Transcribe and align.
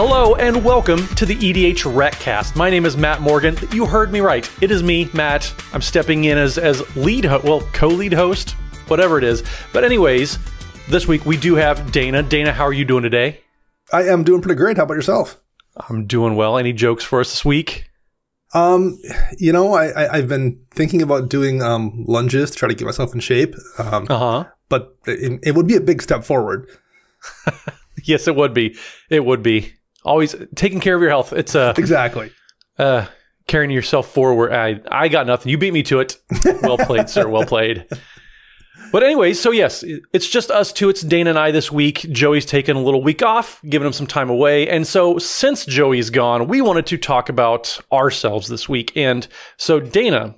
Hello 0.00 0.36
and 0.36 0.64
welcome 0.64 1.04
to 1.16 1.26
the 1.26 1.34
EDH 1.34 1.84
Recast. 1.92 2.54
My 2.54 2.70
name 2.70 2.86
is 2.86 2.96
Matt 2.96 3.20
Morgan. 3.20 3.56
You 3.72 3.84
heard 3.84 4.12
me 4.12 4.20
right. 4.20 4.48
It 4.62 4.70
is 4.70 4.80
me, 4.80 5.10
Matt. 5.12 5.52
I'm 5.72 5.82
stepping 5.82 6.22
in 6.26 6.38
as 6.38 6.56
as 6.56 6.84
lead, 6.94 7.24
ho- 7.24 7.40
well, 7.42 7.62
co-lead 7.72 8.12
host, 8.12 8.50
whatever 8.86 9.18
it 9.18 9.24
is. 9.24 9.42
But 9.72 9.82
anyways, 9.82 10.38
this 10.88 11.08
week 11.08 11.26
we 11.26 11.36
do 11.36 11.56
have 11.56 11.90
Dana. 11.90 12.22
Dana, 12.22 12.52
how 12.52 12.62
are 12.64 12.72
you 12.72 12.84
doing 12.84 13.02
today? 13.02 13.40
I 13.92 14.04
am 14.04 14.22
doing 14.22 14.40
pretty 14.40 14.54
great. 14.54 14.76
How 14.76 14.84
about 14.84 14.94
yourself? 14.94 15.40
I'm 15.88 16.06
doing 16.06 16.36
well. 16.36 16.58
Any 16.58 16.72
jokes 16.72 17.02
for 17.02 17.18
us 17.18 17.30
this 17.32 17.44
week? 17.44 17.90
Um, 18.54 19.00
you 19.36 19.52
know, 19.52 19.74
I, 19.74 20.12
I 20.12 20.16
have 20.18 20.28
been 20.28 20.60
thinking 20.70 21.02
about 21.02 21.28
doing 21.28 21.60
um 21.60 22.04
lunges 22.06 22.52
to 22.52 22.56
try 22.56 22.68
to 22.68 22.74
get 22.76 22.84
myself 22.84 23.12
in 23.14 23.18
shape. 23.20 23.56
Um, 23.78 24.06
Uh 24.08 24.18
huh. 24.18 24.44
but 24.68 24.96
it, 25.08 25.40
it 25.42 25.56
would 25.56 25.66
be 25.66 25.74
a 25.74 25.80
big 25.80 26.02
step 26.02 26.22
forward. 26.22 26.68
Yes, 28.04 28.28
it 28.28 28.36
would 28.36 28.54
be. 28.54 28.76
It 29.10 29.24
would 29.24 29.42
be. 29.42 29.72
Always 30.08 30.34
taking 30.54 30.80
care 30.80 30.94
of 30.96 31.00
your 31.02 31.10
health. 31.10 31.32
It's 31.32 31.54
uh, 31.54 31.74
Exactly. 31.76 32.32
uh 32.78 33.06
carrying 33.46 33.70
yourself 33.70 34.10
forward. 34.12 34.52
I 34.52 34.80
I 34.90 35.08
got 35.08 35.26
nothing. 35.26 35.50
You 35.50 35.58
beat 35.58 35.72
me 35.72 35.82
to 35.84 36.00
it. 36.00 36.16
Well 36.62 36.78
played, 36.78 37.08
sir. 37.08 37.28
Well 37.28 37.44
played. 37.46 37.86
But 38.90 39.02
anyway, 39.02 39.34
so 39.34 39.50
yes, 39.50 39.84
it's 40.14 40.28
just 40.28 40.50
us 40.50 40.72
two. 40.72 40.88
It's 40.88 41.02
Dana 41.02 41.28
and 41.30 41.38
I 41.38 41.50
this 41.50 41.70
week. 41.70 41.98
Joey's 42.10 42.46
taken 42.46 42.74
a 42.76 42.80
little 42.82 43.02
week 43.02 43.22
off, 43.22 43.60
giving 43.68 43.84
him 43.86 43.92
some 43.92 44.06
time 44.06 44.30
away. 44.30 44.66
And 44.68 44.86
so 44.86 45.18
since 45.18 45.66
Joey's 45.66 46.08
gone, 46.08 46.48
we 46.48 46.62
wanted 46.62 46.86
to 46.86 46.96
talk 46.96 47.28
about 47.28 47.78
ourselves 47.92 48.48
this 48.48 48.66
week. 48.66 48.96
And 48.96 49.28
so 49.58 49.78
Dana, 49.78 50.36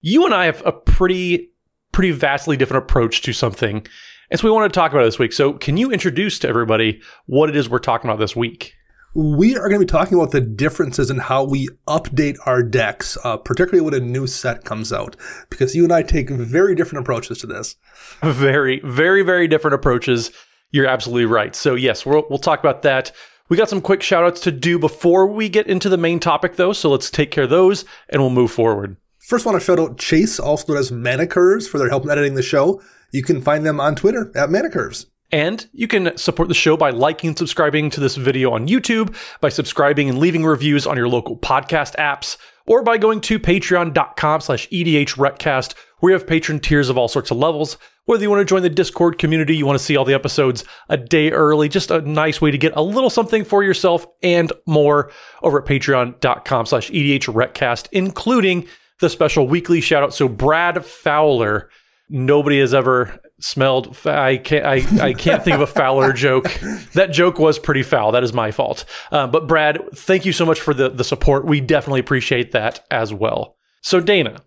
you 0.00 0.24
and 0.24 0.34
I 0.34 0.46
have 0.46 0.60
a 0.66 0.72
pretty 0.72 1.50
pretty 1.92 2.10
vastly 2.10 2.56
different 2.56 2.82
approach 2.84 3.22
to 3.22 3.32
something. 3.32 3.86
And 4.30 4.40
so 4.40 4.48
we 4.48 4.50
wanted 4.52 4.70
to 4.70 4.74
talk 4.80 4.90
about 4.90 5.02
it 5.02 5.06
this 5.06 5.18
week. 5.20 5.32
So 5.32 5.52
can 5.52 5.76
you 5.76 5.92
introduce 5.92 6.40
to 6.40 6.48
everybody 6.48 7.00
what 7.26 7.48
it 7.48 7.54
is 7.54 7.68
we're 7.68 7.78
talking 7.78 8.10
about 8.10 8.18
this 8.18 8.34
week? 8.34 8.74
We 9.16 9.56
are 9.56 9.68
going 9.68 9.80
to 9.80 9.86
be 9.86 9.90
talking 9.90 10.18
about 10.18 10.32
the 10.32 10.40
differences 10.40 11.08
in 11.08 11.18
how 11.18 11.44
we 11.44 11.68
update 11.86 12.36
our 12.46 12.64
decks, 12.64 13.16
uh, 13.22 13.36
particularly 13.36 13.80
when 13.80 13.94
a 13.94 14.04
new 14.04 14.26
set 14.26 14.64
comes 14.64 14.92
out, 14.92 15.14
because 15.50 15.76
you 15.76 15.84
and 15.84 15.92
I 15.92 16.02
take 16.02 16.30
very 16.30 16.74
different 16.74 17.04
approaches 17.04 17.38
to 17.38 17.46
this. 17.46 17.76
very, 18.24 18.80
very, 18.80 19.22
very 19.22 19.46
different 19.46 19.76
approaches. 19.76 20.32
You're 20.72 20.88
absolutely 20.88 21.26
right. 21.26 21.54
So, 21.54 21.76
yes, 21.76 22.04
we'll, 22.04 22.24
we'll 22.28 22.40
talk 22.40 22.58
about 22.58 22.82
that. 22.82 23.12
We 23.48 23.56
got 23.56 23.68
some 23.68 23.80
quick 23.80 24.02
shout 24.02 24.24
outs 24.24 24.40
to 24.40 24.50
do 24.50 24.80
before 24.80 25.28
we 25.28 25.48
get 25.48 25.68
into 25.68 25.88
the 25.88 25.96
main 25.96 26.18
topic, 26.18 26.56
though. 26.56 26.72
So, 26.72 26.90
let's 26.90 27.08
take 27.08 27.30
care 27.30 27.44
of 27.44 27.50
those 27.50 27.84
and 28.08 28.20
we'll 28.20 28.30
move 28.30 28.50
forward. 28.50 28.96
First, 29.20 29.46
I 29.46 29.50
want 29.50 29.62
to 29.62 29.64
shout 29.64 29.78
out 29.78 29.96
Chase, 29.96 30.40
also 30.40 30.72
known 30.72 30.80
as 30.80 30.90
Manicurves, 30.90 31.68
for 31.68 31.78
their 31.78 31.88
help 31.88 32.02
in 32.02 32.10
editing 32.10 32.34
the 32.34 32.42
show. 32.42 32.82
You 33.12 33.22
can 33.22 33.40
find 33.40 33.64
them 33.64 33.78
on 33.78 33.94
Twitter 33.94 34.32
at 34.34 34.48
Manicurves. 34.48 35.06
And 35.34 35.66
you 35.72 35.88
can 35.88 36.16
support 36.16 36.46
the 36.46 36.54
show 36.54 36.76
by 36.76 36.90
liking 36.90 37.26
and 37.26 37.36
subscribing 37.36 37.90
to 37.90 37.98
this 37.98 38.14
video 38.14 38.52
on 38.52 38.68
YouTube, 38.68 39.16
by 39.40 39.48
subscribing 39.48 40.08
and 40.08 40.20
leaving 40.20 40.44
reviews 40.44 40.86
on 40.86 40.96
your 40.96 41.08
local 41.08 41.36
podcast 41.36 41.96
apps, 41.96 42.36
or 42.68 42.84
by 42.84 42.98
going 42.98 43.20
to 43.22 43.40
patreon.com 43.40 44.40
slash 44.40 44.68
edhrecast, 44.68 45.74
where 45.98 46.12
you 46.12 46.16
have 46.16 46.28
patron 46.28 46.60
tiers 46.60 46.88
of 46.88 46.96
all 46.96 47.08
sorts 47.08 47.32
of 47.32 47.36
levels. 47.36 47.78
Whether 48.04 48.22
you 48.22 48.30
want 48.30 48.42
to 48.42 48.44
join 48.44 48.62
the 48.62 48.70
Discord 48.70 49.18
community, 49.18 49.56
you 49.56 49.66
want 49.66 49.76
to 49.76 49.84
see 49.84 49.96
all 49.96 50.04
the 50.04 50.14
episodes 50.14 50.62
a 50.88 50.96
day 50.96 51.32
early, 51.32 51.68
just 51.68 51.90
a 51.90 52.00
nice 52.02 52.40
way 52.40 52.52
to 52.52 52.58
get 52.58 52.76
a 52.76 52.82
little 52.82 53.10
something 53.10 53.42
for 53.42 53.64
yourself 53.64 54.06
and 54.22 54.52
more 54.68 55.10
over 55.42 55.60
at 55.60 55.66
patreon.com 55.66 56.66
slash 56.66 56.92
edhrecast, 56.92 57.88
including 57.90 58.68
the 59.00 59.10
special 59.10 59.48
weekly 59.48 59.80
shout 59.80 60.04
out. 60.04 60.14
So 60.14 60.28
Brad 60.28 60.84
Fowler, 60.84 61.70
nobody 62.08 62.60
has 62.60 62.72
ever 62.72 63.18
smelled. 63.40 63.96
I 64.06 64.36
can't. 64.38 64.64
I, 64.64 65.06
I 65.08 65.12
can't 65.12 65.42
think 65.44 65.54
of 65.54 65.60
a 65.60 65.66
Fowler 65.66 66.12
joke. 66.26 66.52
That 66.94 67.10
joke 67.12 67.38
was 67.38 67.58
pretty 67.58 67.82
foul. 67.82 68.12
That 68.12 68.24
is 68.24 68.32
my 68.32 68.50
fault. 68.50 68.84
Um, 69.10 69.30
but 69.30 69.46
Brad, 69.46 69.80
thank 69.94 70.24
you 70.24 70.32
so 70.32 70.44
much 70.46 70.60
for 70.60 70.74
the 70.74 70.88
the 70.88 71.04
support. 71.04 71.44
We 71.46 71.60
definitely 71.60 72.00
appreciate 72.00 72.52
that 72.52 72.84
as 72.90 73.12
well. 73.12 73.56
So 73.82 74.00
Dana, 74.00 74.40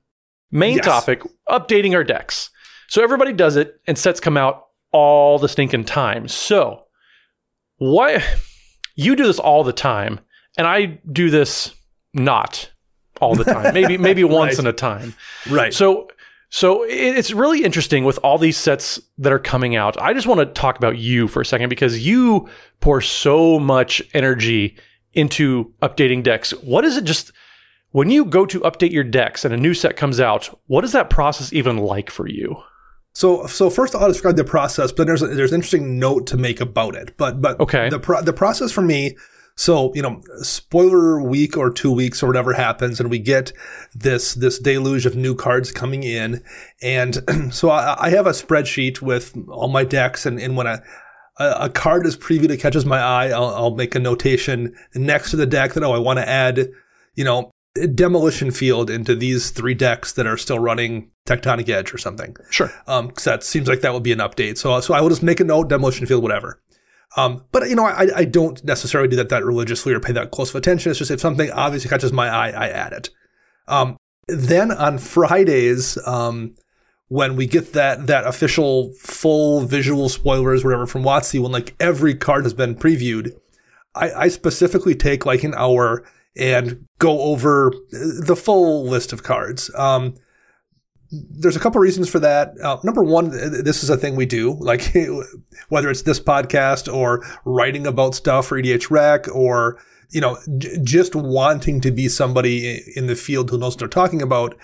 main 0.52 0.78
Yes. 0.78 0.86
topic: 0.86 1.22
updating 1.50 1.94
our 1.94 2.04
decks. 2.04 2.50
So 2.90 3.04
everybody 3.04 3.34
does 3.34 3.56
it, 3.58 3.80
and 3.88 3.98
sets 3.98 4.20
come 4.20 4.38
out 4.38 4.64
all 4.92 5.38
the 5.40 5.50
stinking 5.50 5.84
time. 5.86 6.28
So 6.28 6.84
why 7.78 8.24
you 8.96 9.16
do 9.16 9.26
this 9.26 9.40
all 9.40 9.64
the 9.64 9.74
time, 9.74 10.20
and 10.58 10.66
I 10.68 11.00
do 11.12 11.30
this 11.30 11.74
not 12.14 12.70
all 13.20 13.36
the 13.36 13.44
time. 13.44 13.74
Maybe 13.74 13.98
maybe 13.98 14.24
once 14.24 14.54
Right. 14.54 14.60
in 14.60 14.68
a 14.68 14.74
time. 14.74 15.14
Right. 15.50 15.74
So 15.74 16.08
so 16.50 16.84
it's 16.88 17.32
really 17.32 17.64
interesting 17.64 18.06
with 18.06 18.18
all 18.24 18.38
these 18.38 18.58
sets 18.58 19.00
that 19.18 19.34
are 19.34 19.40
coming 19.40 19.76
out. 19.76 20.02
I 20.02 20.14
just 20.14 20.28
want 20.28 20.40
to 20.40 20.46
talk 20.46 20.78
about 20.78 20.98
you 20.98 21.28
for 21.28 21.42
a 21.42 21.46
second 21.46 21.70
because 21.70 22.06
you 22.06 22.48
pour 22.80 23.02
so 23.02 23.60
much 23.60 24.02
energy 24.14 24.78
into 25.14 25.74
updating 25.82 26.24
decks. 26.24 26.52
What 26.52 26.86
is 26.86 26.96
it 26.98 27.04
just 27.04 27.32
when 27.92 28.10
you 28.10 28.26
go 28.26 28.46
to 28.46 28.60
update 28.62 28.92
your 28.92 29.04
decks 29.04 29.44
and 29.44 29.54
a 29.54 29.58
new 29.58 29.74
set 29.74 29.98
comes 29.98 30.20
out, 30.20 30.58
what 30.68 30.84
is 30.84 30.92
that 30.92 31.10
process 31.10 31.52
even 31.54 31.78
like 31.78 32.10
for 32.10 32.28
you? 32.28 32.56
So, 33.14 33.48
so 33.48 33.70
first 33.70 33.96
I'll 33.96 34.08
describe 34.08 34.36
the 34.36 34.44
process, 34.44 34.92
but 34.92 34.98
then 34.98 35.08
there's 35.08 35.22
a, 35.24 35.28
there's 35.28 35.52
an 35.52 35.56
interesting 35.56 35.98
note 35.98 36.28
to 36.28 36.38
make 36.38 36.62
about 36.62 36.96
it. 36.96 37.18
But, 37.18 37.42
but 37.42 37.60
Okay. 37.60 37.90
the 37.90 38.00
pro- 38.00 38.22
the 38.22 38.34
process 38.34 38.72
for 38.72 38.82
me. 38.82 39.18
So, 39.58 39.92
you 39.96 40.04
know, 40.04 40.22
spoiler 40.44 41.20
week 41.20 41.58
or 41.58 41.72
two 41.72 41.92
weeks 41.92 42.22
or 42.22 42.28
whatever 42.28 42.54
happens, 42.54 43.00
and 43.00 43.10
we 43.10 43.18
get 43.18 43.52
this 43.94 44.36
this 44.36 44.60
deluge 44.60 45.08
of 45.08 45.16
new 45.16 45.34
cards 45.34 45.72
coming 45.72 46.04
in, 46.04 46.44
and 46.82 47.18
so 47.52 47.72
I, 47.72 48.06
I 48.06 48.10
have 48.12 48.28
a 48.28 48.32
spreadsheet 48.32 49.02
with 49.02 49.36
all 49.50 49.68
my 49.68 49.84
decks, 49.84 50.28
and, 50.28 50.40
and 50.40 50.56
when 50.56 50.68
a 50.68 50.84
a 51.40 51.52
a 51.62 51.70
card 51.70 52.06
is 52.06 52.16
previewed 52.16 52.50
that 52.50 52.60
catches 52.60 52.86
my 52.86 53.00
eye, 53.00 53.30
I'll, 53.30 53.48
I'll 53.48 53.76
make 53.76 53.96
a 53.96 54.00
notation 54.00 54.76
next 54.94 55.32
to 55.32 55.38
the 55.38 55.48
deck 55.48 55.74
that 55.74 55.84
oh, 55.84 55.92
I 55.92 55.98
want 55.98 56.20
to 56.20 56.30
add, 56.30 56.70
you 57.16 57.24
know, 57.24 57.50
demolition 57.96 58.52
field 58.52 58.92
into 58.92 59.16
these 59.16 59.50
three 59.50 59.74
decks 59.74 60.14
that 60.14 60.28
are 60.28 60.38
still 60.38 60.60
running 60.60 61.10
Tectonic 61.26 61.68
Edge 61.68 61.94
or 61.94 61.98
something. 61.98 62.36
Sure. 62.52 62.72
Um, 62.88 63.10
cause 63.10 63.24
that 63.24 63.44
seems 63.44 63.68
like 63.68 63.82
that 63.82 63.94
would 63.94 64.04
be 64.04 64.12
an 64.12 64.20
update. 64.20 64.58
So, 64.58 64.80
so 64.82 64.94
I 64.94 65.02
will 65.02 65.10
just 65.10 65.24
make 65.24 65.40
a 65.40 65.44
note, 65.44 65.70
demolition 65.70 66.06
field, 66.06 66.24
whatever. 66.24 66.62
Um, 67.18 67.44
but 67.52 67.68
you 67.68 67.76
know, 67.76 67.86
I, 67.86 68.08
I 68.16 68.26
don't 68.26 68.64
necessarily 68.64 69.10
do 69.10 69.16
that 69.18 69.30
that 69.30 69.44
religiously 69.44 69.92
or 69.94 70.00
pay 70.00 70.14
that 70.14 70.32
close 70.32 70.52
of 70.52 70.56
attention. 70.56 70.92
It's 70.92 71.00
just 71.00 71.12
if 71.12 71.20
something 71.20 71.52
obviously 71.52 71.90
catches 71.90 72.14
my 72.14 72.30
eye, 72.30 72.50
I 72.52 72.70
add 72.70 72.94
it. 72.94 73.10
Um, 73.68 73.98
then 74.28 74.72
on 74.72 75.00
Fridays, 75.00 75.98
um, 76.06 76.56
when 77.08 77.36
we 77.36 77.48
get 77.48 77.74
that 77.74 78.08
that 78.08 78.28
official 78.28 78.94
full 78.94 79.62
visual 79.62 80.10
spoilers, 80.10 80.64
whatever 80.64 80.86
from 80.86 81.04
WotC, 81.04 81.42
when 81.42 81.52
like 81.52 81.76
every 81.80 82.14
card 82.14 82.46
has 82.46 82.54
been 82.54 82.76
previewed, 82.76 83.36
I, 83.96 84.12
I 84.12 84.28
specifically 84.28 84.94
take 84.94 85.26
like 85.26 85.44
an 85.44 85.56
hour 85.56 86.04
and 86.36 86.86
go 87.00 87.20
over 87.22 87.74
the 87.92 88.36
full 88.36 88.86
list 88.86 89.12
of 89.12 89.24
cards. 89.24 89.72
Um, 89.76 90.14
there's 91.12 91.56
a 91.56 91.60
couple 91.60 91.80
reasons 91.80 92.10
for 92.10 92.20
that. 92.20 92.60
Uh, 92.62 92.78
number 92.84 93.04
one, 93.04 93.30
this 93.30 93.84
is 93.84 93.90
a 93.90 93.98
thing 93.98 94.16
we 94.16 94.26
do, 94.26 94.54
like 94.60 94.94
whether 95.70 95.90
it's 95.90 96.02
this 96.02 96.20
podcast 96.20 96.94
or 96.94 97.26
writing 97.46 97.88
about 97.88 98.16
stuff 98.16 98.48
for 98.48 98.62
EDH 98.62 98.90
Rec 98.90 99.28
or 99.34 99.80
you 100.10 100.22
know 100.22 100.38
j- 100.58 100.78
just 100.84 101.16
wanting 101.16 101.82
to 101.82 101.92
be 101.92 102.10
somebody 102.10 102.84
in 102.96 103.08
the 103.08 103.16
field 103.16 103.50
who 103.50 103.58
knows 103.58 103.74
what 103.74 103.80
they're 103.80 103.88
talking 103.88 104.22
about. 104.22 104.58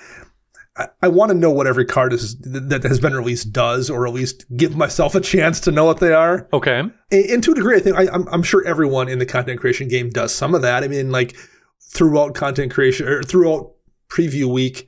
I, 0.75 0.88
I 1.04 1.07
want 1.07 1.31
to 1.31 1.38
know 1.38 1.51
what 1.51 1.68
every 1.68 1.86
card 1.86 2.13
is 2.13 2.36
that 2.40 2.84
has 2.84 3.00
been 3.00 3.13
released 3.13 3.54
does, 3.54 3.90
or 3.90 4.06
at 4.07 4.13
least 4.13 4.45
give 4.57 4.75
myself 4.75 5.16
a 5.16 5.22
chance 5.22 5.60
to 5.62 5.72
know 5.72 5.86
what 5.86 6.00
they 6.00 6.13
are. 6.13 6.50
Okay. 6.51 6.80
And, 6.80 6.94
and 7.12 7.44
to 7.44 7.51
a 7.51 7.56
degree, 7.56 7.78
I 7.78 7.80
think 7.80 7.95
I, 7.95 8.07
I'm, 8.12 8.28
I'm 8.30 8.44
sure 8.44 8.66
everyone 8.66 9.07
in 9.07 9.19
the 9.19 9.25
content 9.25 9.60
creation 9.60 9.88
game 9.88 10.10
does 10.10 10.34
some 10.34 10.56
of 10.56 10.62
that. 10.63 10.84
I 10.84 10.88
mean, 10.88 11.12
like 11.12 11.36
throughout 11.80 12.34
content 12.34 12.74
creation 12.74 13.07
or 13.07 13.24
throughout 13.24 13.74
preview 14.10 14.51
week 14.51 14.88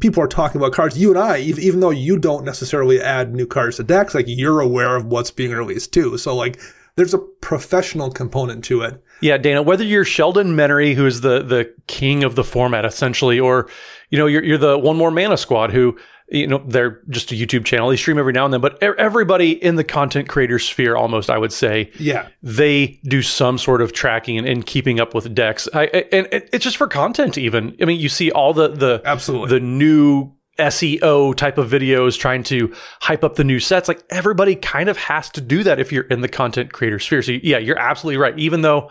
people 0.00 0.22
are 0.22 0.28
talking 0.28 0.60
about 0.60 0.72
cards. 0.72 0.98
You 0.98 1.10
and 1.10 1.18
I, 1.18 1.38
even 1.38 1.80
though 1.80 1.90
you 1.90 2.18
don't 2.18 2.44
necessarily 2.44 3.00
add 3.00 3.34
new 3.34 3.46
cards 3.46 3.76
to 3.76 3.84
decks, 3.84 4.14
like 4.14 4.26
you're 4.28 4.60
aware 4.60 4.96
of 4.96 5.06
what's 5.06 5.30
being 5.30 5.52
released 5.52 5.92
too. 5.92 6.18
So 6.18 6.34
like 6.34 6.60
there's 6.96 7.14
a 7.14 7.18
professional 7.18 8.10
component 8.10 8.64
to 8.64 8.82
it. 8.82 9.02
Yeah, 9.20 9.38
Dana, 9.38 9.62
whether 9.62 9.84
you're 9.84 10.04
Sheldon 10.04 10.56
Menery, 10.56 10.94
who 10.94 11.06
is 11.06 11.20
the 11.20 11.42
the 11.42 11.72
king 11.86 12.24
of 12.24 12.34
the 12.34 12.44
format 12.44 12.84
essentially, 12.84 13.38
or 13.40 13.68
you 14.10 14.18
know, 14.18 14.26
you're 14.26 14.44
you're 14.44 14.58
the 14.58 14.78
one 14.78 14.96
more 14.96 15.10
mana 15.10 15.36
squad 15.36 15.72
who 15.72 15.98
you 16.32 16.46
know 16.46 16.62
they're 16.66 17.00
just 17.10 17.30
a 17.30 17.34
youtube 17.34 17.64
channel 17.64 17.88
they 17.88 17.96
stream 17.96 18.18
every 18.18 18.32
now 18.32 18.44
and 18.44 18.52
then 18.52 18.60
but 18.60 18.82
everybody 18.82 19.52
in 19.62 19.76
the 19.76 19.84
content 19.84 20.28
creator 20.28 20.58
sphere 20.58 20.96
almost 20.96 21.30
i 21.30 21.38
would 21.38 21.52
say 21.52 21.90
yeah 21.98 22.28
they 22.42 22.98
do 23.04 23.22
some 23.22 23.58
sort 23.58 23.82
of 23.82 23.92
tracking 23.92 24.38
and, 24.38 24.48
and 24.48 24.66
keeping 24.66 24.98
up 24.98 25.14
with 25.14 25.32
decks 25.34 25.68
I, 25.74 25.84
and 26.10 26.26
it's 26.30 26.64
just 26.64 26.76
for 26.76 26.88
content 26.88 27.38
even 27.38 27.76
i 27.80 27.84
mean 27.84 28.00
you 28.00 28.08
see 28.08 28.32
all 28.32 28.54
the 28.54 28.68
the 28.68 29.02
absolutely 29.04 29.50
the 29.50 29.64
new 29.64 30.32
SEO 30.58 31.34
type 31.34 31.56
of 31.56 31.70
videos 31.70 32.18
trying 32.18 32.42
to 32.44 32.74
hype 33.00 33.24
up 33.24 33.36
the 33.36 33.44
new 33.44 33.58
sets. 33.58 33.88
Like 33.88 34.04
everybody 34.10 34.54
kind 34.54 34.90
of 34.90 34.98
has 34.98 35.30
to 35.30 35.40
do 35.40 35.62
that 35.62 35.80
if 35.80 35.90
you're 35.90 36.04
in 36.04 36.20
the 36.20 36.28
content 36.28 36.72
creator 36.74 36.98
sphere. 36.98 37.22
So 37.22 37.32
yeah, 37.42 37.56
you're 37.56 37.78
absolutely 37.78 38.18
right. 38.18 38.38
Even 38.38 38.60
though, 38.60 38.90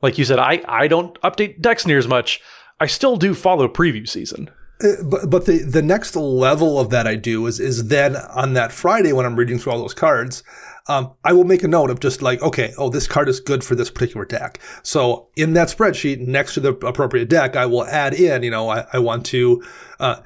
like 0.00 0.16
you 0.16 0.24
said, 0.24 0.38
I, 0.38 0.62
I 0.66 0.88
don't 0.88 1.20
update 1.20 1.60
decks 1.60 1.86
near 1.86 1.98
as 1.98 2.08
much, 2.08 2.40
I 2.80 2.86
still 2.86 3.16
do 3.16 3.34
follow 3.34 3.68
preview 3.68 4.08
season. 4.08 4.50
Uh, 4.82 5.02
but 5.04 5.30
but 5.30 5.46
the 5.46 5.58
the 5.58 5.82
next 5.82 6.16
level 6.16 6.80
of 6.80 6.90
that 6.90 7.06
I 7.06 7.14
do 7.14 7.46
is 7.46 7.60
is 7.60 7.88
then 7.88 8.16
on 8.16 8.54
that 8.54 8.72
Friday 8.72 9.12
when 9.12 9.24
I'm 9.24 9.36
reading 9.36 9.58
through 9.58 9.72
all 9.72 9.78
those 9.78 9.94
cards, 9.94 10.42
um, 10.88 11.12
I 11.24 11.32
will 11.32 11.44
make 11.44 11.62
a 11.62 11.68
note 11.68 11.90
of 11.90 12.00
just 12.00 12.22
like 12.22 12.42
okay, 12.42 12.72
oh 12.76 12.88
this 12.88 13.06
card 13.06 13.28
is 13.28 13.40
good 13.40 13.62
for 13.62 13.74
this 13.74 13.90
particular 13.90 14.24
deck. 14.24 14.58
So 14.82 15.28
in 15.36 15.52
that 15.54 15.68
spreadsheet 15.68 16.20
next 16.20 16.54
to 16.54 16.60
the 16.60 16.74
appropriate 16.86 17.28
deck, 17.28 17.54
I 17.56 17.66
will 17.66 17.84
add 17.84 18.14
in 18.14 18.42
you 18.42 18.50
know 18.50 18.68
I, 18.68 18.86
I 18.92 18.98
want 18.98 19.26
to. 19.26 19.62
Uh, 20.00 20.16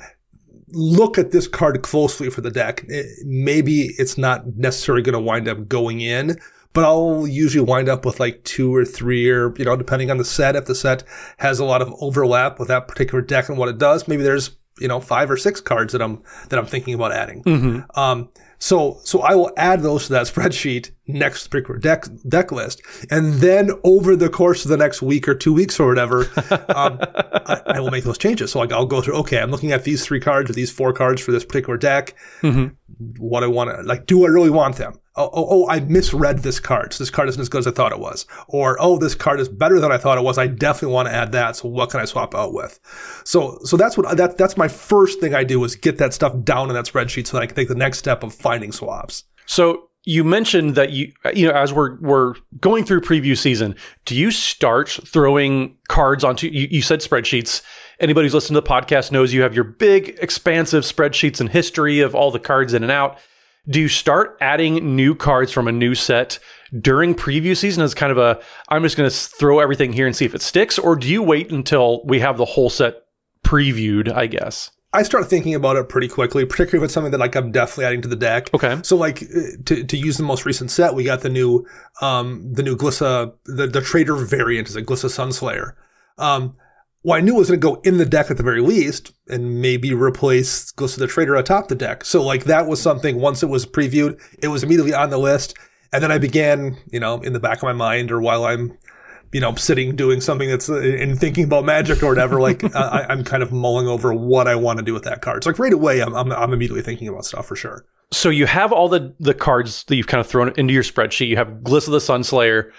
look 0.73 1.17
at 1.17 1.31
this 1.31 1.49
card 1.49 1.81
closely 1.81 2.29
for 2.29 2.43
the 2.43 2.51
deck. 2.51 2.85
It, 2.89 3.07
maybe 3.25 3.95
it's 3.97 4.19
not 4.19 4.47
necessarily 4.59 5.03
going 5.03 5.15
to 5.15 5.19
wind 5.19 5.49
up 5.49 5.67
going 5.67 6.03
in, 6.03 6.39
but 6.73 6.85
I'll 6.85 7.27
usually 7.27 7.65
wind 7.65 7.89
up 7.89 8.05
with 8.05 8.21
like 8.21 8.45
two 8.45 8.75
or 8.75 8.85
three 8.85 9.29
or, 9.31 9.55
you 9.57 9.65
know, 9.65 9.77
depending 9.77 10.11
on 10.11 10.19
the 10.19 10.25
set. 10.25 10.57
If 10.57 10.67
the 10.67 10.75
set 10.75 11.03
has 11.39 11.59
a 11.59 11.65
lot 11.65 11.83
of 11.83 11.93
overlap 12.01 12.59
with 12.59 12.69
that 12.69 12.89
particular 12.89 13.23
deck 13.23 13.49
and 13.49 13.59
what 13.59 13.69
it 13.69 13.79
does, 13.79 14.07
maybe 14.07 14.23
there's, 14.23 14.57
you 14.79 14.89
know, 14.89 15.01
five 15.01 15.31
or 15.31 15.37
six 15.37 15.61
cards 15.61 15.93
that 15.93 16.03
I'm, 16.03 16.23
that 16.51 16.59
I'm 16.59 16.67
thinking 16.67 16.95
about 16.95 17.13
adding. 17.13 17.43
Mm-hmm. 17.43 17.99
Um, 17.99 18.29
so, 18.59 19.01
so 19.03 19.21
I 19.21 19.35
will 19.35 19.53
add 19.57 19.83
those 19.83 20.07
to 20.07 20.13
that 20.15 20.27
spreadsheet 20.33 20.91
next 21.09 21.51
deck, 21.81 22.05
deck 22.29 22.53
list. 22.53 22.83
And 23.11 23.35
then 23.35 23.73
over 23.83 24.15
the 24.15 24.29
course 24.29 24.65
of 24.65 24.69
the 24.69 24.77
next 24.77 25.03
week 25.03 25.27
or 25.27 25.35
two 25.35 25.53
weeks 25.53 25.81
or 25.81 25.89
whatever, 25.89 26.23
um, 26.75 26.99
I, 27.01 27.63
I, 27.67 27.81
will 27.81 27.91
make 27.91 28.05
those 28.05 28.19
changes. 28.19 28.53
So 28.53 28.61
like 28.61 28.73
I'll 28.73 28.87
go 28.87 29.01
through, 29.01 29.15
okay, 29.15 29.41
I'm 29.41 29.51
looking 29.51 29.73
at 29.73 29.85
these 29.85 30.05
three 30.05 30.21
cards 30.21 30.51
or 30.51 30.53
these 30.53 30.71
four 30.71 30.93
cards 30.93 31.21
for 31.21 31.33
this 31.33 31.45
particular 31.45 31.77
deck. 31.77 32.15
Mm-hmm. 32.43 32.75
What 33.19 33.43
I 33.43 33.47
want 33.47 33.71
to, 33.71 33.83
like, 33.83 34.07
do 34.07 34.25
I 34.25 34.29
really 34.29 34.51
want 34.51 34.77
them? 34.77 35.01
oh, 35.19 35.31
oh, 35.33 35.47
oh, 35.51 35.69
I 35.69 35.81
misread 35.81 36.39
this 36.39 36.61
card. 36.61 36.93
So 36.93 37.03
this 37.03 37.11
card 37.11 37.29
isn't 37.29 37.41
as 37.41 37.49
good 37.49 37.59
as 37.59 37.67
I 37.67 37.73
thought 37.73 37.93
it 37.93 37.99
was. 37.99 38.25
Or, 38.47 38.77
oh, 38.81 38.99
this 38.99 39.17
card 39.17 39.41
is 39.41 39.49
better 39.49 39.81
than 39.81 39.91
I 39.91 39.99
thought 39.99 40.17
it 40.17 40.25
was. 40.25 40.39
I 40.39 40.47
definitely 40.47 40.95
want 40.95 41.09
to 41.09 41.15
add 41.15 41.33
that. 41.33 41.57
So 41.57 41.69
what 41.69 41.91
can 41.91 42.01
I 42.01 42.05
swap 42.05 42.35
out 42.35 42.55
with? 42.55 42.79
So, 43.25 43.59
so 43.65 43.77
that's 43.77 43.99
what, 43.99 44.17
that, 44.17 44.39
that's 44.39 44.57
my 44.57 44.69
first 44.69 45.21
thing 45.21 45.35
I 45.35 45.43
do 45.43 45.63
is 45.65 45.75
get 45.75 45.99
that 45.99 46.15
stuff 46.15 46.33
down 46.45 46.69
in 46.69 46.75
that 46.75 46.87
spreadsheet 46.87 47.27
so 47.27 47.37
that 47.37 47.43
I 47.43 47.47
can 47.47 47.57
take 47.57 47.69
the 47.69 47.75
next 47.75 47.99
step 47.99 48.23
of 48.23 48.33
finding 48.33 48.71
swaps. 48.71 49.25
So 49.45 49.88
you 50.09 50.25
mentioned 50.25 50.75
that 50.75 50.91
you, 50.91 51.13
you 51.35 51.47
know, 51.47 51.53
as 51.53 51.71
we're, 51.71 52.01
we're 52.01 52.35
going 52.61 52.83
through 52.83 53.03
preview 53.03 53.37
season, 53.37 53.77
do 54.07 54.15
you 54.15 54.31
start 54.31 54.89
throwing 54.89 55.77
cards 55.89 56.25
onto, 56.25 56.47
you, 56.49 56.67
you 56.71 56.81
said 56.81 57.01
spreadsheets. 57.01 57.61
Anybody 58.01 58.25
who's 58.25 58.33
listened 58.33 58.55
to 58.55 58.63
the 58.63 58.67
podcast 58.67 59.13
knows 59.13 59.35
you 59.35 59.43
have 59.43 59.55
your 59.55 59.65
big, 59.65 60.19
expansive 60.23 60.85
spreadsheets 60.85 61.41
and 61.41 61.51
history 61.51 62.01
of 62.01 62.15
all 62.15 62.31
the 62.31 62.39
cards 62.39 62.73
in 62.73 62.83
and 62.83 62.91
out 62.91 63.19
do 63.69 63.83
you 63.83 63.89
start 63.89 64.39
adding 64.41 64.97
new 64.97 65.15
cards 65.15 65.53
from 65.53 65.69
a 65.69 65.73
new 65.73 65.95
set 65.95 66.39
during 66.81 67.15
preview 67.15 67.55
season 67.55 67.83
as 67.83 67.93
kind 67.93 68.11
of 68.11 68.17
a 68.17 68.41
I'm 68.71 68.83
just 68.83 68.97
going 68.97 69.11
to 69.11 69.15
throw 69.15 69.59
everything 69.59 69.93
here 69.93 70.07
and 70.07 70.17
see 70.17 70.25
if 70.25 70.35
it 70.35 70.41
sticks 70.41 70.79
or 70.79 70.97
do 70.97 71.07
you 71.07 71.23
wait 71.23 71.53
until 71.53 72.03
we 72.07 72.21
have 72.21 72.39
the 72.39 72.47
whole 72.47 72.71
set 72.71 73.03
previewed, 73.45 74.11
I 74.11 74.27
guess? 74.27 74.71
I 74.93 75.03
start 75.03 75.29
thinking 75.29 75.55
about 75.55 75.77
it 75.77 75.89
pretty 75.89 76.09
quickly, 76.09 76.47
particularly 76.47 76.83
if 76.83 76.87
it's 76.87 76.95
something 76.95 77.11
that 77.11 77.19
like 77.19 77.37
I'm 77.37 77.53
definitely 77.53 77.85
adding 77.85 78.03
to 78.03 78.09
the 78.09 78.17
deck. 78.17 78.53
Okay. 78.55 78.81
So 78.83 78.97
like 78.97 79.23
uh, 79.23 79.63
to, 79.67 79.85
to 79.85 79.97
use 79.97 80.17
the 80.17 80.23
most 80.23 80.47
recent 80.47 80.71
set, 80.71 80.95
we 80.95 81.05
got 81.05 81.21
the 81.21 81.29
new 81.29 81.67
um 82.01 82.53
the 82.53 82.63
new 82.63 82.77
Glissa 82.77 83.35
the 83.45 83.67
the 83.67 83.83
Traitor 83.83 84.17
variant 84.17 84.69
is 84.69 84.77
a 84.77 84.83
Glissa 84.83 85.11
Sunslayer. 85.11 85.75
Um 86.17 86.57
well, 87.05 87.17
I 87.17 87.21
knew 87.21 87.37
it 87.37 87.39
was 87.39 87.49
going 87.49 87.61
to 87.61 87.65
go 87.65 87.81
in 87.83 87.99
the 87.99 88.05
deck 88.05 88.29
at 88.31 88.37
the 88.39 88.43
very 88.43 88.61
least 88.61 89.13
and 89.29 89.63
maybe 89.63 89.95
replace 89.95 90.73
Glissa 90.73 90.99
the 90.99 91.07
Traitor 91.07 91.37
atop 91.37 91.69
the 91.69 91.77
deck. 91.77 92.05
So 92.05 92.23
like 92.23 92.45
that 92.45 92.67
was 92.67 92.83
something 92.83 93.21
once 93.21 93.43
it 93.43 93.49
was 93.49 93.65
previewed, 93.65 94.21
it 94.43 94.49
was 94.49 94.65
immediately 94.65 94.95
on 94.95 95.11
the 95.11 95.19
list. 95.19 95.55
And 95.93 96.03
then 96.03 96.11
I 96.11 96.19
began, 96.19 96.77
you 96.91 96.99
know, 96.99 97.21
in 97.21 97.33
the 97.33 97.41
back 97.41 97.59
of 97.59 97.63
my 97.63 97.73
mind 97.73 98.11
or 98.11 98.21
while 98.21 98.45
I'm, 98.45 98.77
you 99.33 99.41
know, 99.41 99.55
sitting 99.55 99.97
doing 99.97 100.21
something 100.21 100.49
that's 100.49 100.69
uh, 100.69 100.79
and 100.79 101.19
thinking 101.19 101.45
about 101.45 101.65
magic 101.65 102.03
or 102.03 102.09
whatever, 102.09 102.41
like 102.41 102.63
I, 102.75 103.07
am 103.09 103.25
kind 103.25 103.43
of 103.43 103.53
mulling 103.53 103.87
over 103.87 104.13
what 104.15 104.49
I 104.49 104.55
want 104.55 104.79
to 104.79 104.85
do 104.85 104.95
with 104.95 105.05
that 105.05 105.23
card. 105.23 105.45
So 105.45 105.51
like 105.51 105.59
right 105.59 105.73
away, 105.73 106.01
I'm, 106.01 106.15
I'm, 106.15 106.33
I'm 106.33 106.53
immediately 106.53 106.83
thinking 106.83 107.09
about 107.09 107.25
stuff 107.25 107.47
for 107.47 107.57
sure. 107.57 107.85
So 108.11 108.31
you 108.31 108.47
have 108.47 108.73
all 108.73 108.89
the, 108.89 109.15
the 109.21 109.35
cards 109.35 109.85
that 109.85 109.97
you've 109.97 110.07
kind 110.07 110.21
of 110.21 110.27
thrown 110.27 110.53
into 110.57 110.73
your 110.73 110.83
spreadsheet. 110.83 111.29
You 111.29 111.37
have 111.37 111.49
Glissa 111.63 111.91
the 111.91 111.99
Sunslayer. 111.99 112.73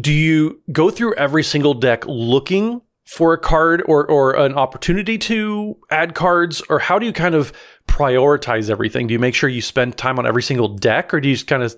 Do 0.00 0.12
you 0.12 0.62
go 0.72 0.90
through 0.90 1.14
every 1.16 1.44
single 1.44 1.74
deck 1.74 2.06
looking 2.06 2.80
for 3.06 3.32
a 3.32 3.38
card 3.38 3.82
or 3.86 4.06
or 4.06 4.34
an 4.36 4.54
opportunity 4.54 5.18
to 5.18 5.76
add 5.90 6.14
cards 6.14 6.62
or 6.68 6.78
how 6.78 6.98
do 6.98 7.06
you 7.06 7.12
kind 7.12 7.34
of 7.34 7.52
prioritize 7.86 8.70
everything 8.70 9.06
do 9.06 9.12
you 9.12 9.18
make 9.18 9.34
sure 9.34 9.50
you 9.50 9.60
spend 9.60 9.96
time 9.96 10.18
on 10.18 10.26
every 10.26 10.42
single 10.42 10.68
deck 10.68 11.12
or 11.12 11.20
do 11.20 11.28
you 11.28 11.34
just 11.34 11.48
kind 11.48 11.62
of 11.62 11.74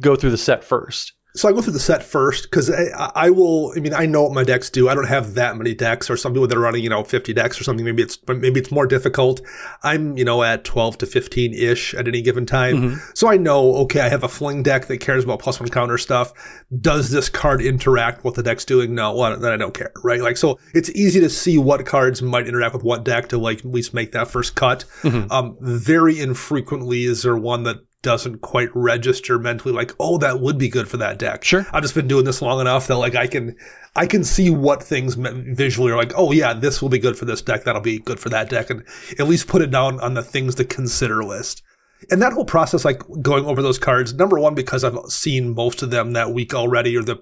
go 0.00 0.14
through 0.14 0.30
the 0.30 0.36
set 0.36 0.62
first 0.62 1.14
so 1.38 1.48
I 1.48 1.52
go 1.52 1.62
through 1.62 1.74
the 1.74 1.78
set 1.78 2.02
first 2.02 2.44
because 2.44 2.68
I, 2.70 3.12
I, 3.14 3.30
will. 3.30 3.72
I 3.76 3.80
mean, 3.80 3.94
I 3.94 4.06
know 4.06 4.24
what 4.24 4.32
my 4.32 4.42
decks 4.42 4.70
do. 4.70 4.88
I 4.88 4.94
don't 4.94 5.06
have 5.06 5.34
that 5.34 5.56
many 5.56 5.72
decks, 5.72 6.10
or 6.10 6.16
some 6.16 6.32
people 6.32 6.48
that 6.48 6.56
are 6.56 6.60
running, 6.60 6.82
you 6.82 6.90
know, 6.90 7.04
50 7.04 7.32
decks 7.32 7.60
or 7.60 7.64
something. 7.64 7.84
Maybe 7.84 8.02
it's 8.02 8.18
maybe 8.26 8.58
it's 8.58 8.72
more 8.72 8.86
difficult. 8.86 9.40
I'm, 9.84 10.18
you 10.18 10.24
know, 10.24 10.42
at 10.42 10.64
12 10.64 10.98
to 10.98 11.06
15 11.06 11.54
ish 11.54 11.94
at 11.94 12.08
any 12.08 12.22
given 12.22 12.44
time. 12.44 12.76
Mm-hmm. 12.76 13.10
So 13.14 13.28
I 13.28 13.36
know, 13.36 13.76
okay, 13.76 14.00
I 14.00 14.08
have 14.08 14.24
a 14.24 14.28
fling 14.28 14.64
deck 14.64 14.86
that 14.86 14.98
cares 14.98 15.22
about 15.22 15.38
plus 15.38 15.60
one 15.60 15.68
counter 15.68 15.98
stuff. 15.98 16.32
Does 16.80 17.10
this 17.10 17.28
card 17.28 17.62
interact 17.62 18.24
with 18.24 18.34
the 18.34 18.42
deck's 18.42 18.64
doing? 18.64 18.94
No, 18.94 19.14
well, 19.14 19.38
then 19.38 19.52
I 19.52 19.56
don't 19.56 19.74
care, 19.74 19.92
right? 20.02 20.20
Like, 20.20 20.36
so 20.36 20.58
it's 20.74 20.90
easy 20.90 21.20
to 21.20 21.30
see 21.30 21.56
what 21.56 21.86
cards 21.86 22.20
might 22.20 22.48
interact 22.48 22.74
with 22.74 22.82
what 22.82 23.04
deck 23.04 23.28
to 23.28 23.38
like 23.38 23.60
at 23.60 23.66
least 23.66 23.94
make 23.94 24.10
that 24.12 24.28
first 24.28 24.56
cut. 24.56 24.84
Mm-hmm. 25.02 25.30
Um, 25.30 25.56
very 25.60 26.18
infrequently 26.18 27.04
is 27.04 27.22
there 27.22 27.36
one 27.36 27.62
that 27.62 27.78
doesn't 28.02 28.40
quite 28.40 28.68
register 28.74 29.38
mentally 29.38 29.74
like, 29.74 29.92
oh, 29.98 30.18
that 30.18 30.40
would 30.40 30.58
be 30.58 30.68
good 30.68 30.88
for 30.88 30.96
that 30.98 31.18
deck. 31.18 31.44
Sure. 31.44 31.66
I've 31.72 31.82
just 31.82 31.94
been 31.94 32.08
doing 32.08 32.24
this 32.24 32.40
long 32.40 32.60
enough 32.60 32.86
that 32.86 32.96
like 32.96 33.16
I 33.16 33.26
can, 33.26 33.56
I 33.96 34.06
can 34.06 34.24
see 34.24 34.50
what 34.50 34.82
things 34.82 35.14
visually 35.16 35.92
are 35.92 35.96
like, 35.96 36.12
oh 36.16 36.32
yeah, 36.32 36.54
this 36.54 36.80
will 36.80 36.88
be 36.88 36.98
good 36.98 37.18
for 37.18 37.24
this 37.24 37.42
deck. 37.42 37.64
That'll 37.64 37.80
be 37.80 37.98
good 37.98 38.20
for 38.20 38.28
that 38.28 38.48
deck. 38.48 38.70
And 38.70 38.84
at 39.18 39.26
least 39.26 39.48
put 39.48 39.62
it 39.62 39.70
down 39.70 39.98
on 40.00 40.14
the 40.14 40.22
things 40.22 40.54
to 40.56 40.64
consider 40.64 41.24
list. 41.24 41.62
And 42.10 42.22
that 42.22 42.32
whole 42.32 42.44
process, 42.44 42.84
like 42.84 43.02
going 43.20 43.44
over 43.44 43.60
those 43.60 43.78
cards, 43.78 44.14
number 44.14 44.38
one, 44.38 44.54
because 44.54 44.84
I've 44.84 44.96
seen 45.08 45.52
most 45.56 45.82
of 45.82 45.90
them 45.90 46.12
that 46.12 46.32
week 46.32 46.54
already, 46.54 46.96
or 46.96 47.02
the, 47.02 47.20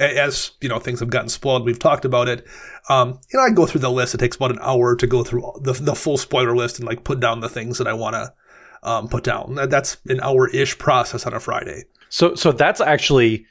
as, 0.00 0.50
you 0.60 0.68
know, 0.68 0.80
things 0.80 0.98
have 0.98 1.10
gotten 1.10 1.28
spoiled, 1.28 1.64
we've 1.64 1.78
talked 1.78 2.04
about 2.04 2.28
it. 2.28 2.44
Um, 2.88 3.20
you 3.32 3.38
know, 3.38 3.44
I 3.44 3.50
go 3.50 3.66
through 3.66 3.82
the 3.82 3.90
list. 3.90 4.16
It 4.16 4.18
takes 4.18 4.34
about 4.34 4.50
an 4.50 4.58
hour 4.60 4.96
to 4.96 5.06
go 5.06 5.22
through 5.22 5.60
the, 5.62 5.74
the 5.74 5.94
full 5.94 6.16
spoiler 6.16 6.56
list 6.56 6.80
and 6.80 6.88
like 6.88 7.04
put 7.04 7.20
down 7.20 7.38
the 7.38 7.48
things 7.48 7.78
that 7.78 7.86
I 7.86 7.92
want 7.92 8.14
to, 8.14 8.34
um, 8.86 9.08
put 9.08 9.24
down. 9.24 9.54
That's 9.68 9.98
an 10.06 10.20
hour 10.20 10.48
ish 10.48 10.78
process 10.78 11.26
on 11.26 11.34
a 11.34 11.40
Friday. 11.40 11.84
So, 12.08 12.34
so 12.34 12.52
that's 12.52 12.80
actually 12.80 13.44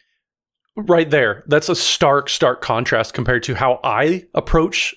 right 0.75 1.09
there. 1.09 1.43
That's 1.47 1.69
a 1.69 1.75
stark, 1.75 2.29
stark 2.29 2.61
contrast 2.61 3.13
compared 3.13 3.43
to 3.43 3.53
how 3.53 3.79
I 3.83 4.25
approach 4.33 4.95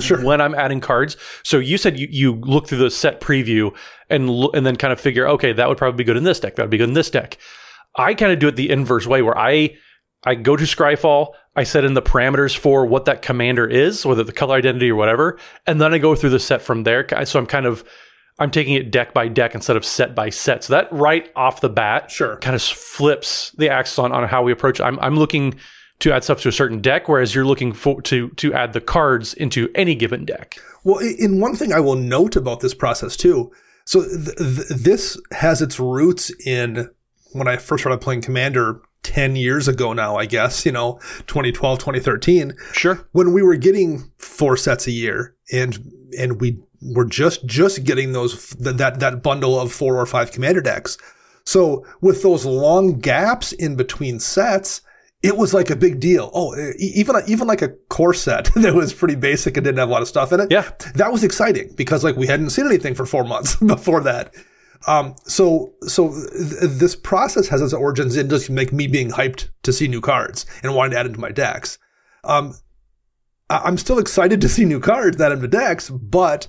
Sure. 0.00 0.22
when 0.22 0.40
I'm 0.40 0.54
adding 0.54 0.80
cards. 0.80 1.16
So 1.42 1.58
you 1.58 1.78
said 1.78 1.98
you, 1.98 2.06
you 2.10 2.32
look 2.34 2.68
through 2.68 2.78
the 2.78 2.90
set 2.90 3.20
preview 3.22 3.74
and 4.10 4.28
lo- 4.28 4.50
and 4.52 4.64
then 4.66 4.76
kind 4.76 4.92
of 4.92 5.00
figure, 5.00 5.26
okay, 5.26 5.52
that 5.54 5.66
would 5.66 5.78
probably 5.78 5.96
be 5.96 6.04
good 6.04 6.18
in 6.18 6.24
this 6.24 6.38
deck. 6.38 6.56
That 6.56 6.64
would 6.64 6.70
be 6.70 6.76
good 6.76 6.90
in 6.90 6.94
this 6.94 7.10
deck. 7.10 7.38
I 7.96 8.12
kind 8.14 8.30
of 8.30 8.38
do 8.38 8.48
it 8.48 8.56
the 8.56 8.68
inverse 8.70 9.06
way 9.06 9.22
where 9.22 9.36
I 9.36 9.76
I 10.24 10.34
go 10.34 10.56
to 10.56 10.64
Scryfall, 10.64 11.32
I 11.56 11.62
set 11.64 11.84
in 11.84 11.94
the 11.94 12.02
parameters 12.02 12.56
for 12.56 12.84
what 12.84 13.06
that 13.06 13.22
commander 13.22 13.66
is, 13.66 14.04
whether 14.04 14.24
the 14.24 14.32
color 14.32 14.56
identity 14.56 14.90
or 14.90 14.96
whatever, 14.96 15.38
and 15.66 15.80
then 15.80 15.94
I 15.94 15.98
go 15.98 16.14
through 16.14 16.30
the 16.30 16.38
set 16.38 16.60
from 16.60 16.82
there. 16.82 17.06
So 17.24 17.38
I'm 17.38 17.46
kind 17.46 17.66
of 17.66 17.82
I'm 18.38 18.50
taking 18.50 18.74
it 18.74 18.90
deck 18.90 19.12
by 19.14 19.28
deck 19.28 19.54
instead 19.54 19.76
of 19.76 19.84
set 19.84 20.14
by 20.14 20.30
set. 20.30 20.64
So 20.64 20.72
that 20.74 20.92
right 20.92 21.30
off 21.34 21.60
the 21.60 21.68
bat 21.68 22.10
Sure. 22.10 22.36
kind 22.36 22.54
of 22.54 22.62
flips 22.62 23.50
the 23.58 23.68
axis 23.68 23.98
on, 23.98 24.12
on 24.12 24.28
how 24.28 24.42
we 24.42 24.52
approach 24.52 24.78
it. 24.80 24.84
I'm, 24.84 24.98
I'm 25.00 25.16
looking 25.16 25.54
to 26.00 26.12
add 26.12 26.22
stuff 26.22 26.40
to 26.42 26.48
a 26.48 26.52
certain 26.52 26.80
deck, 26.80 27.08
whereas 27.08 27.34
you're 27.34 27.44
looking 27.44 27.72
for 27.72 28.00
to 28.02 28.28
to 28.30 28.54
add 28.54 28.72
the 28.72 28.80
cards 28.80 29.34
into 29.34 29.68
any 29.74 29.94
given 29.96 30.24
deck. 30.24 30.56
Well, 30.84 30.98
in 30.98 31.40
one 31.40 31.56
thing 31.56 31.72
I 31.72 31.80
will 31.80 31.96
note 31.96 32.36
about 32.36 32.60
this 32.60 32.74
process 32.74 33.16
too. 33.16 33.50
So 33.84 34.02
th- 34.04 34.36
th- 34.36 34.68
this 34.68 35.20
has 35.32 35.60
its 35.60 35.80
roots 35.80 36.30
in 36.46 36.88
when 37.32 37.48
I 37.48 37.56
first 37.56 37.82
started 37.82 38.00
playing 38.00 38.20
Commander 38.22 38.80
10 39.02 39.34
years 39.36 39.66
ago 39.68 39.92
now, 39.92 40.16
I 40.16 40.26
guess, 40.26 40.64
you 40.66 40.72
know, 40.72 40.98
2012, 41.26 41.78
2013, 41.78 42.54
Sure. 42.72 43.06
when 43.12 43.32
we 43.32 43.42
were 43.42 43.56
getting 43.56 44.10
four 44.18 44.56
sets 44.56 44.86
a 44.86 44.90
year 44.92 45.34
and 45.52 45.78
and 46.18 46.40
we 46.40 46.58
were 46.80 47.04
just 47.04 47.44
just 47.46 47.84
getting 47.84 48.12
those 48.12 48.50
that 48.50 49.00
that 49.00 49.22
bundle 49.22 49.58
of 49.58 49.72
four 49.72 49.96
or 49.98 50.06
five 50.06 50.32
commander 50.32 50.60
decks. 50.60 50.96
So 51.44 51.86
with 52.00 52.22
those 52.22 52.44
long 52.44 52.98
gaps 53.00 53.52
in 53.52 53.74
between 53.74 54.20
sets, 54.20 54.82
it 55.22 55.36
was 55.36 55.54
like 55.54 55.70
a 55.70 55.76
big 55.76 55.98
deal. 55.98 56.30
Oh, 56.34 56.54
even 56.78 57.16
even 57.26 57.46
like 57.48 57.62
a 57.62 57.70
core 57.88 58.14
set 58.14 58.46
that 58.54 58.74
was 58.74 58.92
pretty 58.92 59.14
basic 59.16 59.56
and 59.56 59.64
didn't 59.64 59.78
have 59.78 59.88
a 59.88 59.92
lot 59.92 60.02
of 60.02 60.08
stuff 60.08 60.32
in 60.32 60.40
it. 60.40 60.50
Yeah. 60.50 60.70
that 60.94 61.10
was 61.10 61.24
exciting 61.24 61.72
because 61.76 62.04
like 62.04 62.16
we 62.16 62.26
hadn't 62.26 62.50
seen 62.50 62.66
anything 62.66 62.94
for 62.94 63.06
four 63.06 63.24
months 63.24 63.56
before 63.66 64.00
that. 64.02 64.34
Um, 64.86 65.16
so 65.24 65.72
so 65.82 66.10
th- 66.10 66.70
this 66.78 66.94
process 66.94 67.48
has 67.48 67.60
its 67.60 67.72
origins 67.72 68.16
in 68.16 68.28
just 68.28 68.48
like 68.48 68.72
me 68.72 68.86
being 68.86 69.10
hyped 69.10 69.48
to 69.64 69.72
see 69.72 69.88
new 69.88 70.00
cards 70.00 70.46
and 70.62 70.74
wanting 70.74 70.92
to 70.92 70.98
add 71.00 71.06
into 71.06 71.18
my 71.18 71.32
decks. 71.32 71.78
Um, 72.22 72.54
I- 73.50 73.62
I'm 73.64 73.76
still 73.78 73.98
excited 73.98 74.40
to 74.42 74.48
see 74.48 74.64
new 74.64 74.78
cards 74.78 75.16
that 75.16 75.32
into 75.32 75.48
decks, 75.48 75.90
but 75.90 76.46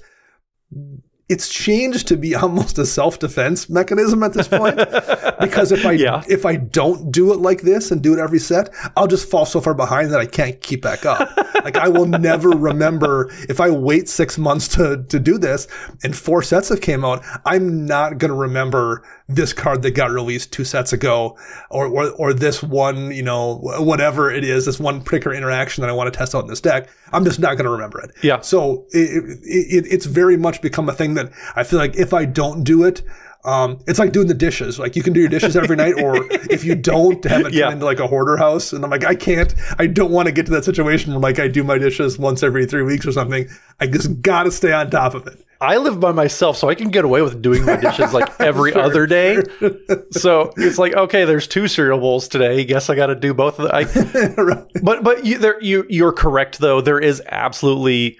it's 1.30 1.48
changed 1.48 2.08
to 2.08 2.18
be 2.18 2.34
almost 2.44 2.78
a 2.80 2.86
self-defense 2.86 3.70
mechanism 3.70 4.24
at 4.24 4.34
this 4.34 4.48
point. 4.48 4.78
because 5.40 5.72
if 5.72 5.86
I 5.86 5.92
Yeah. 5.92 6.24
if 6.28 6.46
I 6.46 6.56
don't 6.56 7.12
do 7.12 7.32
it 7.34 7.40
like 7.40 7.62
this 7.62 7.92
and 7.92 8.02
do 8.02 8.14
it 8.14 8.20
every 8.20 8.40
set, 8.40 8.70
I'll 8.98 9.08
just 9.08 9.30
fall 9.30 9.46
so 9.46 9.62
far 9.62 9.76
behind 9.76 10.12
that 10.12 10.20
I 10.20 10.26
can't 10.26 10.60
keep 10.62 10.82
back 10.82 11.06
up. 11.06 11.30
like 11.64 11.78
I 11.78 11.88
will 11.88 12.08
never 12.08 12.50
remember 12.50 13.30
if 13.48 13.60
I 13.62 13.70
wait 13.70 14.10
six 14.10 14.38
months 14.38 14.68
to 14.70 15.04
to 15.08 15.20
do 15.20 15.38
this 15.38 15.68
and 16.04 16.16
four 16.16 16.42
sets 16.42 16.70
have 16.70 16.82
came 16.82 17.06
out, 17.06 17.24
I'm 17.46 17.86
not 17.86 18.18
gonna 18.18 18.34
remember 18.34 19.04
this 19.28 19.54
card 19.54 19.84
that 19.84 19.92
got 19.92 20.10
released 20.10 20.52
two 20.52 20.64
sets 20.66 20.92
ago, 20.94 21.38
or 21.70 21.86
or, 21.86 22.10
or 22.14 22.34
this 22.34 22.64
one, 22.64 23.12
you 23.12 23.22
know, 23.22 23.60
whatever 23.78 24.32
it 24.32 24.44
is, 24.44 24.66
this 24.66 24.80
one 24.80 25.02
particular 25.04 25.38
interaction 25.38 25.84
that 25.84 25.90
I 25.90 25.94
want 25.94 26.12
to 26.12 26.18
test 26.18 26.34
out 26.34 26.42
in 26.42 26.48
this 26.48 26.62
deck. 26.62 26.90
I'm 27.14 27.26
just 27.26 27.40
not 27.40 27.58
gonna 27.58 27.70
remember 27.72 28.00
it. 28.02 28.12
Yeah. 28.22 28.42
So 28.42 28.86
it, 28.92 29.40
it, 29.44 29.88
it's 29.92 30.06
very 30.06 30.38
much 30.38 30.62
become 30.62 30.90
a 30.90 30.94
thing 30.94 31.14
that 31.16 31.32
I 31.56 31.64
feel 31.64 31.80
like 31.80 31.96
if 31.96 32.14
I 32.14 32.26
don't 32.26 32.64
do 32.64 32.84
it, 32.84 33.02
um, 33.46 33.80
it's 33.88 34.00
like 34.00 34.12
doing 34.12 34.28
the 34.28 34.34
dishes. 34.34 34.80
Like 34.80 34.96
you 34.98 35.02
can 35.04 35.14
do 35.14 35.20
your 35.22 35.30
dishes 35.30 35.56
every 35.56 35.76
night, 35.78 35.94
or 36.02 36.16
if 36.52 36.66
you 36.66 36.76
don't, 36.76 37.24
have 37.26 37.46
it 37.48 37.54
Yeah. 37.54 37.66
turn 37.66 37.74
into 37.74 37.86
like 37.86 38.00
a 38.00 38.08
hoarder 38.08 38.36
house. 38.38 38.74
And 38.74 38.84
I'm 38.84 38.92
like, 38.92 39.06
I 39.06 39.16
can't. 39.16 39.54
I 39.80 39.88
don't 39.88 40.12
want 40.12 40.28
to 40.28 40.32
get 40.34 40.46
to 40.48 40.52
that 40.54 40.66
situation 40.66 41.14
where 41.14 41.22
like 41.22 41.40
I 41.40 41.48
do 41.48 41.64
my 41.64 41.78
dishes 41.78 42.20
once 42.20 42.44
every 42.44 42.66
three 42.66 42.84
weeks 42.84 43.06
or 43.08 43.12
something. 43.14 43.48
I 43.80 43.88
just 43.88 44.22
gotta 44.22 44.52
stay 44.52 44.74
on 44.74 44.90
top 44.90 45.14
of 45.16 45.26
it. 45.28 45.44
I 45.62 45.76
live 45.78 46.00
by 46.00 46.12
myself, 46.14 46.56
so 46.58 46.70
I 46.70 46.76
can 46.76 46.90
get 46.90 47.04
away 47.04 47.22
with 47.22 47.42
doing 47.42 47.66
my 47.66 47.76
dishes 47.76 48.14
like 48.14 48.30
every 48.40 48.74
other 48.74 49.06
day. 49.06 49.42
So 50.12 50.52
it's 50.58 50.78
like, 50.78 50.94
okay, 50.94 51.26
there's 51.26 51.48
two 51.48 51.68
cereal 51.68 52.00
bowls 52.00 52.28
today. 52.28 52.64
Guess 52.66 52.90
I 52.90 52.96
got 52.96 53.08
to 53.08 53.16
do 53.16 53.34
both 53.34 53.60
of 53.60 53.68
them. 53.68 53.76
I, 53.76 54.34
Right. 54.42 54.66
but 54.82 55.04
but 55.04 55.26
you 55.26 55.38
there 55.38 55.62
you 55.62 55.86
you're 55.90 56.12
correct 56.14 56.60
though. 56.60 56.82
There 56.82 57.00
is 57.00 57.22
absolutely 57.28 58.18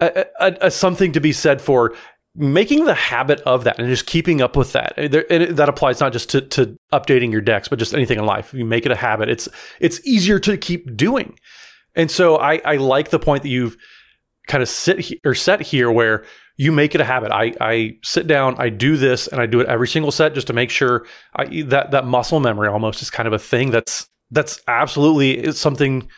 a, 0.00 0.26
a, 0.40 0.56
a 0.62 0.70
something 0.70 1.12
to 1.12 1.20
be 1.20 1.32
said 1.32 1.60
for 1.60 1.94
making 2.36 2.84
the 2.84 2.94
habit 2.94 3.40
of 3.42 3.64
that 3.64 3.78
and 3.78 3.88
just 3.88 4.06
keeping 4.06 4.40
up 4.40 4.56
with 4.56 4.72
that. 4.72 4.94
And 4.96 5.12
There, 5.12 5.24
and 5.30 5.42
it- 5.42 5.56
that 5.56 5.68
applies 5.68 6.00
not 6.00 6.12
just 6.12 6.30
to, 6.30 6.40
to 6.42 6.76
updating 6.92 7.32
your 7.32 7.40
decks, 7.42 7.68
but 7.68 7.78
just 7.78 7.92
anything 7.94 8.18
in 8.18 8.24
life. 8.26 8.52
If 8.54 8.58
you 8.58 8.64
make 8.64 8.86
it 8.86 8.92
a 8.92 8.96
habit, 8.96 9.28
it's 9.28 9.48
it's 9.80 10.00
easier 10.06 10.38
to 10.40 10.56
keep 10.56 10.96
doing. 10.96 11.38
And 11.94 12.10
so 12.10 12.36
I 12.36 12.60
I 12.64 12.76
like 12.76 13.10
the 13.10 13.18
point 13.18 13.42
that 13.42 13.48
you've 13.50 13.76
kind 14.46 14.62
of 14.62 14.68
sit 14.68 15.12
or 15.24 15.34
set 15.34 15.60
here 15.60 15.90
where 15.90 16.24
you 16.56 16.72
make 16.72 16.94
it 16.94 17.00
a 17.00 17.04
habit. 17.04 17.32
I, 17.32 17.52
I 17.60 17.96
sit 18.02 18.26
down, 18.26 18.56
I 18.58 18.68
do 18.68 18.96
this, 18.96 19.26
and 19.26 19.40
I 19.40 19.46
do 19.46 19.60
it 19.60 19.68
every 19.68 19.88
single 19.88 20.12
set 20.12 20.34
just 20.34 20.46
to 20.48 20.52
make 20.52 20.70
sure 20.70 21.06
I, 21.34 21.62
that 21.62 21.90
that 21.92 22.06
muscle 22.06 22.40
memory 22.40 22.68
almost 22.68 23.02
is 23.02 23.10
kind 23.10 23.26
of 23.26 23.32
a 23.32 23.38
thing 23.38 23.70
that's 23.70 24.08
that's 24.30 24.60
absolutely 24.66 25.52
something 25.52 26.08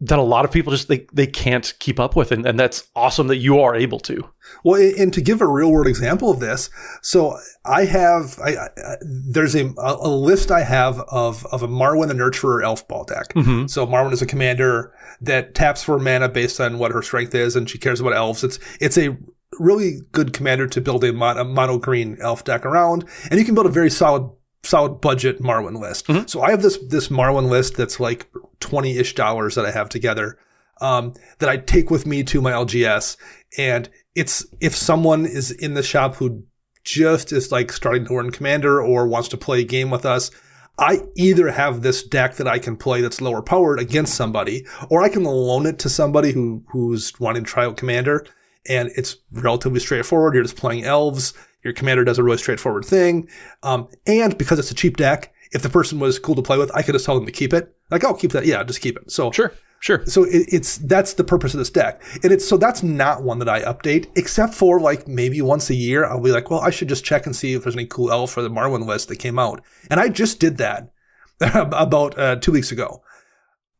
that 0.00 0.18
a 0.18 0.22
lot 0.22 0.44
of 0.44 0.50
people 0.50 0.72
just 0.72 0.88
they, 0.88 1.06
they 1.12 1.26
can't 1.26 1.72
keep 1.78 2.00
up 2.00 2.16
with, 2.16 2.32
and, 2.32 2.44
and 2.46 2.58
that's 2.58 2.88
awesome 2.94 3.28
that 3.28 3.36
you 3.36 3.60
are 3.60 3.74
able 3.74 4.00
to. 4.00 4.28
Well, 4.64 4.80
and 4.98 5.14
to 5.14 5.22
give 5.22 5.40
a 5.40 5.46
real 5.46 5.70
world 5.70 5.86
example 5.86 6.30
of 6.30 6.40
this, 6.40 6.68
so 7.00 7.38
I 7.64 7.84
have, 7.84 8.38
I, 8.40 8.56
I, 8.56 8.68
there's 9.00 9.54
a, 9.54 9.72
a 9.78 10.08
list 10.08 10.50
I 10.50 10.62
have 10.62 11.00
of, 11.08 11.46
of 11.46 11.62
a 11.62 11.68
Marwyn 11.68 12.08
the 12.08 12.14
Nurturer 12.14 12.62
elf 12.62 12.86
ball 12.88 13.04
deck. 13.04 13.32
Mm-hmm. 13.34 13.68
So 13.68 13.86
Marwyn 13.86 14.12
is 14.12 14.20
a 14.20 14.26
commander 14.26 14.92
that 15.20 15.54
taps 15.54 15.82
for 15.82 15.98
mana 15.98 16.28
based 16.28 16.60
on 16.60 16.78
what 16.78 16.90
her 16.90 17.00
strength 17.00 17.34
is, 17.34 17.56
and 17.56 17.70
she 17.70 17.78
cares 17.78 18.00
about 18.00 18.14
elves. 18.14 18.44
It's, 18.44 18.58
it's 18.80 18.98
a 18.98 19.16
really 19.58 20.00
good 20.12 20.32
commander 20.32 20.66
to 20.66 20.80
build 20.80 21.04
a, 21.04 21.12
mon- 21.12 21.38
a 21.38 21.44
mono 21.44 21.78
green 21.78 22.16
elf 22.20 22.44
deck 22.44 22.64
around, 22.64 23.04
and 23.30 23.38
you 23.38 23.44
can 23.44 23.54
build 23.54 23.66
a 23.66 23.70
very 23.70 23.90
solid, 23.90 24.30
solid 24.62 25.00
budget 25.00 25.40
Marwyn 25.40 25.78
list. 25.78 26.08
So 26.28 26.42
I 26.42 26.50
have 26.50 26.62
this, 26.62 26.78
this 26.88 27.08
Marwyn 27.08 27.48
list 27.48 27.76
that's 27.76 28.00
like 28.00 28.28
20 28.60 28.96
ish 28.98 29.14
dollars 29.14 29.54
that 29.54 29.66
I 29.66 29.70
have 29.70 29.88
together. 29.88 30.38
Um, 30.80 31.14
that 31.38 31.48
I 31.48 31.58
take 31.58 31.88
with 31.88 32.04
me 32.04 32.24
to 32.24 32.42
my 32.42 32.50
LGS. 32.50 33.16
And 33.56 33.88
it's, 34.16 34.44
if 34.60 34.74
someone 34.74 35.24
is 35.24 35.52
in 35.52 35.74
the 35.74 35.84
shop 35.84 36.16
who 36.16 36.42
just 36.82 37.32
is 37.32 37.52
like 37.52 37.72
starting 37.72 38.04
to 38.06 38.14
learn 38.14 38.32
commander 38.32 38.82
or 38.82 39.06
wants 39.06 39.28
to 39.28 39.36
play 39.36 39.60
a 39.60 39.64
game 39.64 39.88
with 39.90 40.04
us, 40.04 40.32
I 40.78 41.02
either 41.14 41.50
have 41.52 41.82
this 41.82 42.02
deck 42.02 42.36
that 42.36 42.48
I 42.48 42.58
can 42.58 42.76
play 42.76 43.00
that's 43.00 43.20
lower 43.20 43.42
powered 43.42 43.78
against 43.78 44.14
somebody, 44.14 44.66
or 44.90 45.02
I 45.02 45.08
can 45.08 45.22
loan 45.24 45.66
it 45.66 45.78
to 45.80 45.88
somebody 45.88 46.32
who, 46.32 46.64
who's 46.68 47.18
wanting 47.20 47.44
to 47.44 47.50
try 47.50 47.64
out 47.64 47.76
commander. 47.76 48.26
And 48.68 48.90
it's 48.96 49.16
relatively 49.32 49.80
straightforward. 49.80 50.34
You're 50.34 50.42
just 50.42 50.56
playing 50.56 50.84
elves. 50.84 51.34
Your 51.62 51.72
commander 51.72 52.04
does 52.04 52.18
a 52.18 52.22
really 52.22 52.38
straightforward 52.38 52.84
thing. 52.84 53.28
Um, 53.62 53.88
and 54.06 54.36
because 54.36 54.58
it's 54.58 54.70
a 54.70 54.74
cheap 54.74 54.96
deck, 54.96 55.34
if 55.52 55.62
the 55.62 55.70
person 55.70 55.98
was 56.00 56.18
cool 56.18 56.34
to 56.34 56.42
play 56.42 56.58
with, 56.58 56.74
I 56.74 56.82
could 56.82 56.92
just 56.92 57.06
tell 57.06 57.14
them 57.14 57.26
to 57.26 57.32
keep 57.32 57.52
it. 57.54 57.74
Like, 57.90 58.04
oh, 58.04 58.14
keep 58.14 58.32
that. 58.32 58.44
Yeah, 58.44 58.62
just 58.64 58.80
keep 58.80 58.96
it. 58.96 59.10
So 59.10 59.30
Sure, 59.30 59.52
sure. 59.78 60.04
so 60.06 60.24
it, 60.24 60.46
it's 60.48 60.78
that's 60.78 61.14
the 61.14 61.24
purpose 61.24 61.54
of 61.54 61.58
this 61.58 61.70
deck, 61.70 62.02
and 62.22 62.32
it's 62.32 62.46
so 62.46 62.56
that's 62.56 62.82
not 62.82 63.22
one 63.22 63.38
that 63.38 63.48
I 63.48 63.62
update, 63.62 64.08
except 64.16 64.54
for 64.54 64.80
like 64.80 65.06
maybe 65.06 65.40
once 65.42 65.70
a 65.70 65.74
year. 65.74 66.04
I'll 66.04 66.20
be 66.20 66.32
like, 66.32 66.50
well, 66.50 66.60
I 66.60 66.70
should 66.70 66.88
just 66.88 67.04
check 67.04 67.24
and 67.26 67.36
see 67.36 67.54
if 67.54 67.62
there's 67.62 67.76
any 67.76 67.86
cool 67.86 68.10
elf 68.10 68.32
for 68.32 68.42
the 68.42 68.50
Marwyn 68.50 68.86
list 68.86 69.08
that 69.08 69.16
came 69.16 69.38
out, 69.38 69.62
and 69.90 70.00
I 70.00 70.08
just 70.08 70.40
did 70.40 70.56
that 70.56 70.90
about 71.40 72.18
uh, 72.18 72.36
two 72.36 72.52
weeks 72.52 72.72
ago, 72.72 73.02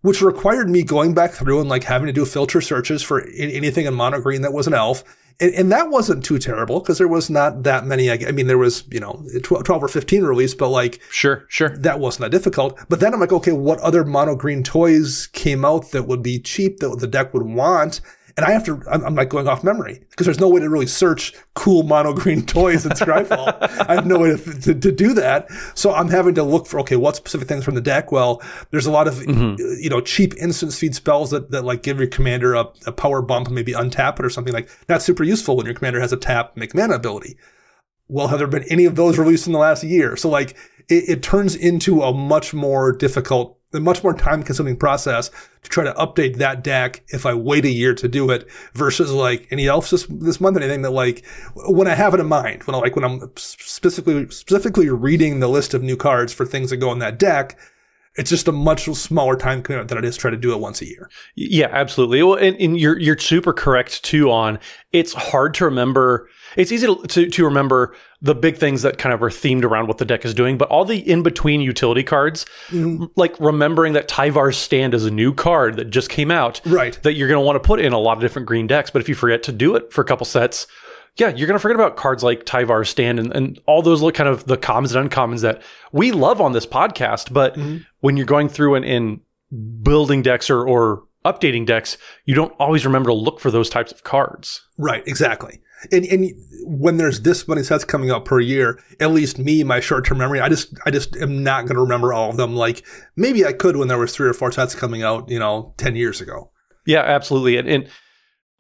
which 0.04 0.20
required 0.20 0.68
me 0.68 0.82
going 0.82 1.14
back 1.14 1.32
through 1.32 1.58
and 1.58 1.68
like 1.70 1.84
having 1.84 2.06
to 2.06 2.12
do 2.12 2.26
filter 2.26 2.60
searches 2.60 3.02
for 3.02 3.26
anything 3.38 3.86
in 3.86 3.94
mono 3.94 4.20
green 4.20 4.42
that 4.42 4.52
was 4.52 4.66
an 4.66 4.74
elf. 4.74 5.02
And, 5.40 5.54
and 5.54 5.72
that 5.72 5.88
wasn't 5.88 6.22
too 6.22 6.38
terrible 6.38 6.80
because 6.80 6.98
there 6.98 7.08
was 7.08 7.30
not 7.30 7.62
that 7.62 7.86
many. 7.86 8.10
I 8.10 8.18
I 8.28 8.32
mean, 8.32 8.46
there 8.46 8.58
was, 8.58 8.84
you 8.90 9.00
know, 9.00 9.24
12, 9.42 9.64
12 9.64 9.82
or 9.82 9.88
15 9.88 10.24
released, 10.24 10.58
but 10.58 10.68
like 10.68 11.00
Sure, 11.10 11.46
sure. 11.48 11.70
that 11.78 12.00
wasn't 12.00 12.20
that 12.20 12.36
difficult. 12.36 12.78
But 12.90 13.00
then 13.00 13.14
I'm 13.14 13.20
like, 13.20 13.32
okay, 13.32 13.52
what 13.52 13.80
other 13.80 14.04
mono 14.04 14.36
green 14.36 14.62
toys 14.62 15.26
came 15.28 15.64
out 15.64 15.90
that 15.92 16.06
would 16.06 16.22
be 16.22 16.38
cheap 16.38 16.80
that 16.80 16.98
the 17.00 17.06
deck 17.06 17.32
would 17.32 17.44
want? 17.46 18.02
And 18.36 18.44
I 18.44 18.50
have 18.50 18.64
to, 18.64 18.82
I'm, 18.90 19.04
I'm 19.04 19.14
like 19.14 19.28
going 19.28 19.46
off 19.46 19.62
memory 19.62 20.02
because 20.10 20.26
there's 20.26 20.40
no 20.40 20.48
way 20.48 20.60
to 20.60 20.68
really 20.68 20.86
search 20.86 21.34
cool 21.54 21.84
mono 21.84 22.12
green 22.12 22.44
toys 22.46 22.84
in 22.84 22.92
Scryfall. 22.92 23.56
I 23.88 23.94
have 23.94 24.06
no 24.06 24.18
way 24.18 24.36
to, 24.36 24.60
to, 24.60 24.74
to 24.74 24.92
do 24.92 25.14
that. 25.14 25.48
So 25.74 25.92
I'm 25.92 26.08
having 26.08 26.34
to 26.34 26.42
look 26.42 26.66
for, 26.66 26.80
okay, 26.80 26.96
what 26.96 27.14
specific 27.16 27.46
things 27.46 27.64
from 27.64 27.74
the 27.74 27.80
deck? 27.80 28.10
Well, 28.10 28.42
there's 28.70 28.86
a 28.86 28.90
lot 28.90 29.06
of, 29.06 29.14
mm-hmm. 29.14 29.56
you 29.80 29.88
know, 29.88 30.00
cheap 30.00 30.34
instant 30.36 30.72
speed 30.72 30.94
spells 30.94 31.30
that, 31.30 31.52
that 31.52 31.64
like 31.64 31.82
give 31.82 31.98
your 31.98 32.08
commander 32.08 32.54
a, 32.54 32.66
a 32.86 32.92
power 32.92 33.22
bump 33.22 33.46
and 33.46 33.54
maybe 33.54 33.72
untap 33.72 34.18
it 34.18 34.24
or 34.24 34.30
something 34.30 34.52
like 34.52 34.68
that's 34.86 35.04
super 35.04 35.22
useful 35.22 35.56
when 35.56 35.66
your 35.66 35.74
commander 35.74 36.00
has 36.00 36.12
a 36.12 36.16
tap 36.16 36.56
make 36.56 36.74
mana 36.74 36.94
ability 36.94 37.36
well, 38.08 38.28
have 38.28 38.38
there 38.38 38.48
been 38.48 38.64
any 38.64 38.84
of 38.84 38.96
those 38.96 39.18
released 39.18 39.46
in 39.46 39.52
the 39.52 39.58
last 39.58 39.82
year? 39.82 40.16
So 40.16 40.28
like 40.28 40.50
it, 40.88 41.08
it 41.08 41.22
turns 41.22 41.54
into 41.54 42.02
a 42.02 42.12
much 42.12 42.52
more 42.52 42.92
difficult, 42.92 43.58
a 43.74 43.80
much 43.80 44.02
more 44.02 44.14
time 44.14 44.42
consuming 44.42 44.76
process 44.76 45.30
to 45.62 45.70
try 45.70 45.84
to 45.84 45.92
update 45.94 46.36
that 46.36 46.62
deck 46.62 47.02
if 47.08 47.26
I 47.26 47.34
wait 47.34 47.64
a 47.64 47.70
year 47.70 47.94
to 47.94 48.08
do 48.08 48.30
it 48.30 48.48
versus 48.74 49.12
like 49.12 49.48
any 49.50 49.66
else 49.66 49.90
this, 49.90 50.06
this 50.08 50.40
month, 50.40 50.56
anything 50.56 50.82
that 50.82 50.90
like 50.90 51.24
when 51.54 51.88
I 51.88 51.94
have 51.94 52.14
it 52.14 52.20
in 52.20 52.26
mind, 52.26 52.64
when 52.64 52.74
I 52.74 52.78
like, 52.78 52.96
when 52.96 53.04
I'm 53.04 53.30
specifically, 53.36 54.28
specifically 54.30 54.88
reading 54.88 55.40
the 55.40 55.48
list 55.48 55.74
of 55.74 55.82
new 55.82 55.96
cards 55.96 56.32
for 56.32 56.46
things 56.46 56.70
that 56.70 56.78
go 56.78 56.92
in 56.92 56.98
that 57.00 57.18
deck, 57.18 57.58
It's 58.16 58.30
just 58.30 58.46
a 58.46 58.52
much 58.52 58.84
smaller 58.84 59.34
time 59.34 59.60
commitment 59.62 59.88
than 59.88 59.98
it 59.98 60.04
is 60.04 60.16
try 60.16 60.30
to 60.30 60.36
do 60.36 60.52
it 60.52 60.60
once 60.60 60.80
a 60.80 60.86
year. 60.86 61.10
Yeah, 61.34 61.68
absolutely. 61.72 62.22
Well, 62.22 62.38
and, 62.38 62.56
and 62.60 62.78
you're 62.78 62.98
you're 62.98 63.18
super 63.18 63.52
correct 63.52 64.04
too. 64.04 64.30
On 64.30 64.60
it's 64.92 65.12
hard 65.12 65.52
to 65.54 65.64
remember. 65.64 66.28
It's 66.56 66.70
easy 66.70 66.86
to, 66.86 67.02
to 67.02 67.28
to 67.28 67.44
remember 67.44 67.96
the 68.24 68.34
big 68.34 68.56
things 68.56 68.80
that 68.82 68.96
kind 68.96 69.12
of 69.12 69.22
are 69.22 69.28
themed 69.30 69.64
around 69.64 69.86
what 69.86 69.98
the 69.98 70.04
deck 70.04 70.24
is 70.24 70.32
doing, 70.32 70.56
but 70.56 70.68
all 70.70 70.84
the 70.84 70.98
in 70.98 71.22
between 71.22 71.60
utility 71.60 72.02
cards, 72.02 72.46
Mm-hmm. 72.70 73.04
like 73.16 73.38
remembering 73.38 73.92
that 73.92 74.08
Tyvar's 74.08 74.56
stand 74.56 74.94
is 74.94 75.04
a 75.04 75.10
new 75.10 75.34
card 75.34 75.76
that 75.76 75.90
just 75.90 76.08
came 76.08 76.30
out, 76.30 76.60
Right. 76.64 76.98
That 77.02 77.14
you're 77.14 77.28
going 77.28 77.40
to 77.40 77.44
want 77.44 77.56
to 77.62 77.66
put 77.66 77.80
in 77.80 77.92
a 77.92 77.98
lot 77.98 78.16
of 78.16 78.22
different 78.22 78.46
green 78.46 78.66
decks. 78.66 78.90
But 78.90 79.02
if 79.02 79.08
you 79.08 79.14
forget 79.14 79.42
to 79.44 79.52
do 79.52 79.76
it 79.76 79.92
for 79.92 80.00
a 80.00 80.04
couple 80.04 80.24
sets, 80.24 80.66
yeah, 81.16 81.28
you're 81.28 81.46
going 81.46 81.54
to 81.56 81.60
forget 81.60 81.76
about 81.76 81.96
cards 81.96 82.24
like 82.24 82.44
Tyvar's 82.44 82.88
stand 82.88 83.18
and, 83.20 83.30
and 83.36 83.60
all 83.66 83.82
those 83.82 84.00
little 84.02 84.16
kind 84.16 84.28
of 84.28 84.46
the 84.46 84.56
commons 84.56 84.94
and 84.94 85.08
uncommons 85.10 85.42
that 85.42 85.62
we 85.92 86.10
love 86.10 86.40
on 86.40 86.52
this 86.52 86.66
podcast. 86.66 87.32
But 87.32 87.54
Mm-hmm. 87.56 87.78
when 88.00 88.16
you're 88.16 88.26
going 88.26 88.48
through 88.48 88.74
and, 88.76 88.84
and 88.84 89.20
building 89.82 90.22
decks 90.22 90.50
or, 90.50 90.66
or 90.66 91.04
updating 91.24 91.66
decks, 91.66 91.96
you 92.24 92.34
don't 92.34 92.52
always 92.58 92.84
remember 92.84 93.10
to 93.10 93.14
look 93.14 93.38
for 93.40 93.50
those 93.50 93.70
types 93.70 93.92
of 93.92 94.02
cards. 94.04 94.60
Right, 94.78 95.02
exactly. 95.06 95.60
And 95.92 96.04
and 96.06 96.30
when 96.64 96.96
there's 96.96 97.20
this 97.22 97.46
many 97.46 97.62
sets 97.62 97.84
coming 97.84 98.10
out 98.10 98.24
per 98.24 98.40
year, 98.40 98.78
at 99.00 99.12
least 99.12 99.38
me, 99.38 99.64
my 99.64 99.80
short 99.80 100.06
term 100.06 100.18
memory, 100.18 100.40
I 100.40 100.48
just 100.48 100.74
I 100.86 100.90
just 100.90 101.16
am 101.16 101.42
not 101.42 101.62
going 101.62 101.76
to 101.76 101.82
remember 101.82 102.12
all 102.12 102.30
of 102.30 102.36
them. 102.36 102.56
Like 102.56 102.84
maybe 103.16 103.44
I 103.44 103.52
could 103.52 103.76
when 103.76 103.88
there 103.88 103.98
was 103.98 104.14
three 104.14 104.28
or 104.28 104.34
four 104.34 104.52
sets 104.52 104.74
coming 104.74 105.02
out, 105.02 105.28
you 105.28 105.38
know, 105.38 105.74
ten 105.76 105.96
years 105.96 106.20
ago. 106.20 106.50
Yeah, 106.86 107.00
absolutely. 107.00 107.56
And, 107.56 107.68
and 107.68 107.88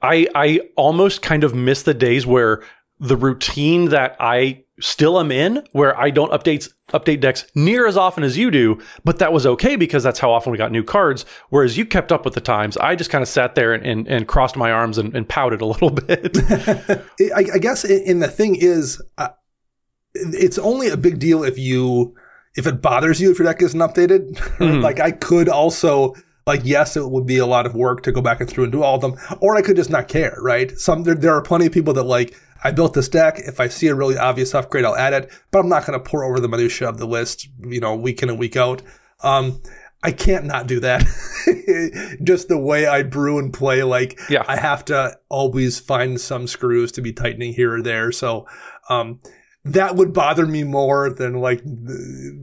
I 0.02 0.26
I 0.34 0.60
almost 0.76 1.22
kind 1.22 1.44
of 1.44 1.54
miss 1.54 1.82
the 1.82 1.94
days 1.94 2.26
where 2.26 2.62
the 3.04 3.16
routine 3.16 3.90
that 3.90 4.16
I 4.18 4.64
still 4.80 5.20
am 5.20 5.30
in, 5.30 5.64
where 5.72 5.98
I 5.98 6.10
don't 6.10 6.32
update 6.32 6.68
update 6.92 7.20
decks 7.20 7.46
near 7.54 7.86
as 7.86 7.96
often 7.96 8.22
as 8.22 8.36
you 8.36 8.50
do, 8.50 8.80
but 9.04 9.18
that 9.18 9.32
was 9.32 9.46
okay 9.46 9.76
because 9.76 10.02
that's 10.02 10.18
how 10.18 10.30
often 10.30 10.52
we 10.52 10.58
got 10.58 10.70
new 10.70 10.84
cards. 10.84 11.24
Whereas 11.50 11.76
you 11.76 11.84
kept 11.84 12.12
up 12.12 12.24
with 12.24 12.34
the 12.34 12.40
times, 12.40 12.76
I 12.76 12.94
just 12.94 13.10
kind 13.10 13.22
of 13.22 13.28
sat 13.28 13.54
there 13.54 13.72
and, 13.72 13.84
and, 13.84 14.06
and 14.06 14.28
crossed 14.28 14.56
my 14.56 14.70
arms 14.70 14.98
and, 14.98 15.14
and 15.14 15.28
pouted 15.28 15.60
a 15.60 15.66
little 15.66 15.90
bit. 16.06 16.36
I, 17.34 17.46
I 17.54 17.58
guess, 17.58 17.84
and 17.84 18.22
the 18.22 18.28
thing 18.28 18.56
is, 18.56 19.02
uh, 19.18 19.28
it's 20.14 20.58
only 20.58 20.88
a 20.88 20.96
big 20.96 21.18
deal 21.18 21.42
if 21.42 21.58
you 21.58 22.14
if 22.56 22.68
it 22.68 22.80
bothers 22.80 23.20
you 23.20 23.32
if 23.32 23.38
your 23.38 23.46
deck 23.46 23.62
isn't 23.62 23.80
updated. 23.80 24.38
like 24.82 25.00
I 25.00 25.10
could 25.10 25.48
also 25.48 26.14
like 26.46 26.60
yes, 26.64 26.96
it 26.96 27.10
would 27.10 27.26
be 27.26 27.38
a 27.38 27.46
lot 27.46 27.66
of 27.66 27.74
work 27.74 28.02
to 28.04 28.12
go 28.12 28.20
back 28.20 28.40
and 28.40 28.48
through 28.48 28.64
and 28.64 28.72
do 28.72 28.82
all 28.82 28.94
of 28.94 29.00
them, 29.00 29.16
or 29.40 29.56
I 29.56 29.62
could 29.62 29.76
just 29.76 29.90
not 29.90 30.08
care. 30.08 30.36
Right? 30.40 30.78
Some 30.78 31.02
there, 31.02 31.14
there 31.14 31.34
are 31.34 31.42
plenty 31.42 31.66
of 31.66 31.72
people 31.72 31.94
that 31.94 32.04
like. 32.04 32.34
I 32.64 32.72
built 32.72 32.94
this 32.94 33.08
deck. 33.08 33.38
If 33.38 33.60
I 33.60 33.68
see 33.68 33.88
a 33.88 33.94
really 33.94 34.16
obvious 34.16 34.54
upgrade, 34.54 34.84
I'll 34.84 34.96
add 34.96 35.12
it, 35.12 35.30
but 35.50 35.58
I'm 35.60 35.68
not 35.68 35.86
going 35.86 35.98
to 35.98 36.04
pour 36.04 36.24
over 36.24 36.40
the 36.40 36.48
minutia 36.48 36.88
of 36.88 36.98
the 36.98 37.06
list, 37.06 37.48
you 37.60 37.78
know, 37.78 37.94
week 37.94 38.22
in 38.22 38.30
and 38.30 38.38
week 38.38 38.56
out. 38.56 38.82
Um, 39.22 39.60
I 40.02 40.12
can't 40.12 40.44
not 40.44 40.66
do 40.66 40.80
that. 40.80 41.02
Just 42.22 42.48
the 42.48 42.58
way 42.58 42.86
I 42.86 43.02
brew 43.02 43.38
and 43.38 43.52
play, 43.52 43.82
like 43.82 44.18
Yeah. 44.28 44.44
I 44.46 44.56
have 44.56 44.84
to 44.86 45.18
always 45.28 45.78
find 45.78 46.20
some 46.20 46.46
screws 46.46 46.92
to 46.92 47.02
be 47.02 47.12
tightening 47.12 47.54
here 47.54 47.74
or 47.74 47.82
there. 47.82 48.12
So, 48.12 48.46
um, 48.88 49.20
that 49.66 49.96
would 49.96 50.12
bother 50.12 50.46
me 50.46 50.62
more 50.62 51.08
than 51.08 51.40
like, 51.40 51.62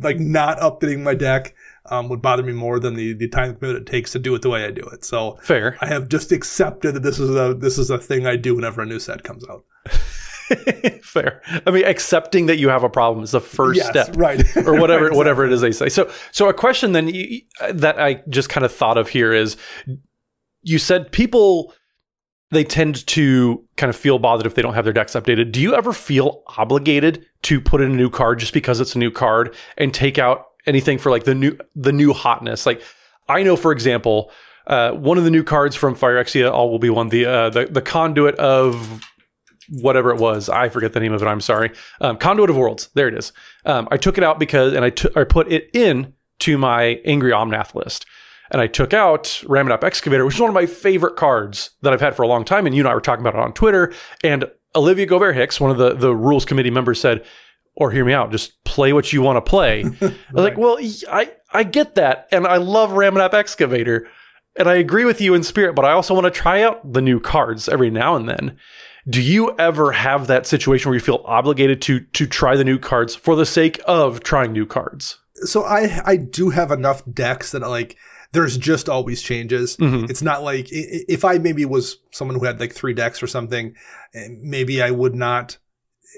like 0.01 0.19
not 0.19 0.57
updating 0.57 1.03
my 1.03 1.13
deck, 1.13 1.53
um, 1.85 2.09
would 2.09 2.21
bother 2.21 2.41
me 2.41 2.53
more 2.53 2.79
than 2.79 2.95
the, 2.95 3.13
the 3.13 3.27
time 3.27 3.55
commitment 3.55 3.87
it 3.87 3.91
takes 3.91 4.11
to 4.13 4.19
do 4.19 4.33
it 4.33 4.41
the 4.41 4.49
way 4.49 4.65
I 4.65 4.71
do 4.71 4.81
it. 4.91 5.05
So 5.05 5.37
Fair. 5.43 5.77
I 5.81 5.85
have 5.85 6.09
just 6.09 6.31
accepted 6.31 6.95
that 6.95 7.03
this 7.03 7.19
is 7.19 7.29
a, 7.29 7.53
this 7.53 7.77
is 7.77 7.91
a 7.91 7.99
thing 7.99 8.25
I 8.25 8.37
do 8.37 8.55
whenever 8.55 8.81
a 8.81 8.87
new 8.87 8.99
set 8.99 9.23
comes 9.23 9.45
out. 9.47 9.65
Fair. 11.03 11.41
I 11.65 11.71
mean, 11.71 11.85
accepting 11.85 12.45
that 12.47 12.57
you 12.57 12.69
have 12.69 12.83
a 12.83 12.89
problem 12.89 13.23
is 13.23 13.31
the 13.31 13.41
first 13.41 13.77
Yes, 13.77 13.89
step, 13.89 14.15
right. 14.15 14.39
or 14.65 14.79
whatever, 14.79 15.05
Right, 15.09 15.15
whatever 15.15 15.45
it 15.45 15.51
is 15.51 15.61
they 15.61 15.71
say. 15.71 15.89
So, 15.89 16.11
so 16.31 16.49
a 16.49 16.53
question 16.53 16.91
then 16.91 17.07
you, 17.07 17.41
that 17.71 17.99
I 17.99 18.21
just 18.29 18.49
kind 18.49 18.65
of 18.65 18.71
thought 18.71 18.97
of 18.97 19.09
here 19.09 19.33
is, 19.33 19.57
you 20.63 20.77
said 20.77 21.11
people 21.11 21.73
they 22.51 22.63
tend 22.65 23.07
to 23.07 23.65
kind 23.77 23.89
of 23.89 23.95
feel 23.95 24.19
bothered 24.19 24.45
if 24.45 24.55
they 24.55 24.61
don't 24.61 24.73
have 24.73 24.83
their 24.83 24.93
decks 24.93 25.13
updated. 25.13 25.51
Do 25.51 25.61
you 25.61 25.73
ever 25.73 25.93
feel 25.93 26.43
obligated 26.57 27.25
to 27.43 27.61
put 27.61 27.81
in 27.81 27.91
a 27.91 27.95
new 27.95 28.09
card 28.09 28.39
just 28.39 28.53
because 28.53 28.79
it's 28.81 28.93
a 28.93 28.99
new 28.99 29.09
card 29.09 29.55
and 29.77 29.93
take 29.93 30.19
out 30.19 30.47
anything 30.65 30.97
for 30.97 31.09
like 31.09 31.23
the 31.23 31.33
new 31.33 31.57
the 31.75 31.93
new 31.93 32.13
hotness? 32.13 32.65
Like, 32.65 32.81
I 33.27 33.43
know, 33.43 33.55
for 33.55 33.71
example. 33.71 34.31
Uh, 34.67 34.91
one 34.91 35.17
of 35.17 35.23
the 35.23 35.31
new 35.31 35.43
cards 35.43 35.75
from 35.75 35.95
Phyrexia, 35.95 36.49
all 36.49 36.69
will 36.69 36.79
be 36.79 36.91
one. 36.91 37.09
The 37.09 37.25
uh, 37.25 37.49
the 37.49 37.65
the 37.65 37.81
conduit 37.81 38.35
of 38.35 39.01
whatever 39.71 40.11
it 40.11 40.19
was. 40.19 40.49
I 40.49 40.69
forget 40.69 40.93
the 40.93 40.99
name 40.99 41.13
of 41.13 41.21
it. 41.21 41.27
I'm 41.27 41.41
sorry. 41.41 41.71
Um, 42.01 42.17
Conduit 42.17 42.49
of 42.49 42.57
Worlds. 42.57 42.89
There 42.93 43.07
it 43.07 43.13
is. 43.13 43.33
Um, 43.65 43.87
I 43.91 43.97
took 43.97 44.17
it 44.17 44.23
out 44.23 44.39
because, 44.39 44.73
and 44.73 44.85
I 44.85 44.91
I 45.19 45.23
put 45.23 45.51
it 45.51 45.69
in 45.73 46.13
to 46.39 46.57
my 46.57 46.99
Angry 47.05 47.31
Omnath 47.31 47.73
list. 47.73 48.05
And 48.51 48.59
I 48.59 48.67
took 48.67 48.93
out 48.93 49.23
Ramunap 49.45 49.83
Excavator, 49.83 50.25
which 50.25 50.35
is 50.35 50.41
one 50.41 50.49
of 50.49 50.53
my 50.53 50.65
favorite 50.65 51.15
cards 51.15 51.71
that 51.83 51.93
I've 51.93 52.01
had 52.01 52.15
for 52.15 52.23
a 52.23 52.27
long 52.27 52.43
time. 52.43 52.65
And 52.65 52.75
you 52.75 52.81
and 52.81 52.89
I 52.89 52.93
were 52.93 53.01
talking 53.01 53.21
about 53.21 53.35
it 53.35 53.39
on 53.39 53.53
Twitter. 53.53 53.93
And 54.23 54.45
Olivia 54.75 55.05
Gobert 55.05 55.35
Hicks, 55.35 55.61
one 55.61 55.71
of 55.71 55.77
the, 55.77 55.93
the 55.93 56.13
rules 56.13 56.43
committee 56.43 56.69
members, 56.69 56.99
said, 56.99 57.23
or 57.75 57.91
hear 57.91 58.03
me 58.03 58.11
out, 58.11 58.31
just 58.31 58.61
play 58.65 58.91
what 58.91 59.13
you 59.13 59.21
want 59.21 59.37
to 59.37 59.49
play. 59.49 59.83
I 60.01 60.13
was 60.33 60.43
like, 60.43 60.57
well, 60.57 60.77
I, 61.09 61.31
I 61.53 61.63
get 61.63 61.95
that. 61.95 62.27
And 62.33 62.45
I 62.45 62.57
love 62.57 62.89
Ramunap 62.89 63.33
Excavator. 63.33 64.09
And 64.57 64.67
I 64.67 64.75
agree 64.75 65.05
with 65.05 65.21
you 65.21 65.33
in 65.33 65.43
spirit, 65.43 65.73
but 65.73 65.85
I 65.85 65.93
also 65.93 66.13
want 66.13 66.25
to 66.25 66.31
try 66.31 66.61
out 66.61 66.91
the 66.91 67.01
new 67.01 67.21
cards 67.21 67.69
every 67.69 67.89
now 67.89 68.17
and 68.17 68.27
then. 68.27 68.57
Do 69.09 69.21
you 69.21 69.55
ever 69.57 69.91
have 69.91 70.27
that 70.27 70.45
situation 70.45 70.89
where 70.89 70.95
you 70.95 71.01
feel 71.01 71.23
obligated 71.25 71.81
to 71.83 72.01
to 72.01 72.27
try 72.27 72.55
the 72.55 72.63
new 72.63 72.77
cards 72.77 73.15
for 73.15 73.35
the 73.35 73.45
sake 73.45 73.81
of 73.85 74.21
trying 74.21 74.51
new 74.51 74.65
cards? 74.65 75.17
so 75.43 75.63
I 75.63 76.01
I 76.05 76.15
do 76.15 76.49
have 76.49 76.71
enough 76.71 77.03
decks 77.11 77.51
that 77.51 77.61
like 77.61 77.97
there's 78.31 78.57
just 78.57 78.87
always 78.87 79.21
changes. 79.21 79.75
It's 80.09 80.21
not 80.21 80.43
like 80.43 80.67
if 80.69 81.25
I 81.25 81.37
maybe 81.37 81.65
was 81.65 81.97
someone 82.11 82.39
who 82.39 82.45
had 82.45 82.59
like 82.59 82.73
three 82.73 82.93
decks 82.93 83.21
or 83.21 83.27
something, 83.27 83.75
eh, 84.13 84.27
maybe 84.41 84.81
I 84.81 84.91
would 84.91 85.15
not 85.15 85.57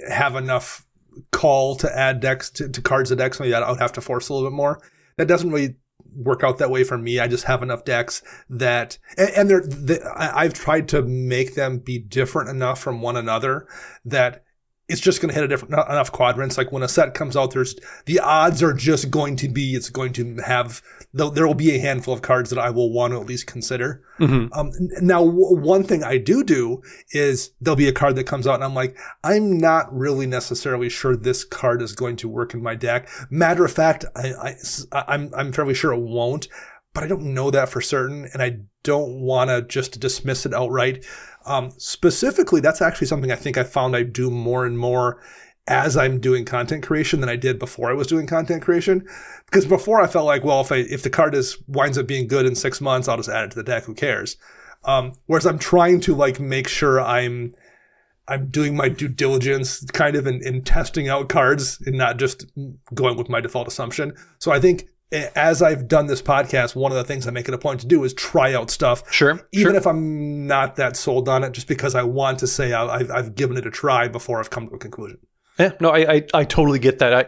have 0.08 0.36
enough 0.36 0.86
call 1.32 1.76
to 1.78 1.98
add 1.98 2.19
decks 2.19 2.52
to, 2.52 2.69
to 2.69 2.82
cards 2.82 3.10
to 3.10 3.15
decks. 3.15 3.39
Maybe 3.39 3.54
I 3.54 3.69
would 3.69 3.80
have 3.80 3.93
to 3.93 4.02
force 4.02 4.30
a 4.30 4.34
little 4.34 4.50
bit 4.50 4.56
more. 4.56 4.80
That 5.17 5.28
doesn't 5.28 5.52
really 5.52 5.78
work 6.15 6.43
out 6.43 6.58
that 6.58 6.71
way 6.71 6.84
for 6.84 6.97
me. 6.97 7.19
I 7.19 7.28
just 7.28 7.45
have 7.45 7.63
enough 7.63 7.86
decks 7.86 8.21
that, 8.49 8.97
and, 9.17 9.30
and 9.36 9.49
they're, 9.49 9.65
they, 9.65 9.99
I've 10.15 10.54
tried 10.54 10.88
to 10.89 11.02
make 11.02 11.56
them 11.56 11.80
be 11.80 11.99
different 11.99 12.49
enough 12.49 12.80
from 12.80 13.02
one 13.02 13.17
another 13.17 13.67
that 14.06 14.43
it's 14.94 15.02
just 15.02 15.22
going 15.22 15.30
to 15.30 15.34
hit 15.34 15.44
a 15.44 15.48
different 15.48 15.72
not 15.72 15.90
enough 15.90 16.12
quadrants. 16.12 16.56
Like 16.56 16.72
when 16.72 16.84
a 16.84 16.88
set 16.88 17.16
comes 17.16 17.36
out, 17.36 17.52
there's 17.52 17.76
the 18.06 18.20
odds 18.20 18.62
are 18.62 18.74
just 18.74 19.10
going 19.10 19.36
to 19.38 19.50
be 19.50 19.74
it's 19.74 19.90
going 19.90 20.14
to 20.14 20.36
have 20.46 20.84
there 21.14 21.32
there 21.32 21.48
will 21.48 21.56
be 21.56 21.76
a 21.76 21.80
handful 21.80 22.14
of 22.14 22.22
cards 22.22 22.52
that 22.52 22.60
I 22.60 22.70
will 22.70 22.94
want 22.94 23.12
to 23.14 23.20
at 23.20 23.26
least 23.26 23.48
consider. 23.48 24.04
Um, 24.54 24.72
now, 25.02 25.26
w- 25.26 25.60
one 25.60 25.84
thing 25.84 26.04
I 26.04 26.20
do 26.20 26.44
do 26.44 26.84
is 27.10 27.52
there'll 27.60 27.76
be 27.76 27.88
a 27.88 27.92
card 27.92 28.16
that 28.18 28.26
comes 28.26 28.46
out, 28.46 28.54
and 28.56 28.64
I'm 28.64 28.76
like, 28.76 28.96
I'm 29.24 29.58
not 29.58 29.92
really 29.92 30.28
necessarily 30.28 30.90
sure 30.90 31.16
this 31.16 31.44
card 31.44 31.82
is 31.82 31.94
going 31.94 32.16
to 32.18 32.30
work 32.30 32.54
in 32.54 32.62
my 32.62 32.76
deck. 32.76 33.10
Matter 33.32 33.66
of 33.66 33.72
fact, 33.72 34.06
I, 34.16 34.56
I 34.92 35.04
I'm 35.08 35.32
I'm 35.36 35.52
fairly 35.52 35.74
sure 35.74 35.92
it 35.92 36.00
won't, 36.00 36.48
but 36.94 37.04
I 37.04 37.08
don't 37.08 37.34
know 37.34 37.50
that 37.50 37.70
for 37.70 37.82
certain, 37.82 38.30
and 38.32 38.44
I 38.44 38.60
don't 38.84 39.22
want 39.22 39.50
to 39.50 39.64
just 39.64 40.00
dismiss 40.00 40.46
it 40.46 40.54
outright. 40.54 41.04
Um, 41.46 41.72
specifically, 41.78 42.62
that's 42.62 42.82
actually 42.82 43.08
something 43.08 43.32
I 43.32 43.36
think 43.36 43.58
I 43.58 43.64
found 43.64 43.96
I 43.96 44.04
do 44.04 44.30
more 44.30 44.66
and 44.66 44.78
more 44.78 45.22
as 45.68 45.96
I'm 45.96 46.20
doing 46.20 46.44
content 46.44 46.84
creation 46.84 47.22
than 47.22 47.30
I 47.30 47.36
did 47.36 47.58
before 47.58 47.90
I 47.90 47.94
was 47.94 48.08
doing 48.08 48.28
content 48.28 48.62
creation. 48.62 49.08
Because 49.46 49.66
before 49.66 50.02
I 50.02 50.08
felt 50.08 50.26
like, 50.26 50.44
well, 50.44 50.62
if 50.62 50.72
I, 50.72 50.78
if 50.78 51.04
the 51.04 51.10
card 51.10 51.36
is 51.36 51.58
winds 51.68 51.98
up 51.98 52.08
being 52.08 52.28
good 52.28 52.46
in 52.46 52.56
six 52.56 52.82
months, 52.82 53.08
I'll 53.08 53.18
just 53.18 53.30
add 53.30 53.46
it 53.46 53.52
to 53.52 53.56
the 53.56 53.64
deck. 53.64 53.84
Who 53.84 53.94
cares? 53.94 54.38
Um, 54.86 55.14
whereas 55.28 55.46
I'm 55.46 55.60
trying 55.60 56.02
to 56.02 56.16
like 56.16 56.40
make 56.40 56.68
sure 56.68 57.00
I'm 57.02 57.54
I'm 58.28 58.50
doing 58.50 58.76
my 58.76 58.90
due 58.90 59.10
diligence 59.10 59.84
kind 59.92 60.16
of 60.16 60.26
in, 60.28 60.42
in 60.46 60.64
testing 60.64 61.10
out 61.10 61.28
cards 61.30 61.82
and 61.86 61.98
not 61.98 62.18
just 62.18 62.46
going 62.94 63.18
with 63.18 63.30
my 63.30 63.42
default 63.42 63.68
assumption. 63.68 64.14
So 64.40 64.52
I 64.52 64.60
think 64.60 64.88
as 65.36 65.62
I've 65.62 65.88
done 65.88 66.08
this 66.08 66.21
podcast, 66.21 66.76
one 66.76 66.91
of 66.91 66.97
the 66.97 67.04
things 67.04 67.28
I 67.28 67.32
make 67.32 67.47
it 67.47 67.54
a 67.54 67.58
point 67.58 67.80
to 67.82 67.88
do 67.88 68.04
is 68.04 68.13
try 68.13 68.54
out 68.54 68.69
stuff. 68.71 69.04
Sure, 69.12 69.39
Even 69.52 69.71
sure. 69.71 69.76
if 69.76 69.86
I'm 69.88 70.47
not 70.47 70.76
that 70.78 70.95
sold 70.97 71.30
on 71.30 71.43
it, 71.43 71.52
just 71.52 71.67
because 71.67 71.95
I 71.95 72.04
want 72.04 72.39
to 72.39 72.47
say 72.47 72.73
I- 72.73 72.95
I've, 72.95 73.12
I've 73.12 73.36
given 73.36 73.58
it 73.58 73.65
a 73.65 73.71
try 73.71 74.08
before 74.08 74.39
I've 74.39 74.49
come 74.49 74.67
to 74.69 74.76
a 74.76 74.80
conclusion. 74.80 75.19
Yeah, 75.60 75.73
no, 75.80 75.89
I, 75.91 76.13
I 76.15 76.23
I 76.34 76.43
totally 76.45 76.80
get 76.80 76.99
that. 76.99 77.13
I 77.13 77.26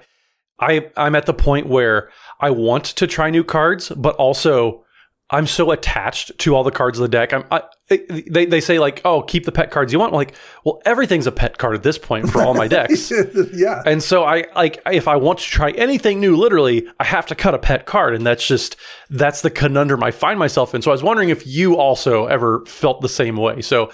I 0.59 0.89
I'm 0.97 1.15
at 1.15 1.27
the 1.27 1.33
point 1.33 1.67
where 1.67 2.09
I 2.39 2.49
want 2.49 2.85
to 2.85 3.05
try 3.07 3.29
new 3.29 3.43
cards, 3.43 3.89
but 3.95 4.15
also 4.15 4.83
I'm 5.29 5.45
so 5.45 5.69
attached 5.71 6.37
to 6.39 6.55
all 6.55 6.63
the 6.63 6.71
cards 6.71 6.97
of 6.97 7.03
the 7.03 7.07
deck. 7.09 7.33
I'm 7.33 7.43
I, 7.51 7.61
they 7.87 8.45
they 8.45 8.61
say 8.61 8.79
like, 8.79 9.01
oh, 9.05 9.21
keep 9.21 9.45
the 9.45 9.51
pet 9.51 9.69
cards 9.69 9.93
you 9.93 9.99
want. 9.99 10.11
I'm 10.11 10.17
like, 10.17 10.33
well, 10.63 10.81
everything's 10.85 11.27
a 11.27 11.31
pet 11.31 11.59
card 11.59 11.75
at 11.75 11.83
this 11.83 11.99
point 11.99 12.29
for 12.29 12.41
all 12.41 12.55
my 12.55 12.67
decks. 12.67 13.11
yeah. 13.53 13.83
And 13.85 14.01
so 14.01 14.23
I 14.23 14.45
like 14.55 14.81
if 14.91 15.07
I 15.07 15.17
want 15.17 15.39
to 15.39 15.45
try 15.45 15.69
anything 15.71 16.19
new, 16.19 16.35
literally, 16.35 16.87
I 16.99 17.03
have 17.03 17.27
to 17.27 17.35
cut 17.35 17.53
a 17.53 17.59
pet 17.59 17.85
card, 17.85 18.15
and 18.15 18.25
that's 18.25 18.45
just 18.45 18.75
that's 19.11 19.41
the 19.41 19.51
conundrum 19.51 20.03
I 20.03 20.09
find 20.09 20.39
myself 20.39 20.73
in. 20.73 20.81
So 20.81 20.89
I 20.89 20.93
was 20.93 21.03
wondering 21.03 21.29
if 21.29 21.45
you 21.45 21.77
also 21.77 22.25
ever 22.25 22.65
felt 22.65 23.01
the 23.01 23.09
same 23.09 23.37
way. 23.37 23.61
So 23.61 23.91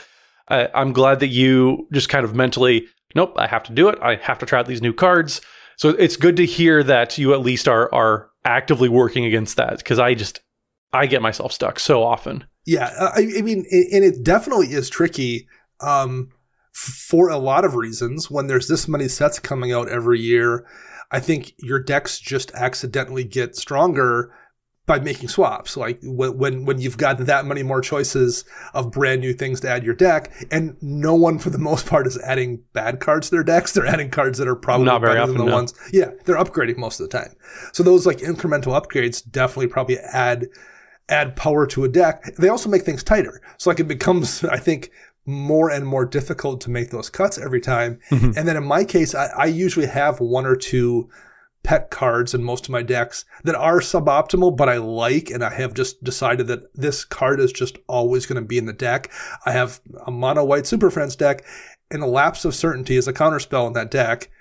I 0.47 0.69
I'm 0.73 0.93
glad 0.93 1.19
that 1.19 1.27
you 1.27 1.87
just 1.91 2.07
kind 2.07 2.23
of 2.23 2.33
mentally, 2.33 2.87
nope, 3.13 3.33
I 3.35 3.47
have 3.47 3.63
to 3.63 3.73
do 3.73 3.89
it. 3.89 3.99
I 4.01 4.15
have 4.15 4.39
to 4.39 4.45
try 4.45 4.59
out 4.59 4.67
these 4.67 4.81
new 4.81 4.93
cards. 4.93 5.41
So 5.75 5.89
it's 5.89 6.15
good 6.15 6.37
to 6.37 6.45
hear 6.45 6.81
that 6.83 7.17
you 7.17 7.33
at 7.33 7.41
least 7.41 7.67
are 7.67 7.93
are 7.93 8.29
actively 8.45 8.87
working 8.87 9.25
against 9.25 9.57
that 9.57 9.79
because 9.79 9.99
I 9.99 10.13
just 10.13 10.39
I 10.93 11.07
get 11.07 11.21
myself 11.21 11.51
stuck 11.51 11.77
so 11.77 12.03
often. 12.03 12.45
Yeah, 12.65 12.93
I, 12.99 13.27
I 13.37 13.41
mean, 13.41 13.65
and 13.71 14.03
it 14.03 14.23
definitely 14.23 14.67
is 14.67 14.89
tricky 14.89 15.47
um, 15.79 16.29
for 16.71 17.29
a 17.29 17.37
lot 17.37 17.65
of 17.65 17.75
reasons. 17.75 18.29
When 18.29 18.47
there's 18.47 18.67
this 18.67 18.87
many 18.87 19.07
sets 19.07 19.39
coming 19.39 19.71
out 19.71 19.89
every 19.89 20.19
year, 20.19 20.65
I 21.11 21.19
think 21.19 21.53
your 21.57 21.81
decks 21.81 22.19
just 22.19 22.51
accidentally 22.53 23.23
get 23.23 23.55
stronger 23.55 24.33
by 24.85 24.99
making 24.99 25.29
swaps. 25.29 25.77
Like 25.77 25.99
when 26.03 26.65
when 26.65 26.79
you've 26.79 26.97
got 26.97 27.17
that 27.19 27.45
many 27.45 27.63
more 27.63 27.81
choices 27.81 28.45
of 28.73 28.91
brand 28.91 29.21
new 29.21 29.33
things 29.33 29.59
to 29.61 29.69
add 29.69 29.83
your 29.83 29.95
deck, 29.95 30.31
and 30.51 30.75
no 30.81 31.15
one 31.15 31.39
for 31.39 31.49
the 31.49 31.57
most 31.57 31.85
part 31.85 32.07
is 32.07 32.17
adding 32.19 32.63
bad 32.73 32.99
cards 32.99 33.29
to 33.29 33.35
their 33.35 33.43
decks. 33.43 33.73
They're 33.73 33.85
adding 33.85 34.09
cards 34.09 34.37
that 34.37 34.47
are 34.47 34.55
probably 34.55 34.85
Not 34.85 35.01
very 35.01 35.13
better 35.13 35.21
often, 35.21 35.37
than 35.37 35.45
the 35.45 35.49
no. 35.51 35.55
ones. 35.55 35.73
Yeah, 35.91 36.11
they're 36.25 36.37
upgrading 36.37 36.77
most 36.77 36.99
of 36.99 37.09
the 37.09 37.17
time. 37.17 37.33
So 37.73 37.83
those 37.83 38.05
like 38.05 38.19
incremental 38.19 38.79
upgrades 38.79 39.23
definitely 39.29 39.67
probably 39.67 39.97
add 39.97 40.47
add 41.09 41.35
power 41.35 41.65
to 41.67 41.83
a 41.83 41.89
deck. 41.89 42.35
They 42.37 42.49
also 42.49 42.69
make 42.69 42.83
things 42.83 43.03
tighter. 43.03 43.41
So 43.57 43.69
like 43.69 43.79
it 43.79 43.87
becomes, 43.87 44.43
I 44.45 44.57
think, 44.57 44.91
more 45.25 45.69
and 45.69 45.85
more 45.85 46.05
difficult 46.05 46.61
to 46.61 46.71
make 46.71 46.89
those 46.89 47.09
cuts 47.09 47.37
every 47.37 47.61
time. 47.61 47.99
Mm-hmm. 48.09 48.31
And 48.37 48.47
then 48.47 48.57
in 48.57 48.63
my 48.63 48.83
case, 48.83 49.13
I, 49.13 49.27
I 49.27 49.45
usually 49.45 49.85
have 49.85 50.19
one 50.19 50.45
or 50.45 50.55
two 50.55 51.09
pet 51.63 51.91
cards 51.91 52.33
in 52.33 52.43
most 52.43 52.65
of 52.65 52.71
my 52.71 52.81
decks 52.81 53.25
that 53.43 53.55
are 53.55 53.79
suboptimal, 53.79 54.57
but 54.57 54.67
I 54.67 54.77
like, 54.77 55.29
and 55.29 55.43
I 55.43 55.53
have 55.53 55.73
just 55.73 56.03
decided 56.03 56.47
that 56.47 56.73
this 56.75 57.05
card 57.05 57.39
is 57.39 57.51
just 57.51 57.77
always 57.87 58.25
going 58.25 58.41
to 58.41 58.47
be 58.47 58.57
in 58.57 58.65
the 58.65 58.73
deck. 58.73 59.11
I 59.45 59.51
have 59.51 59.79
a 60.05 60.11
mono 60.11 60.43
white 60.43 60.65
Super 60.65 60.89
Friends 60.89 61.15
deck, 61.15 61.45
and 61.91 62.01
a 62.01 62.07
Lapse 62.07 62.45
of 62.45 62.55
Certainty 62.55 62.95
is 62.95 63.07
a 63.07 63.13
counterspell 63.13 63.67
in 63.67 63.73
that 63.73 63.91
deck. 63.91 64.31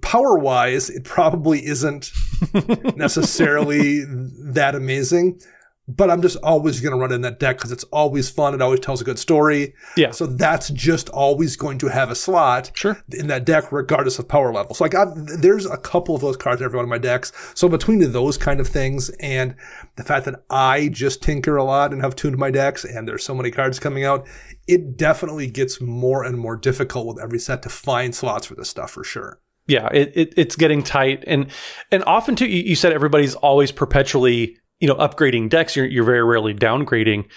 Power 0.00 0.38
wise, 0.38 0.90
it 0.90 1.04
probably 1.04 1.64
isn't 1.64 2.10
necessarily 2.96 4.04
that 4.04 4.74
amazing. 4.74 5.40
But 5.86 6.10
I'm 6.10 6.22
just 6.22 6.38
always 6.42 6.80
going 6.80 6.94
to 6.94 6.98
run 6.98 7.12
in 7.12 7.20
that 7.20 7.38
deck 7.38 7.58
because 7.58 7.70
it's 7.70 7.84
always 7.84 8.30
fun. 8.30 8.54
It 8.54 8.62
always 8.62 8.80
tells 8.80 9.02
a 9.02 9.04
good 9.04 9.18
story. 9.18 9.74
Yeah. 9.98 10.12
So 10.12 10.24
that's 10.24 10.70
just 10.70 11.10
always 11.10 11.56
going 11.56 11.76
to 11.80 11.88
have 11.88 12.10
a 12.10 12.14
slot 12.14 12.70
Sure. 12.72 12.96
in 13.12 13.26
that 13.26 13.44
deck, 13.44 13.70
regardless 13.70 14.18
of 14.18 14.26
power 14.26 14.50
level. 14.50 14.74
So 14.74 14.82
like, 14.84 14.94
I've, 14.94 15.10
there's 15.14 15.66
a 15.66 15.76
couple 15.76 16.14
of 16.14 16.22
those 16.22 16.38
cards 16.38 16.62
in 16.62 16.64
every 16.64 16.78
one 16.78 16.84
of 16.86 16.88
my 16.88 16.96
decks. 16.96 17.32
So 17.54 17.68
between 17.68 17.98
those 18.12 18.38
kind 18.38 18.60
of 18.60 18.66
things 18.66 19.10
and 19.20 19.56
the 19.96 20.04
fact 20.04 20.24
that 20.24 20.42
I 20.48 20.88
just 20.88 21.22
tinker 21.22 21.56
a 21.58 21.64
lot 21.64 21.92
and 21.92 22.00
have 22.00 22.16
tuned 22.16 22.38
my 22.38 22.50
decks, 22.50 22.86
and 22.86 23.06
there's 23.06 23.22
so 23.22 23.34
many 23.34 23.50
cards 23.50 23.78
coming 23.78 24.04
out, 24.06 24.26
it 24.66 24.96
definitely 24.96 25.48
gets 25.50 25.82
more 25.82 26.24
and 26.24 26.38
more 26.38 26.56
difficult 26.56 27.06
with 27.08 27.22
every 27.22 27.38
set 27.38 27.60
to 27.60 27.68
find 27.68 28.14
slots 28.14 28.46
for 28.46 28.54
this 28.54 28.70
stuff 28.70 28.90
for 28.90 29.04
sure. 29.04 29.38
Yeah 29.66 29.88
it, 29.92 30.12
it 30.14 30.34
it's 30.36 30.56
getting 30.56 30.82
tight. 30.82 31.24
And 31.26 31.46
and 31.90 32.04
often 32.04 32.36
too 32.36 32.46
you, 32.46 32.62
you 32.62 32.76
said 32.76 32.92
everybody's 32.92 33.34
always 33.36 33.72
perpetually 33.72 34.56
you 34.80 34.88
know 34.88 34.96
upgrading 34.96 35.50
decks. 35.50 35.76
You're, 35.76 35.86
you're 35.86 36.04
very 36.04 36.24
rarely 36.24 36.54
downgrading. 36.54 37.28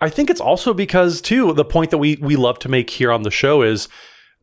I 0.00 0.10
think 0.10 0.28
it's 0.28 0.40
also 0.40 0.74
because 0.74 1.20
too 1.20 1.52
the 1.52 1.64
point 1.64 1.90
that 1.90 1.98
we 1.98 2.16
we 2.20 2.36
love 2.36 2.58
to 2.60 2.68
make 2.68 2.90
here 2.90 3.12
on 3.12 3.22
the 3.22 3.30
show 3.30 3.62
is 3.62 3.88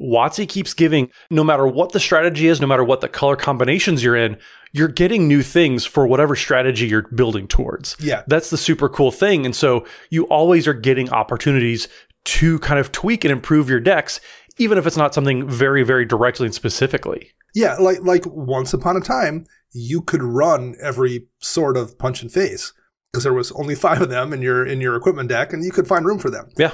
WotC 0.02 0.50
keeps 0.50 0.74
giving 0.74 1.10
no 1.30 1.44
matter 1.44 1.68
what 1.68 1.92
the 1.92 2.00
strategy 2.00 2.48
is 2.48 2.60
no 2.60 2.68
matter 2.68 2.84
what 2.84 3.02
the 3.02 3.08
color 3.08 3.36
combinations 3.36 4.04
you're 4.04 4.16
in 4.16 4.38
you're 4.74 4.88
getting 4.88 5.28
new 5.28 5.42
things 5.44 5.86
for 5.86 6.06
whatever 6.06 6.36
strategy 6.36 6.88
you're 6.88 7.08
building 7.10 7.48
towards. 7.48 7.96
Yeah. 8.00 8.24
that's 8.28 8.50
the 8.50 8.58
super 8.58 8.90
cool 8.90 9.12
thing. 9.12 9.46
And 9.46 9.56
so 9.56 9.86
you 10.10 10.24
always 10.26 10.68
are 10.68 10.74
getting 10.74 11.12
opportunities 11.12 11.88
to 12.26 12.58
kind 12.60 12.80
of 12.80 12.92
tweak 12.92 13.24
and 13.24 13.32
improve 13.32 13.70
your 13.70 13.80
decks 13.80 14.20
even 14.58 14.78
if 14.78 14.86
it's 14.86 14.98
not 14.98 15.14
something 15.14 15.48
very 15.48 15.84
very 15.84 16.06
directly 16.06 16.46
and 16.46 16.56
specifically 16.56 17.32
Yeah, 17.54 17.76
like 17.76 18.02
like 18.02 18.26
once 18.26 18.74
upon 18.74 18.98
a 18.98 19.02
time, 19.02 19.46
you 19.72 20.02
could 20.02 20.24
run 20.24 20.76
every 20.82 21.28
sort 21.40 21.78
of 21.78 21.98
punch 21.98 22.22
and 22.22 22.32
face 22.32 22.74
because 23.12 23.24
there 23.24 23.34
was 23.34 23.52
only 23.52 23.76
five 23.76 24.02
of 24.02 24.10
them 24.10 24.34
in 24.34 24.42
your 24.42 24.66
in 24.66 24.82
your 24.82 24.96
equipment 24.96 25.30
deck, 25.30 25.54
and 25.54 25.64
you 25.64 25.72
could 25.72 25.88
find 25.88 26.06
room 26.06 26.20
for 26.20 26.32
them. 26.32 26.50
yeah 26.58 26.72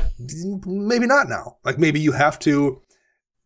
Maybe 0.66 1.06
not 1.06 1.28
now. 1.28 1.58
Like 1.66 1.78
maybe 1.78 2.00
you 2.00 2.14
have 2.14 2.40
to 2.40 2.82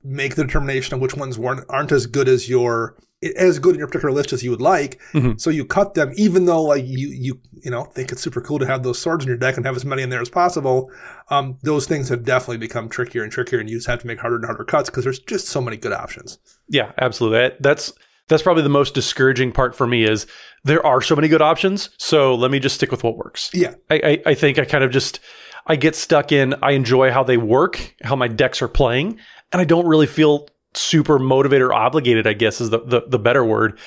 make 0.04 0.36
the 0.36 0.44
determination 0.44 0.94
of 0.94 1.02
which 1.02 1.16
ones 1.16 1.40
weren't 1.40 1.66
aren't 1.70 1.92
as 1.92 2.06
good 2.06 2.28
as 2.28 2.50
your 2.50 2.98
as 3.38 3.60
good 3.60 3.76
in 3.76 3.80
your 3.80 3.88
particular 3.88 4.14
list 4.14 4.34
as 4.34 4.44
you 4.44 4.52
would 4.52 4.62
like. 4.62 5.00
Mhm. 5.14 5.40
So 5.40 5.50
you 5.50 5.66
cut 5.66 5.94
them, 5.94 6.12
even 6.16 6.46
though 6.46 6.62
like 6.64 6.86
you 6.86 7.08
you 7.10 7.40
you 7.64 7.72
know 7.72 7.84
think 7.86 8.12
it's 8.12 8.22
super 8.22 8.42
cool 8.42 8.60
to 8.60 8.66
have 8.66 8.84
those 8.84 9.00
swords 9.00 9.24
in 9.24 9.28
your 9.30 9.38
deck 9.38 9.58
and 9.58 9.66
have 9.66 9.76
as 9.76 9.86
many 9.86 10.02
in 10.04 10.10
there 10.10 10.22
as 10.22 10.30
possible. 10.30 10.90
Um, 11.30 11.58
those 11.64 11.86
things 11.88 12.10
have 12.10 12.24
definitely 12.24 12.58
become 12.58 12.90
trickier 12.90 13.24
and 13.24 13.32
trickier, 13.32 13.60
and 13.60 13.70
you 13.70 13.78
just 13.78 13.88
have 13.88 14.00
to 14.02 14.08
make 14.08 14.20
harder 14.20 14.36
and 14.36 14.46
harder 14.46 14.64
cuts 14.64 14.90
because 14.90 15.04
there's 15.04 15.20
just 15.20 15.48
so 15.48 15.62
many 15.62 15.78
good 15.78 15.94
options. 15.94 16.40
Yeah, 16.70 16.92
absolutely. 17.00 17.40
That- 17.40 17.62
That's 17.62 17.94
that's 18.30 18.42
probably 18.44 18.64
the 18.64 18.70
most 18.70 18.94
discouraging 18.94 19.52
part 19.52 19.76
for 19.76 19.86
me 19.86 20.06
is 20.06 20.26
there 20.64 20.84
are 20.86 21.02
so 21.02 21.14
many 21.16 21.28
good 21.28 21.42
options. 21.42 21.90
So 21.98 22.34
let 22.36 22.52
me 22.52 22.60
just 22.60 22.76
stick 22.76 22.90
with 22.90 23.04
what 23.04 23.18
works. 23.18 23.50
Yeah. 23.54 23.74
I, 23.90 23.96
I, 23.96 24.22
I 24.28 24.34
think 24.34 24.58
I 24.58 24.64
kind 24.66 24.84
of 24.84 24.92
just 24.92 25.20
I 25.68 25.76
get 25.76 25.94
stuck 25.96 26.32
in 26.32 26.56
I 26.64 26.72
enjoy 26.72 27.12
how 27.12 27.24
they 27.24 27.36
work, 27.38 27.96
how 28.02 28.16
my 28.16 28.30
decks 28.30 28.62
are 28.62 28.70
playing, 28.70 29.20
and 29.52 29.62
I 29.62 29.66
don't 29.66 29.86
really 29.86 30.08
feel 30.08 30.48
super 30.76 31.20
motivated 31.20 31.64
or 31.64 31.74
obligated, 31.74 32.28
I 32.28 32.34
guess 32.34 32.62
is 32.62 32.70
the, 32.70 32.80
the, 32.80 33.02
the 33.08 33.20
better 33.20 33.44
word, 33.44 33.80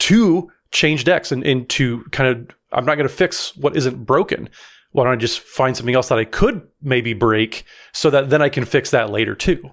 to 0.00 0.50
change 0.72 1.04
decks 1.04 1.32
and, 1.32 1.44
and 1.44 1.68
to 1.70 2.04
kind 2.12 2.28
of 2.28 2.56
I'm 2.72 2.84
not 2.84 2.96
gonna 2.96 3.08
fix 3.08 3.56
what 3.56 3.76
isn't 3.76 4.04
broken. 4.04 4.48
Why 4.92 5.04
don't 5.04 5.12
I 5.12 5.16
just 5.16 5.40
find 5.40 5.76
something 5.76 5.94
else 5.94 6.08
that 6.08 6.18
I 6.18 6.24
could 6.24 6.66
maybe 6.82 7.12
break 7.14 7.64
so 7.92 8.10
that 8.10 8.30
then 8.30 8.42
I 8.42 8.48
can 8.48 8.64
fix 8.64 8.90
that 8.90 9.10
later 9.10 9.34
too? 9.34 9.70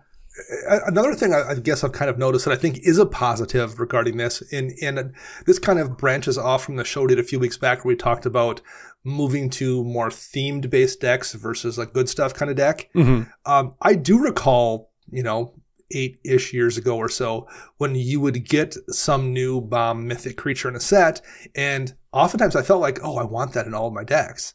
Another 0.85 1.15
thing 1.15 1.33
I, 1.33 1.55
guess 1.55 1.83
I've 1.83 1.93
kind 1.93 2.11
of 2.11 2.19
noticed 2.19 2.45
that 2.45 2.51
I 2.51 2.57
think 2.57 2.77
is 2.83 2.99
a 2.99 3.07
positive 3.07 3.79
regarding 3.79 4.17
this, 4.17 4.43
and 4.51 4.71
and 4.83 5.15
this 5.47 5.57
kind 5.57 5.79
of 5.79 5.97
branches 5.97 6.37
off 6.37 6.63
from 6.63 6.75
the 6.75 6.83
show 6.83 7.01
we 7.01 7.07
did 7.07 7.19
a 7.19 7.23
few 7.23 7.39
weeks 7.39 7.57
back 7.57 7.83
where 7.83 7.93
we 7.93 7.95
talked 7.95 8.27
about 8.27 8.61
moving 9.03 9.49
to 9.49 9.83
more 9.83 10.09
themed 10.09 10.69
based 10.69 11.01
decks 11.01 11.33
versus 11.33 11.77
like 11.79 11.93
good 11.93 12.07
stuff 12.07 12.35
kind 12.35 12.51
of 12.51 12.57
deck. 12.57 12.89
Mhm. 12.93 13.31
Um, 13.47 13.73
I 13.81 13.95
do 13.95 14.19
recall, 14.19 14.91
you 15.09 15.23
know, 15.23 15.55
eight 15.91 16.19
ish 16.23 16.53
years 16.53 16.77
ago 16.77 16.97
or 16.97 17.09
so 17.09 17.47
when 17.77 17.95
you 17.95 18.19
would 18.19 18.47
get 18.47 18.75
some 18.89 19.33
new 19.33 19.61
bomb 19.61 20.07
mythic 20.07 20.37
creature 20.37 20.69
in 20.69 20.75
a 20.75 20.79
set, 20.79 21.21
and 21.55 21.93
oftentimes 22.11 22.55
I 22.55 22.61
felt 22.61 22.81
like, 22.81 22.99
oh, 23.03 23.17
I 23.17 23.23
want 23.23 23.53
that 23.53 23.65
in 23.65 23.73
all 23.73 23.87
of 23.87 23.93
my 23.93 24.03
decks, 24.03 24.53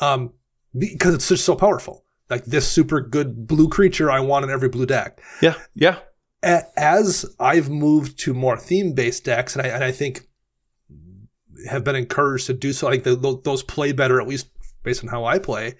um, 0.00 0.32
because 0.76 1.14
it's 1.14 1.28
just 1.28 1.44
so 1.44 1.56
powerful. 1.56 2.04
Like 2.28 2.44
this 2.44 2.68
super 2.68 3.00
good 3.00 3.46
blue 3.48 3.68
creature, 3.68 4.10
I 4.10 4.20
want 4.20 4.44
in 4.44 4.50
every 4.52 4.68
blue 4.68 4.86
deck 4.86 5.20
Yeah, 5.42 5.54
yeah. 5.74 5.98
as 6.76 7.26
I've 7.40 7.68
moved 7.68 8.18
to 8.20 8.32
more 8.32 8.56
theme 8.56 8.92
based 8.92 9.24
decks, 9.24 9.56
and 9.56 9.66
I, 9.66 9.68
and 9.70 9.82
I 9.82 9.90
think 9.90 10.28
have 11.68 11.84
been 11.84 11.96
encouraged 11.96 12.46
to 12.46 12.54
do 12.54 12.72
so, 12.72 12.86
like 12.86 13.02
the, 13.02 13.40
those 13.44 13.62
play 13.62 13.92
better, 13.92 14.20
at 14.20 14.28
least 14.28 14.48
based 14.82 15.02
on 15.02 15.10
how 15.10 15.24
I 15.24 15.38
play. 15.38 15.74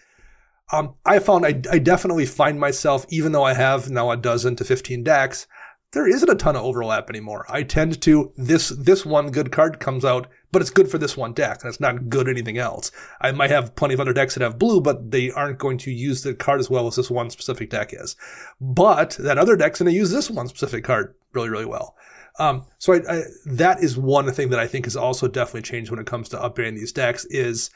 Um, 0.73 0.95
I 1.05 1.19
found 1.19 1.45
I, 1.45 1.61
I 1.71 1.79
definitely 1.79 2.27
find 2.27 2.61
myself, 2.61 3.05
even 3.09 3.33
though 3.33 3.45
I 3.45 3.55
have 3.55 3.91
now 3.91 4.11
a 4.11 4.17
dozen 4.17 4.57
to 4.57 4.65
15 4.65 5.03
decks, 5.03 5.47
there 5.93 6.07
isn't 6.07 6.31
a 6.31 6.37
ton 6.37 6.55
of 6.55 6.63
overlap 6.63 7.11
anymore. 7.11 7.45
I 7.49 7.65
tend 7.65 8.01
to, 8.03 8.33
this, 8.37 8.69
this 8.69 9.05
one 9.05 9.31
good 9.31 9.51
card 9.51 9.81
comes 9.81 10.05
out, 10.05 10.29
but 10.53 10.63
it's 10.63 10.71
good 10.71 10.89
for 10.89 10.99
this 10.99 11.17
one 11.17 11.33
deck, 11.33 11.63
and 11.63 11.69
it's 11.69 11.81
not 11.81 12.09
good 12.09 12.29
anything 12.29 12.59
else. 12.59 12.93
I 13.21 13.33
might 13.33 13.51
have 13.51 13.75
plenty 13.75 13.95
of 13.95 14.01
other 14.01 14.13
decks 14.13 14.35
that 14.35 14.43
have 14.43 14.59
blue, 14.59 14.81
but 14.81 15.11
they 15.11 15.33
aren't 15.33 15.59
going 15.59 15.79
to 15.79 15.91
use 15.91 16.23
the 16.23 16.35
card 16.35 16.61
as 16.61 16.71
well 16.71 16.87
as 16.87 16.95
this 16.95 17.11
one 17.11 17.31
specific 17.31 17.71
deck 17.71 17.93
is. 17.93 18.15
But 18.61 19.17
that 19.19 19.39
other 19.39 19.57
deck's 19.57 19.81
going 19.81 19.91
to 19.91 19.99
use 19.99 20.13
this 20.13 20.31
one 20.31 20.47
specific 20.47 20.85
card 20.85 21.15
really, 21.33 21.49
really 21.49 21.67
well. 21.67 21.97
Um, 22.39 22.67
so 22.79 22.95
I, 22.95 23.01
I, 23.09 23.23
that 23.47 23.83
is 23.83 23.99
one 23.99 24.31
thing 24.33 24.51
that 24.51 24.61
I 24.61 24.69
think 24.69 24.87
has 24.87 24.97
also 24.97 25.27
definitely 25.27 25.63
changed 25.63 25.91
when 25.91 26.01
it 26.01 26.07
comes 26.07 26.29
to 26.29 26.37
upgrading 26.37 26.77
these 26.77 26.93
decks 26.93 27.25
is 27.27 27.71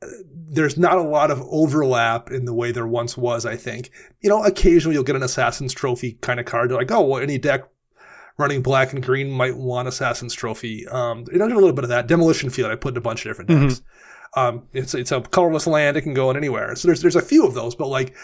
there's 0.00 0.78
not 0.78 0.96
a 0.96 1.02
lot 1.02 1.30
of 1.30 1.42
overlap 1.50 2.30
in 2.30 2.44
the 2.44 2.54
way 2.54 2.72
there 2.72 2.86
once 2.86 3.16
was, 3.16 3.44
I 3.44 3.56
think. 3.56 3.90
You 4.20 4.28
know, 4.28 4.44
occasionally 4.44 4.94
you'll 4.94 5.04
get 5.04 5.16
an 5.16 5.22
Assassin's 5.22 5.72
Trophy 5.72 6.12
kind 6.20 6.38
of 6.38 6.46
card. 6.46 6.70
They're 6.70 6.78
like, 6.78 6.90
oh, 6.90 7.02
well, 7.02 7.22
any 7.22 7.38
deck 7.38 7.64
running 8.38 8.62
black 8.62 8.92
and 8.92 9.04
green 9.04 9.30
might 9.30 9.56
want 9.56 9.88
Assassin's 9.88 10.34
Trophy. 10.34 10.86
Um, 10.88 11.24
you 11.32 11.38
know, 11.38 11.46
a 11.46 11.48
little 11.48 11.72
bit 11.72 11.84
of 11.84 11.90
that. 11.90 12.06
Demolition 12.06 12.50
Field, 12.50 12.70
I 12.70 12.76
put 12.76 12.94
in 12.94 12.98
a 12.98 13.00
bunch 13.00 13.24
of 13.24 13.30
different 13.30 13.50
decks. 13.50 13.82
Um, 14.36 14.68
it's, 14.72 14.94
it's 14.94 15.10
a 15.10 15.20
colorless 15.20 15.66
land. 15.66 15.96
It 15.96 16.02
can 16.02 16.14
go 16.14 16.30
in 16.30 16.36
anywhere. 16.36 16.76
So 16.76 16.86
there's, 16.88 17.02
there's 17.02 17.16
a 17.16 17.22
few 17.22 17.46
of 17.46 17.54
those, 17.54 17.74
but 17.74 17.88
like, 17.88 18.14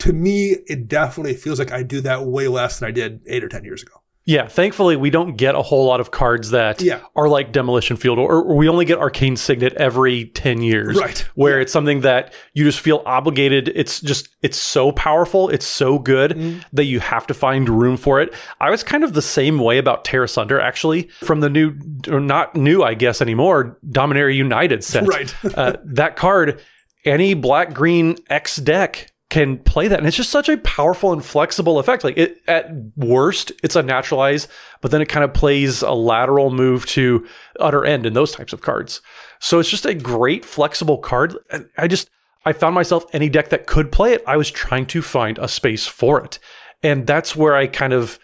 to 0.00 0.12
me, 0.12 0.56
it 0.66 0.88
definitely 0.88 1.34
feels 1.34 1.58
like 1.58 1.72
I 1.72 1.82
do 1.82 2.00
that 2.02 2.26
way 2.26 2.48
less 2.48 2.78
than 2.78 2.88
I 2.88 2.92
did 2.92 3.22
eight 3.26 3.44
or 3.44 3.48
10 3.48 3.64
years 3.64 3.82
ago. 3.82 4.02
Yeah, 4.28 4.48
thankfully 4.48 4.96
we 4.96 5.10
don't 5.10 5.36
get 5.36 5.54
a 5.54 5.62
whole 5.62 5.86
lot 5.86 6.00
of 6.00 6.10
cards 6.10 6.50
that 6.50 6.82
Yeah. 6.82 7.00
are 7.14 7.28
like 7.28 7.52
Demolition 7.52 7.96
Field, 7.96 8.18
or, 8.18 8.42
or 8.42 8.56
we 8.56 8.68
only 8.68 8.84
get 8.84 8.98
Arcane 8.98 9.36
Signet 9.36 9.72
every 9.74 10.26
ten 10.26 10.60
years, 10.62 10.98
Right. 10.98 11.20
Where 11.36 11.60
it's 11.60 11.72
something 11.72 12.00
that 12.00 12.34
you 12.52 12.64
just 12.64 12.80
feel 12.80 13.02
obligated. 13.06 13.70
It's 13.74 14.00
just 14.00 14.28
it's 14.42 14.58
so 14.58 14.90
powerful, 14.92 15.48
it's 15.48 15.64
so 15.66 15.98
good 16.00 16.32
Mm-hmm. 16.32 16.58
that 16.72 16.84
you 16.84 16.98
have 17.00 17.26
to 17.28 17.34
find 17.34 17.68
room 17.68 17.96
for 17.96 18.20
it. 18.20 18.34
I 18.60 18.70
was 18.70 18.82
kind 18.82 19.04
of 19.04 19.12
the 19.12 19.22
same 19.22 19.58
way 19.60 19.78
about 19.78 20.04
Tear 20.04 20.24
Asunder, 20.24 20.60
actually, 20.60 21.04
from 21.20 21.38
the 21.40 21.48
new 21.48 21.74
or 22.08 22.18
not 22.20 22.56
new, 22.56 22.82
I 22.82 22.94
guess 22.94 23.22
anymore, 23.22 23.78
Dominaria 23.88 24.34
United 24.34 24.82
set. 24.82 25.06
Right. 25.06 25.32
uh, 25.56 25.76
that 25.84 26.16
card, 26.16 26.60
any 27.04 27.34
black 27.34 27.72
green 27.74 28.16
X 28.28 28.56
deck 28.56 29.12
can 29.36 29.58
play 29.58 29.86
that. 29.86 29.98
And 29.98 30.08
it's 30.08 30.16
just 30.16 30.30
such 30.30 30.48
a 30.48 30.56
powerful 30.56 31.12
and 31.12 31.22
flexible 31.22 31.78
effect. 31.78 32.04
Like 32.04 32.16
it, 32.16 32.40
at 32.48 32.70
worst, 32.96 33.52
it's 33.62 33.76
a 33.76 33.82
naturalize, 33.82 34.48
but 34.80 34.90
then 34.90 35.02
it 35.02 35.10
kind 35.10 35.24
of 35.24 35.34
plays 35.34 35.82
a 35.82 35.90
lateral 35.90 36.50
move 36.50 36.86
to 36.86 37.26
utter 37.60 37.84
end 37.84 38.06
in 38.06 38.14
those 38.14 38.32
types 38.32 38.54
of 38.54 38.62
cards. 38.62 39.02
So 39.38 39.58
it's 39.58 39.68
just 39.68 39.84
a 39.84 39.92
great 39.92 40.42
flexible 40.42 40.96
card. 40.96 41.36
And 41.50 41.68
I 41.76 41.86
just, 41.86 42.08
I 42.46 42.54
found 42.54 42.74
myself 42.74 43.04
any 43.12 43.28
deck 43.28 43.50
that 43.50 43.66
could 43.66 43.92
play 43.92 44.14
it. 44.14 44.24
I 44.26 44.38
was 44.38 44.50
trying 44.50 44.86
to 44.86 45.02
find 45.02 45.36
a 45.36 45.48
space 45.48 45.86
for 45.86 46.18
it. 46.24 46.38
And 46.82 47.06
that's 47.06 47.36
where 47.36 47.54
I 47.54 47.66
kind 47.66 47.92
of, 47.92 48.18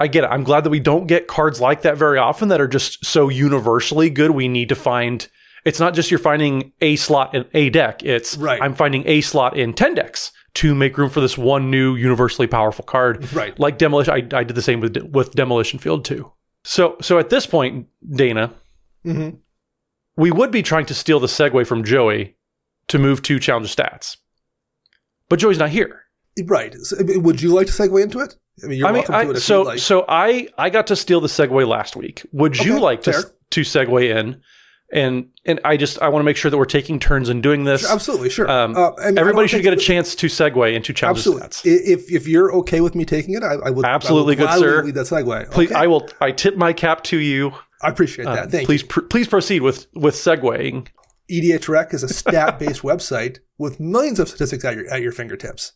I 0.00 0.08
get 0.08 0.24
it. 0.24 0.30
I'm 0.30 0.42
glad 0.42 0.64
that 0.64 0.70
we 0.70 0.80
don't 0.80 1.06
get 1.06 1.28
cards 1.28 1.60
like 1.60 1.82
that 1.82 1.96
very 1.96 2.18
often 2.18 2.48
that 2.48 2.60
are 2.60 2.66
just 2.66 3.04
so 3.04 3.28
universally 3.28 4.10
good. 4.10 4.32
We 4.32 4.48
need 4.48 4.70
to 4.70 4.74
find 4.74 5.28
it's 5.64 5.78
not 5.78 5.94
just 5.94 6.10
you're 6.10 6.18
finding 6.18 6.72
a 6.80 6.96
slot 6.96 7.36
in 7.36 7.44
a 7.54 7.70
deck. 7.70 8.02
It's 8.02 8.36
Right. 8.36 8.60
I'm 8.60 8.74
finding 8.74 9.06
a 9.06 9.20
slot 9.20 9.56
in 9.56 9.72
10 9.72 9.94
decks 9.94 10.32
to 10.54 10.74
make 10.74 10.96
room 10.98 11.10
for 11.10 11.20
this 11.20 11.36
one 11.38 11.70
new 11.70 11.94
universally 11.96 12.46
powerful 12.48 12.84
card. 12.84 13.30
Right. 13.32 13.58
Like 13.58 13.78
Demolition, 13.78 14.12
I, 14.14 14.38
I 14.38 14.44
did 14.44 14.54
the 14.54 14.62
same 14.62 14.80
with 14.80 14.96
with 15.12 15.32
Demolition 15.32 15.78
Field 15.78 16.04
too. 16.04 16.30
So 16.64 16.96
so 17.00 17.18
at 17.18 17.30
this 17.30 17.46
point, 17.46 17.86
Dana, 18.10 18.52
Mhm. 19.06 19.38
we 20.16 20.30
would 20.30 20.50
be 20.50 20.62
trying 20.62 20.86
to 20.86 20.94
steal 20.94 21.20
the 21.20 21.26
segue 21.28 21.66
from 21.66 21.84
Joey 21.84 22.36
to 22.88 22.98
move 22.98 23.22
to 23.22 23.38
challenge 23.38 23.74
stats. 23.74 24.16
But 25.28 25.38
Joey's 25.38 25.58
not 25.58 25.70
here. 25.70 26.02
Right. 26.44 26.74
So, 26.74 26.96
would 27.20 27.42
you 27.42 27.52
like 27.52 27.66
to 27.66 27.72
segue 27.72 28.02
into 28.02 28.20
it? 28.20 28.34
I 28.62 28.66
mean, 28.66 28.78
you're 28.78 28.88
I 28.88 28.92
mean, 28.92 28.98
welcome 29.08 29.14
I, 29.14 29.24
to 29.24 29.30
it 29.32 29.40
so 29.40 29.62
like. 29.62 29.78
so 29.78 30.04
I 30.08 30.48
I 30.56 30.70
got 30.70 30.86
to 30.88 30.96
steal 30.96 31.20
the 31.20 31.28
segue 31.28 31.66
last 31.68 31.94
week. 31.96 32.26
Would 32.32 32.56
you 32.58 32.74
Okay, 32.74 32.80
like 32.82 33.02
to 33.02 33.30
to 33.50 33.60
segue 33.60 34.02
in? 34.16 34.40
And 34.90 35.28
and 35.44 35.60
I 35.64 35.76
just 35.76 36.00
I 36.00 36.08
want 36.08 36.20
to 36.20 36.24
make 36.24 36.38
sure 36.38 36.50
that 36.50 36.56
we're 36.56 36.64
taking 36.64 36.98
turns 36.98 37.28
in 37.28 37.42
doing 37.42 37.64
this. 37.64 37.88
Absolutely, 37.90 38.30
sure. 38.30 38.50
Um, 38.50 38.74
Uh, 38.74 38.92
and 39.02 39.18
everybody 39.18 39.46
should 39.46 39.62
get 39.62 39.74
a 39.74 39.76
chance 39.76 40.14
to 40.14 40.28
segue 40.28 40.72
into 40.74 40.94
challenges. 40.94 41.26
Absolutely. 41.26 41.92
If 41.92 42.10
if 42.10 42.26
you're 42.26 42.54
okay 42.56 42.80
with 42.80 42.94
me 42.94 43.04
taking 43.04 43.34
it, 43.34 43.42
I, 43.42 43.54
I 43.56 43.70
would 43.70 43.84
Absolutely, 43.84 44.32
I 44.32 44.36
good 44.36 44.42
would 44.44 44.46
gladly 44.48 44.66
sir. 44.68 44.84
Lead 44.84 44.94
that 44.94 45.06
segue. 45.06 45.50
Please, 45.50 45.72
I 45.72 45.86
will. 45.88 46.08
I 46.22 46.30
tip 46.32 46.56
my 46.56 46.72
cap 46.72 47.04
to 47.04 47.18
you. 47.18 47.52
I 47.82 47.88
appreciate 47.90 48.26
Um, 48.26 48.34
that. 48.36 48.50
Thank 48.50 48.64
please, 48.66 48.82
pr- 48.82 49.02
please 49.02 49.28
proceed 49.28 49.60
with 49.60 49.86
with 49.94 50.14
segueing. 50.14 50.88
you. 51.28 51.42
EDH 51.42 51.68
Rec 51.68 51.92
is 51.92 52.02
a 52.02 52.08
stat-based 52.08 52.80
website 52.90 53.40
with 53.58 53.78
millions 53.78 54.18
of 54.18 54.28
statistics 54.30 54.64
at 54.64 54.74
your 54.74 54.90
at 54.90 55.02
your 55.02 55.12
fingertips, 55.12 55.72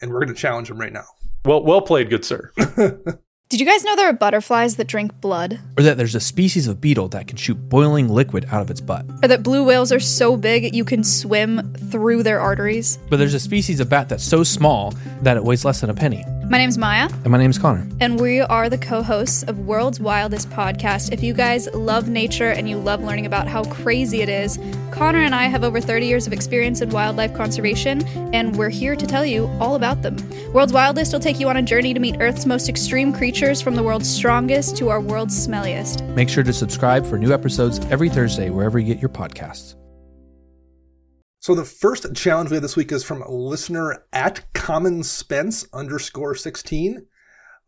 and 0.00 0.10
we're 0.10 0.20
going 0.24 0.34
to 0.34 0.40
challenge 0.40 0.68
them 0.68 0.78
right 0.78 0.92
now. 0.92 1.04
Well, 1.44 1.62
well 1.62 1.82
played, 1.82 2.08
good 2.08 2.24
sir. 2.24 2.50
Did 3.54 3.60
you 3.60 3.66
guys 3.66 3.84
know 3.84 3.94
there 3.94 4.08
are 4.08 4.12
butterflies 4.12 4.74
that 4.78 4.88
drink 4.88 5.20
blood? 5.20 5.60
Or 5.78 5.84
that 5.84 5.96
there's 5.96 6.16
a 6.16 6.20
species 6.20 6.66
of 6.66 6.80
beetle 6.80 7.06
that 7.10 7.28
can 7.28 7.36
shoot 7.36 7.54
boiling 7.68 8.08
liquid 8.08 8.46
out 8.50 8.60
of 8.62 8.68
its 8.68 8.80
butt. 8.80 9.06
Or 9.22 9.28
that 9.28 9.44
blue 9.44 9.62
whales 9.62 9.92
are 9.92 10.00
so 10.00 10.36
big 10.36 10.74
you 10.74 10.84
can 10.84 11.04
swim 11.04 11.72
through 11.74 12.24
their 12.24 12.40
arteries? 12.40 12.98
But 13.08 13.18
there's 13.18 13.32
a 13.32 13.38
species 13.38 13.78
of 13.78 13.88
bat 13.88 14.08
that's 14.08 14.24
so 14.24 14.42
small 14.42 14.92
that 15.22 15.36
it 15.36 15.44
weighs 15.44 15.64
less 15.64 15.80
than 15.82 15.88
a 15.88 15.94
penny. 15.94 16.24
My 16.50 16.58
name's 16.58 16.76
Maya, 16.76 17.08
And 17.22 17.30
my 17.30 17.38
name's 17.38 17.56
Connor. 17.56 17.86
and 18.00 18.20
we 18.20 18.40
are 18.40 18.68
the 18.68 18.76
co 18.76 19.04
hosts 19.04 19.44
of 19.44 19.60
World's 19.60 20.00
Wildest 20.00 20.50
Podcast. 20.50 21.12
If 21.12 21.22
you 21.22 21.32
guys 21.32 21.72
love 21.74 22.08
nature 22.08 22.50
and 22.50 22.68
you 22.68 22.76
love 22.76 23.04
learning 23.04 23.24
about 23.24 23.46
how 23.46 23.62
crazy 23.66 24.20
it 24.20 24.28
is, 24.28 24.58
Connor 24.94 25.22
and 25.22 25.34
I 25.34 25.46
have 25.46 25.64
over 25.64 25.80
30 25.80 26.06
years 26.06 26.28
of 26.28 26.32
experience 26.32 26.80
in 26.80 26.88
wildlife 26.90 27.34
conservation, 27.34 28.06
and 28.32 28.56
we're 28.56 28.68
here 28.68 28.94
to 28.94 29.06
tell 29.06 29.26
you 29.26 29.48
all 29.58 29.74
about 29.74 30.02
them. 30.02 30.16
World's 30.52 30.72
Wildest 30.72 31.12
will 31.12 31.18
take 31.18 31.40
you 31.40 31.48
on 31.48 31.56
a 31.56 31.62
journey 31.62 31.92
to 31.92 31.98
meet 31.98 32.18
Earth's 32.20 32.46
most 32.46 32.68
extreme 32.68 33.12
creatures 33.12 33.60
from 33.60 33.74
the 33.74 33.82
world's 33.82 34.08
strongest 34.08 34.76
to 34.76 34.90
our 34.90 35.00
world's 35.00 35.34
smelliest. 35.34 36.06
Make 36.14 36.28
sure 36.28 36.44
to 36.44 36.52
subscribe 36.52 37.04
for 37.04 37.18
new 37.18 37.32
episodes 37.32 37.80
every 37.86 38.08
Thursday 38.08 38.50
wherever 38.50 38.78
you 38.78 38.86
get 38.86 39.02
your 39.02 39.08
podcasts. 39.08 39.74
So 41.40 41.56
the 41.56 41.64
first 41.64 42.14
challenge 42.14 42.50
we 42.50 42.54
have 42.54 42.62
this 42.62 42.76
week 42.76 42.92
is 42.92 43.02
from 43.02 43.20
a 43.20 43.30
listener 43.30 44.04
at 44.12 44.44
Common 44.54 45.02
Spence 45.02 45.66
underscore 45.74 46.36
sixteen. 46.36 47.06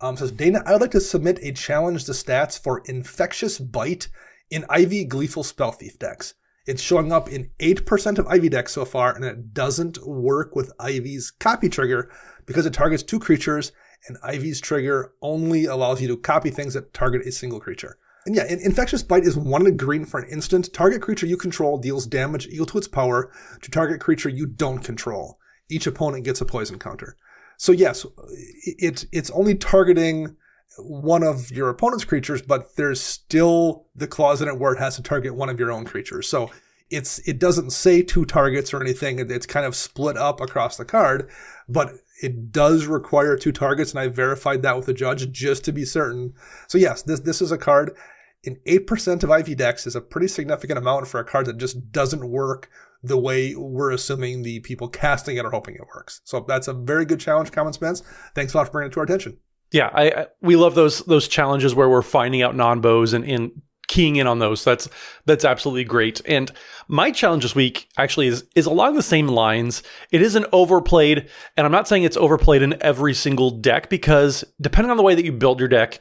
Um, 0.01 0.17
says 0.17 0.31
Dana, 0.31 0.63
I 0.65 0.73
would 0.73 0.81
like 0.81 0.93
to 0.93 1.01
submit 1.01 1.41
a 1.43 1.51
challenge 1.51 2.05
to 2.05 2.13
stats 2.13 2.57
for 2.57 2.83
infectious 2.85 3.59
bite 3.59 4.09
in 4.49 4.65
Ivy 4.71 5.05
Gleeful 5.07 5.43
Spell 5.43 5.73
Thief 5.73 5.99
decks. 5.99 6.35
It's 6.67 6.83
showing 6.83 7.13
up 7.13 7.29
in 7.29 7.51
eight 7.61 7.87
percent 7.87 8.19
of 8.19 8.27
Ivy 8.27 8.49
decks 8.49 8.73
so 8.73 8.85
far, 8.85 9.15
and 9.15 9.25
it 9.25 9.55
doesn't 9.55 10.05
work 10.07 10.57
with 10.57 10.73
Ivy's 10.81 11.31
copy 11.31 11.69
trigger 11.69 12.11
because 12.45 12.67
it 12.67 12.73
targets 12.73 13.03
two 13.03 13.21
creatures, 13.21 13.73
and 14.09 14.19
Ivy's 14.23 14.61
trigger 14.61 15.13
only 15.23 15.67
allows 15.67 16.03
you 16.03 16.09
to 16.09 16.17
copy 16.17 16.51
things 16.51 16.75
that 16.75 16.93
target 16.93 17.27
a 17.27 17.33
single 17.33 17.61
creature. 17.61 17.99
And 18.25 18.35
yeah, 18.35 18.47
in- 18.49 18.61
Infectious 18.61 19.05
Bite 19.05 19.23
is 19.23 19.37
one 19.37 19.61
in 19.63 19.69
a 19.69 19.77
green 19.77 20.05
for 20.05 20.19
an 20.19 20.29
instant. 20.29 20.73
Target 20.73 21.01
creature 21.01 21.27
you 21.27 21.37
control 21.37 21.79
deals 21.79 22.07
damage 22.07 22.49
equal 22.49 22.67
to 22.67 22.79
its 22.79 22.89
power 22.89 23.31
to 23.63 23.71
target 23.71 24.01
creature 24.01 24.29
you 24.29 24.47
don't 24.47 24.81
control. 24.81 25.39
Each 25.69 25.87
opponent 25.87 26.25
gets 26.25 26.41
a 26.41 26.45
poison 26.45 26.79
counter. 26.79 27.17
So 27.57 27.73
yes, 27.73 28.05
it, 28.65 29.07
it's 29.13 29.31
only 29.31 29.55
targeting 29.55 30.37
one 30.79 31.23
of 31.23 31.51
your 31.51 31.69
opponent's 31.69 32.05
creatures, 32.05 32.43
but 32.43 32.77
there's 32.77 33.01
still 33.01 33.87
the 33.95 34.07
clause 34.07 34.43
in 34.43 34.49
it 34.49 34.59
where 34.59 34.73
it 34.73 34.79
has 34.79 34.97
to 34.97 35.03
target 35.03 35.35
one 35.35 35.49
of 35.49 35.59
your 35.59 35.73
own 35.73 35.85
creatures. 35.85 36.29
So 36.29 36.51
it's 36.91 37.19
it 37.21 37.39
doesn't 37.39 37.71
say 37.71 38.03
two 38.03 38.25
targets 38.25 38.73
or 38.73 38.81
anything. 38.81 39.19
It's 39.19 39.47
kind 39.47 39.67
of 39.67 39.75
split 39.75 40.17
up 40.17 40.41
across 40.41 40.77
the 40.77 40.85
card, 40.85 41.31
but 41.69 41.93
it 42.23 42.53
does 42.53 42.87
require 42.87 43.37
two 43.37 43.53
targets, 43.53 43.91
and 43.91 44.01
I 44.01 44.09
verified 44.09 44.63
that 44.63 44.77
with 44.77 44.87
the 44.87 44.95
judge 44.95 45.31
just 45.33 45.65
to 45.65 45.73
be 45.73 45.85
certain. 45.85 46.35
So 46.69 46.79
yes, 46.79 47.03
this 47.03 47.21
this 47.21 47.43
is 47.43 47.53
a 47.53 47.59
card 47.59 47.97
in 48.47 48.57
8% 48.67 49.23
of 49.23 49.31
Ivy 49.31 49.55
decks 49.55 49.87
is 49.87 49.97
a 49.97 50.01
pretty 50.01 50.29
significant 50.29 50.79
amount 50.79 51.09
for 51.09 51.21
a 51.21 51.25
card 51.25 51.47
that 51.47 51.59
just 51.59 51.91
doesn't 51.91 52.29
work 52.29 52.71
the 53.03 53.19
way 53.19 53.55
we're 53.55 53.91
assuming 53.91 54.43
the 54.43 54.61
people 54.61 54.89
casting 54.89 55.37
it 55.37 55.45
are 55.45 55.51
hoping 55.51 55.75
it 55.75 55.87
works. 55.95 56.21
So 56.25 56.45
that's 56.47 56.69
a 56.69 56.73
very 56.73 57.05
good 57.05 57.21
challenge, 57.21 57.53
Common 57.53 57.73
Spence. 57.73 58.03
Thanks 58.35 58.55
a 58.55 58.57
lot 58.57 58.67
for 58.67 58.73
bringing 58.73 58.91
it 58.91 58.95
to 58.95 59.01
our 59.01 59.05
attention. 59.05 59.39
Yeah, 59.73 59.91
I, 59.93 60.11
I 60.11 60.27
we 60.41 60.57
love 60.57 60.75
those 60.75 61.01
those 61.01 61.29
challenges 61.29 61.75
where 61.75 61.89
we're 61.89 62.03
finding 62.03 62.43
out 62.43 62.55
nonbos 62.55 63.15
and, 63.15 63.25
and 63.25 63.51
keying 63.89 64.17
in 64.17 64.27
on 64.27 64.39
those. 64.39 64.65
That's 64.65 64.89
that's 65.25 65.45
absolutely 65.45 65.85
great. 65.85 66.21
And 66.27 66.51
my 66.89 67.11
challenge 67.11 67.43
this 67.43 67.55
week 67.55 67.89
actually 67.97 68.29
is 68.29 68.45
is 68.55 68.67
along 68.67 68.95
the 68.95 69.03
same 69.03 69.29
lines. 69.29 69.83
It 70.13 70.23
isn't 70.23 70.47
overplayed, 70.53 71.29
and 71.57 71.67
I'm 71.67 71.73
not 71.73 71.89
saying 71.89 72.05
it's 72.05 72.17
overplayed 72.17 72.63
in 72.63 72.81
every 72.83 73.15
single 73.15 73.51
deck 73.51 73.89
because 73.89 74.45
depending 74.61 74.91
on 74.91 74.97
the 74.97 75.03
way 75.03 75.15
that 75.15 75.25
you 75.25 75.33
build 75.33 75.59
your 75.59 75.69
deck, 75.69 76.01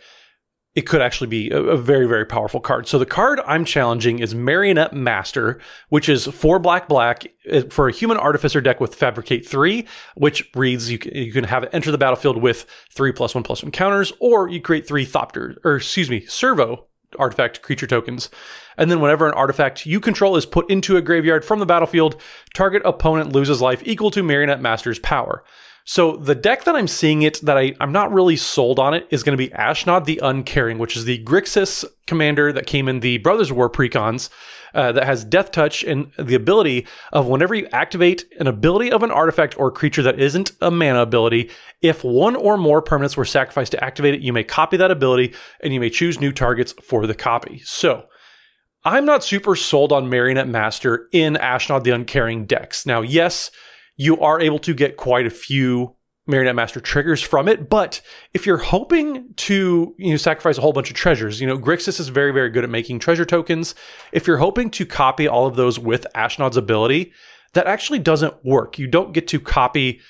it 0.75 0.81
could 0.81 1.01
actually 1.01 1.27
be 1.27 1.49
a, 1.51 1.61
a 1.61 1.77
very, 1.77 2.05
very 2.05 2.25
powerful 2.25 2.59
card. 2.59 2.87
So 2.87 2.99
the 2.99 3.05
card 3.05 3.39
I'm 3.47 3.63
challenging 3.63 4.19
is 4.19 4.35
Marionette 4.35 4.93
Master, 4.93 5.59
which 5.89 6.09
is 6.09 6.25
four 6.25 6.59
black 6.59 6.87
black 6.87 7.25
uh, 7.51 7.61
for 7.69 7.87
a 7.87 7.93
human 7.93 8.17
artificer 8.17 8.61
deck 8.61 8.81
with 8.81 8.93
Fabricate 8.93 9.47
three, 9.47 9.87
which 10.15 10.49
reads 10.53 10.91
you 10.91 10.97
can, 10.97 11.15
you 11.15 11.31
can 11.31 11.45
have 11.45 11.63
it 11.63 11.69
enter 11.71 11.91
the 11.91 11.97
battlefield 11.97 12.37
with 12.37 12.65
three 12.91 13.13
plus 13.13 13.33
one 13.33 13.43
plus 13.43 13.63
one 13.63 13.71
counters, 13.71 14.11
or 14.19 14.49
you 14.49 14.61
create 14.61 14.85
three 14.87 15.05
Thopter, 15.05 15.55
or 15.63 15.77
excuse 15.77 16.09
me, 16.09 16.25
Servo 16.25 16.87
artifact 17.17 17.61
creature 17.61 17.87
tokens. 17.87 18.29
And 18.77 18.91
then 18.91 18.99
whenever 18.99 19.25
an 19.25 19.33
artifact 19.33 19.85
you 19.85 20.01
control 20.01 20.35
is 20.35 20.45
put 20.45 20.69
into 20.69 20.97
a 20.97 21.01
graveyard 21.01 21.45
from 21.45 21.59
the 21.59 21.65
battlefield, 21.65 22.19
target 22.53 22.81
opponent 22.83 23.31
loses 23.31 23.61
life 23.61 23.81
equal 23.85 24.11
to 24.11 24.23
Marionette 24.23 24.61
Master's 24.61 24.99
power. 24.99 25.41
So 25.87 26.17
the 26.17 26.33
deck 26.33 26.63
that 26.63 26.75
I'm 26.75 26.87
seeing 26.87 27.21
it 27.21 27.39
that 27.41 27.59
I, 27.59 27.75
I'm 27.79 27.91
not 27.91 28.11
really 28.11 28.37
sold 28.37 28.79
on 28.79 28.95
it 28.95 29.07
is 29.11 29.21
going 29.21 29.37
to 29.37 29.43
be 29.43 29.53
Ashnod 29.53 30.05
the 30.05 30.19
Uncaring, 30.21 30.79
which 30.79 30.97
is 30.97 31.05
the 31.05 31.23
Grixis 31.23 31.85
commander 32.07 32.51
that 32.51 32.65
came 32.65 32.87
in 32.87 33.01
the 33.01 33.19
Brothers 33.19 33.53
War 33.53 33.69
precons 33.69 34.29
uh, 34.73 34.91
that 34.93 35.05
has 35.05 35.23
Death 35.23 35.51
Touch 35.51 35.83
and 35.83 36.11
the 36.17 36.33
ability 36.33 36.87
of 37.13 37.27
whenever 37.27 37.53
you 37.53 37.67
activate 37.71 38.25
an 38.39 38.47
ability 38.47 38.91
of 38.91 39.03
an 39.03 39.11
artifact 39.11 39.59
or 39.59 39.69
creature 39.69 40.01
that 40.01 40.19
isn't 40.19 40.53
a 40.59 40.71
mana 40.71 41.03
ability, 41.03 41.51
if 41.83 42.03
one 42.03 42.35
or 42.35 42.57
more 42.57 42.81
permanents 42.81 43.15
were 43.15 43.23
sacrificed 43.23 43.71
to 43.73 43.83
activate 43.83 44.15
it, 44.15 44.21
you 44.21 44.33
may 44.33 44.43
copy 44.43 44.77
that 44.77 44.89
ability 44.89 45.35
and 45.61 45.71
you 45.71 45.79
may 45.79 45.91
choose 45.91 46.19
new 46.19 46.31
targets 46.31 46.73
for 46.81 47.05
the 47.05 47.13
copy. 47.13 47.61
So 47.63 48.07
I'm 48.83 49.05
not 49.05 49.23
super 49.23 49.55
sold 49.55 49.91
on 49.91 50.09
Marionette 50.09 50.47
Master 50.47 51.07
in 51.11 51.35
Ashnod 51.35 51.83
the 51.83 51.91
Uncaring 51.91 52.45
decks. 52.47 52.87
Now, 52.87 53.01
yes, 53.01 53.51
you 53.97 54.19
are 54.19 54.39
able 54.39 54.59
to 54.59 54.73
get 54.73 54.97
quite 54.97 55.25
a 55.25 55.29
few 55.29 55.95
Marionette 56.27 56.55
Master 56.55 56.79
triggers 56.79 57.21
from 57.21 57.47
it, 57.47 57.69
but 57.69 58.01
if 58.33 58.45
you're 58.45 58.57
hoping 58.57 59.31
to, 59.35 59.93
you 59.97 60.11
know, 60.11 60.17
sacrifice 60.17 60.57
a 60.57 60.61
whole 60.61 60.73
bunch 60.73 60.89
of 60.89 60.95
treasures, 60.95 61.39
you 61.39 61.45
know, 61.45 61.57
Grixis 61.57 61.99
is 61.99 62.07
very, 62.07 62.31
very 62.31 62.49
good 62.49 62.63
at 62.63 62.69
making 62.69 62.97
treasure 62.97 63.25
tokens. 63.25 63.75
If 64.11 64.25
you're 64.25 64.37
hoping 64.37 64.71
to 64.71 64.85
copy 64.85 65.27
all 65.27 65.45
of 65.45 65.55
those 65.55 65.77
with 65.77 66.07
Ashnod's 66.15 66.57
ability, 66.57 67.13
that 67.53 67.67
actually 67.67 67.99
doesn't 67.99 68.43
work. 68.43 68.79
You 68.79 68.87
don't 68.87 69.13
get 69.13 69.27
to 69.29 69.39
copy 69.39 70.01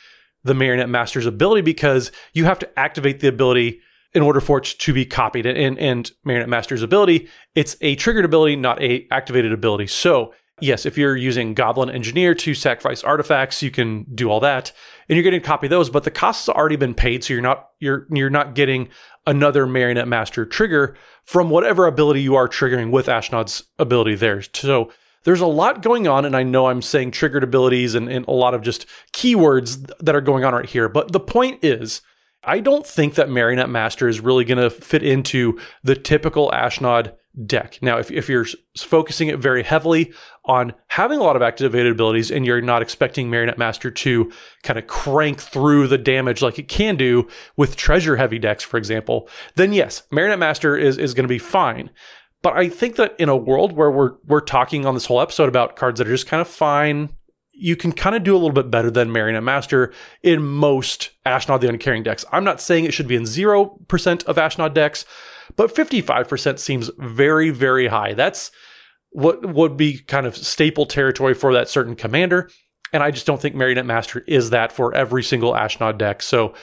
the 0.44 0.54
Marionette 0.54 0.90
Master's 0.90 1.26
ability 1.26 1.62
because 1.62 2.12
you 2.34 2.46
have 2.46 2.60
to 2.60 2.80
activate 2.80 3.20
the 3.20 3.28
ability 3.28 3.82
in 4.14 4.22
order 4.22 4.40
for 4.40 4.60
it 4.60 4.64
to 4.64 4.94
be 4.94 5.06
copied. 5.06 5.46
And, 5.46 5.78
and 5.78 6.10
Marionette 6.24 6.48
Master's 6.48 6.82
ability, 6.82 7.28
it's 7.56 7.76
a 7.82 7.96
triggered 7.96 8.24
ability, 8.24 8.56
not 8.56 8.82
a 8.82 9.06
activated 9.12 9.52
ability. 9.52 9.88
So 9.88 10.34
yes, 10.62 10.86
if 10.86 10.98
you're 10.98 11.16
using 11.16 11.54
Goblin 11.54 11.90
Engineer 11.90 12.34
to 12.36 12.54
sacrifice 12.54 13.04
artifacts, 13.04 13.62
you 13.62 13.72
can 13.72 14.04
do 14.16 14.30
all 14.30 14.40
that, 14.42 14.72
and 15.10 15.16
you're 15.16 15.24
getting 15.24 15.42
to 15.42 15.46
copy 15.46 15.68
those. 15.68 15.90
But 15.90 16.04
the 16.04 16.12
cost 16.12 16.46
has 16.46 16.56
already 16.56 16.76
been 16.76 16.94
paid, 16.94 17.24
so 17.24 17.34
you're 17.34 17.42
not 17.42 17.70
you're 17.80 18.08
you're 18.12 18.30
not 18.30 18.56
getting 18.56 18.90
another 19.28 19.66
Marionette 19.66 20.08
Master 20.08 20.46
trigger 20.46 20.96
from 21.24 21.50
whatever 21.50 21.88
ability 21.88 22.22
you 22.22 22.36
are 22.36 22.48
triggering 22.48 22.92
with 22.92 23.08
Ashnod's 23.08 23.64
ability 23.80 24.16
there. 24.16 24.42
So 24.42 24.92
there's 25.24 25.42
a 25.42 25.48
lot 25.48 25.82
going 25.82 26.08
on, 26.08 26.26
and 26.26 26.36
I 26.36 26.44
know 26.44 26.68
I'm 26.68 26.82
saying 26.82 27.12
triggered 27.12 27.44
abilities 27.44 27.96
and, 27.96 28.10
and 28.10 28.28
a 28.28 28.32
lot 28.32 28.54
of 28.54 28.62
just 28.62 28.86
keywords 29.12 29.92
that 30.00 30.16
are 30.16 30.22
going 30.22 30.44
on 30.44 30.54
right 30.54 30.66
here. 30.66 30.88
But 30.88 31.12
the 31.12 31.20
point 31.20 31.64
is, 31.64 32.02
I 32.44 32.60
don't 32.60 32.86
think 32.86 33.16
that 33.16 33.30
Marionette 33.30 33.70
Master 33.70 34.08
is 34.08 34.20
really 34.20 34.46
going 34.46 34.60
to 34.60 34.70
fit 34.70 35.02
into 35.02 35.60
the 35.84 35.96
typical 35.96 36.52
Ashnod 36.52 37.14
deck. 37.46 37.80
Now, 37.82 37.98
if, 37.98 38.12
if 38.12 38.30
you're 38.30 38.46
focusing 38.78 39.28
it 39.28 39.40
very 39.40 39.64
heavily 39.64 40.14
on 40.46 40.74
having 40.88 41.20
a 41.20 41.24
lot 41.24 41.36
of 41.36 41.42
activated 41.42 41.92
abilities 41.92 42.32
and 42.32 42.46
you're 42.46 42.62
not 42.62 42.82
expecting 42.82 43.30
Marionette 43.30 43.58
Master 43.58 43.92
to 43.92 44.32
kind 44.64 44.80
of 44.80 44.88
crank 44.88 45.42
through 45.42 45.88
the 45.88 45.98
damage 45.98 46.42
like 46.42 46.60
it 46.60 46.68
can 46.68 46.96
do 46.96 47.28
with 47.58 47.76
treasure 47.76 48.16
heavy 48.16 48.40
decks, 48.40 48.64
for 48.64 48.78
example, 48.78 49.28
then 49.56 49.74
yes, 49.74 50.04
Marionette 50.12 50.40
Master 50.40 50.78
is, 50.78 50.98
is 50.98 51.14
going 51.14 51.26
to 51.26 51.28
be 51.28 51.40
fine. 51.40 51.90
But 52.42 52.54
I 52.54 52.70
think 52.70 52.98
that 52.98 53.16
in 53.20 53.28
a 53.28 53.36
world 53.36 53.72
where 53.72 53.90
we're 53.90 54.12
we're 54.28 54.40
talking 54.40 54.86
on 54.86 54.94
this 54.94 55.08
whole 55.08 55.20
episode 55.20 55.50
about 55.50 55.76
cards 55.76 55.98
that 55.98 56.08
are 56.08 56.12
just 56.12 56.28
kind 56.28 56.42
of 56.42 56.48
fine, 56.48 57.10
you 57.52 57.76
can 57.76 57.92
kind 57.92 58.16
of 58.16 58.24
do 58.24 58.34
a 58.34 58.38
little 58.38 58.52
bit 58.52 58.70
better 58.70 58.92
than 58.92 59.12
Marionette 59.12 59.44
Master 59.44 59.92
in 60.22 60.44
most 60.44 61.10
Ashnod 61.26 61.62
the 61.62 61.70
Uncaring 61.70 62.04
decks. 62.04 62.24
I'm 62.32 62.44
not 62.44 62.62
saying 62.62 62.86
it 62.86 62.94
should 62.94 63.08
be 63.08 63.16
in 63.16 63.24
0% 63.24 64.24
of 64.26 64.36
Ashnod 64.36 64.76
decks, 64.76 65.06
but 65.56 65.74
55% 65.74 66.60
seems 66.60 66.90
very, 66.98 67.50
very 67.50 67.88
high. 67.88 68.14
That's 68.14 68.52
what 69.12 69.46
would 69.54 69.78
be 69.78 70.00
kind 70.00 70.26
of 70.26 70.36
staple 70.36 70.86
territory 70.86 71.34
for 71.34 71.54
that 71.54 71.70
certain 71.70 71.96
commander. 71.96 72.50
And 72.94 73.02
I 73.02 73.12
just 73.12 73.26
don't 73.26 73.42
think 73.42 73.56
Marionette 73.56 73.86
Master 73.86 74.24
is 74.28 74.50
that 74.52 74.72
for 74.72 74.94
every 74.94 75.24
single 75.24 75.54
Ashnod 75.54 75.98
deck. 75.98 76.22
So 76.22 76.54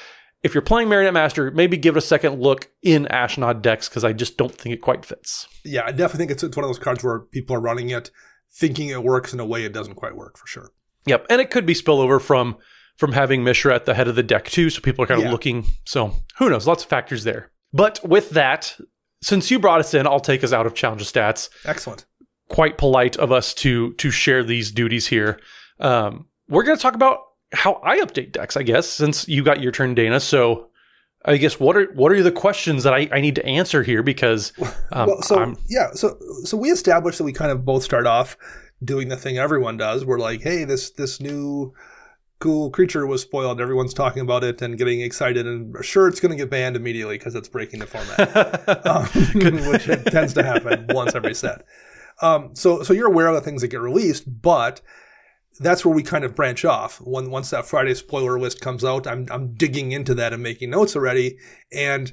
if 0.42 0.54
you're 0.54 0.62
playing 0.62 0.88
Marionette 0.88 1.14
Master, 1.14 1.50
maybe 1.50 1.76
give 1.76 1.96
it 1.96 1.98
a 1.98 2.02
second 2.02 2.40
look 2.40 2.68
in 2.82 3.06
Ashnod 3.06 3.62
decks 3.62 3.88
because 3.88 4.04
I 4.04 4.12
just 4.12 4.36
don't 4.36 4.54
think 4.54 4.74
it 4.74 4.78
quite 4.82 5.04
fits. 5.04 5.46
Yeah, 5.64 5.82
I 5.84 5.90
definitely 5.92 6.18
think 6.18 6.30
it's, 6.32 6.42
it's 6.42 6.56
one 6.56 6.64
of 6.64 6.68
those 6.68 6.78
cards 6.78 7.02
where 7.04 7.20
people 7.20 7.56
are 7.56 7.60
running 7.60 7.90
it 7.90 8.10
thinking 8.54 8.88
it 8.88 9.02
works 9.02 9.32
in 9.32 9.40
a 9.40 9.46
way 9.46 9.64
it 9.64 9.72
doesn't 9.72 9.94
quite 9.94 10.14
work 10.16 10.36
for 10.36 10.46
sure. 10.46 10.72
Yep, 11.06 11.26
and 11.30 11.40
it 11.40 11.50
could 11.50 11.64
be 11.66 11.74
spillover 11.74 12.20
from 12.20 12.56
from 12.98 13.12
having 13.12 13.42
Mishra 13.42 13.74
at 13.74 13.86
the 13.86 13.94
head 13.94 14.06
of 14.08 14.14
the 14.16 14.22
deck 14.22 14.44
too, 14.50 14.68
so 14.68 14.80
people 14.82 15.02
are 15.02 15.06
kind 15.06 15.18
of 15.20 15.24
Yeah. 15.26 15.32
looking. 15.32 15.64
So 15.86 16.12
who 16.38 16.50
knows? 16.50 16.66
Lots 16.66 16.82
of 16.84 16.90
factors 16.90 17.24
there. 17.24 17.50
But 17.72 18.06
with 18.06 18.30
that, 18.30 18.76
since 19.22 19.50
you 19.50 19.58
brought 19.58 19.80
us 19.80 19.94
in, 19.94 20.06
I'll 20.06 20.20
take 20.20 20.44
us 20.44 20.52
out 20.52 20.66
of 20.66 20.74
challenge 20.74 21.02
stats. 21.10 21.48
Excellent. 21.64 22.04
Quite 22.48 22.76
polite 22.76 23.16
of 23.16 23.32
us 23.32 23.54
to 23.54 23.92
to 23.94 24.10
share 24.10 24.44
these 24.44 24.70
duties 24.70 25.06
here. 25.06 25.40
Um, 25.80 26.26
we're 26.48 26.64
going 26.64 26.76
to 26.76 26.82
talk 26.82 26.94
about 26.94 27.20
how 27.52 27.80
I 27.84 28.00
update 28.00 28.32
decks, 28.32 28.56
I 28.56 28.62
guess, 28.62 28.88
since 28.88 29.26
you 29.28 29.42
got 29.42 29.60
your 29.60 29.72
turn, 29.72 29.94
Dana. 29.94 30.20
So. 30.20 30.68
I 31.24 31.36
guess 31.36 31.60
what 31.60 31.76
are 31.76 31.84
what 31.92 32.10
are 32.10 32.20
the 32.20 32.32
questions 32.32 32.82
that 32.82 32.94
I, 32.94 33.08
I 33.12 33.20
need 33.20 33.36
to 33.36 33.46
answer 33.46 33.84
here 33.84 34.02
because 34.02 34.52
um, 34.90 35.06
well, 35.06 35.22
so 35.22 35.38
I'm, 35.38 35.56
yeah, 35.68 35.92
so 35.92 36.18
so 36.42 36.56
we 36.56 36.70
established 36.72 37.18
that 37.18 37.22
we 37.22 37.32
kind 37.32 37.52
of 37.52 37.64
both 37.64 37.84
start 37.84 38.08
off 38.08 38.36
doing 38.82 39.08
the 39.08 39.16
thing 39.16 39.38
everyone 39.38 39.76
does. 39.76 40.04
We're 40.04 40.18
like, 40.18 40.40
hey, 40.40 40.64
this 40.64 40.90
this 40.90 41.20
new 41.20 41.74
cool 42.42 42.70
creature 42.70 43.06
was 43.06 43.22
spoiled. 43.22 43.60
Everyone's 43.60 43.94
talking 43.94 44.20
about 44.20 44.42
it 44.42 44.60
and 44.60 44.76
getting 44.76 45.00
excited, 45.00 45.46
and 45.46 45.74
sure, 45.84 46.08
it's 46.08 46.18
going 46.18 46.36
to 46.36 46.36
get 46.36 46.50
banned 46.50 46.74
immediately 46.74 47.16
because 47.16 47.36
it's 47.36 47.48
breaking 47.48 47.78
the 47.78 47.86
format, 47.86 48.68
um, 48.86 49.04
which 49.70 49.88
it 49.88 50.04
tends 50.06 50.34
to 50.34 50.42
happen 50.42 50.86
once 50.90 51.14
every 51.14 51.34
set. 51.34 51.64
Um, 52.20 52.50
so 52.54 52.82
so 52.82 52.92
you're 52.92 53.06
aware 53.06 53.28
of 53.28 53.34
the 53.36 53.40
things 53.40 53.62
that 53.62 53.68
get 53.68 53.80
released, 53.80 54.42
but 54.42 54.80
that's 55.60 55.84
where 55.84 55.94
we 55.94 56.02
kind 56.02 56.24
of 56.24 56.34
branch 56.34 56.64
off. 56.64 57.00
When 57.00 57.30
once 57.30 57.50
that 57.50 57.64
Friday 57.64 57.94
spoiler 57.94 58.40
list 58.40 58.60
comes 58.60 58.84
out, 58.84 59.06
I'm 59.06 59.26
I'm 59.30 59.54
digging 59.54 59.92
into 59.92 60.14
that 60.14 60.32
and 60.32 60.42
making 60.42 60.70
notes 60.70 60.96
already. 60.96 61.38
And 61.70 62.12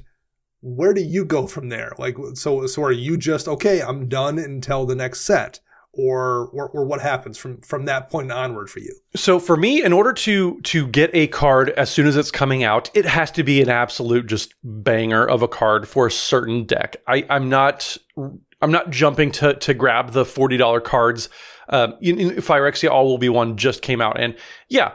where 0.60 0.94
do 0.94 1.00
you 1.00 1.24
go 1.24 1.48
from 1.48 1.70
there? 1.70 1.92
Like 1.98 2.16
so 2.34 2.66
so 2.68 2.84
are 2.84 2.92
you 2.92 3.16
just 3.16 3.48
okay, 3.48 3.82
I'm 3.82 4.08
done 4.08 4.38
until 4.38 4.86
the 4.86 4.94
next 4.94 5.22
set? 5.22 5.58
Or, 5.92 6.48
or 6.52 6.68
or 6.68 6.84
what 6.84 7.00
happens 7.00 7.36
from 7.36 7.60
from 7.62 7.86
that 7.86 8.10
point 8.10 8.30
onward 8.30 8.70
for 8.70 8.78
you? 8.78 8.94
So 9.16 9.40
for 9.40 9.56
me, 9.56 9.82
in 9.82 9.92
order 9.92 10.12
to 10.12 10.60
to 10.60 10.86
get 10.86 11.10
a 11.12 11.26
card 11.26 11.70
as 11.70 11.90
soon 11.90 12.06
as 12.06 12.16
it's 12.16 12.30
coming 12.30 12.62
out, 12.62 12.90
it 12.94 13.04
has 13.06 13.32
to 13.32 13.42
be 13.42 13.60
an 13.60 13.68
absolute 13.68 14.28
just 14.28 14.54
banger 14.62 15.26
of 15.28 15.42
a 15.42 15.48
card 15.48 15.88
for 15.88 16.06
a 16.06 16.10
certain 16.10 16.64
deck. 16.64 16.96
I, 17.08 17.26
I'm 17.28 17.48
not 17.48 17.96
I'm 18.16 18.70
not 18.70 18.90
jumping 18.90 19.32
to 19.32 19.54
to 19.54 19.74
grab 19.74 20.12
the 20.12 20.24
forty 20.24 20.56
dollar 20.56 20.80
cards. 20.80 21.28
Um, 21.68 21.94
in, 22.00 22.20
in 22.20 22.30
Phyrexia 22.36 22.88
All 22.88 23.06
Will 23.06 23.18
Be 23.18 23.28
One 23.28 23.56
just 23.56 23.82
came 23.82 24.00
out, 24.00 24.18
and 24.18 24.36
yeah, 24.68 24.92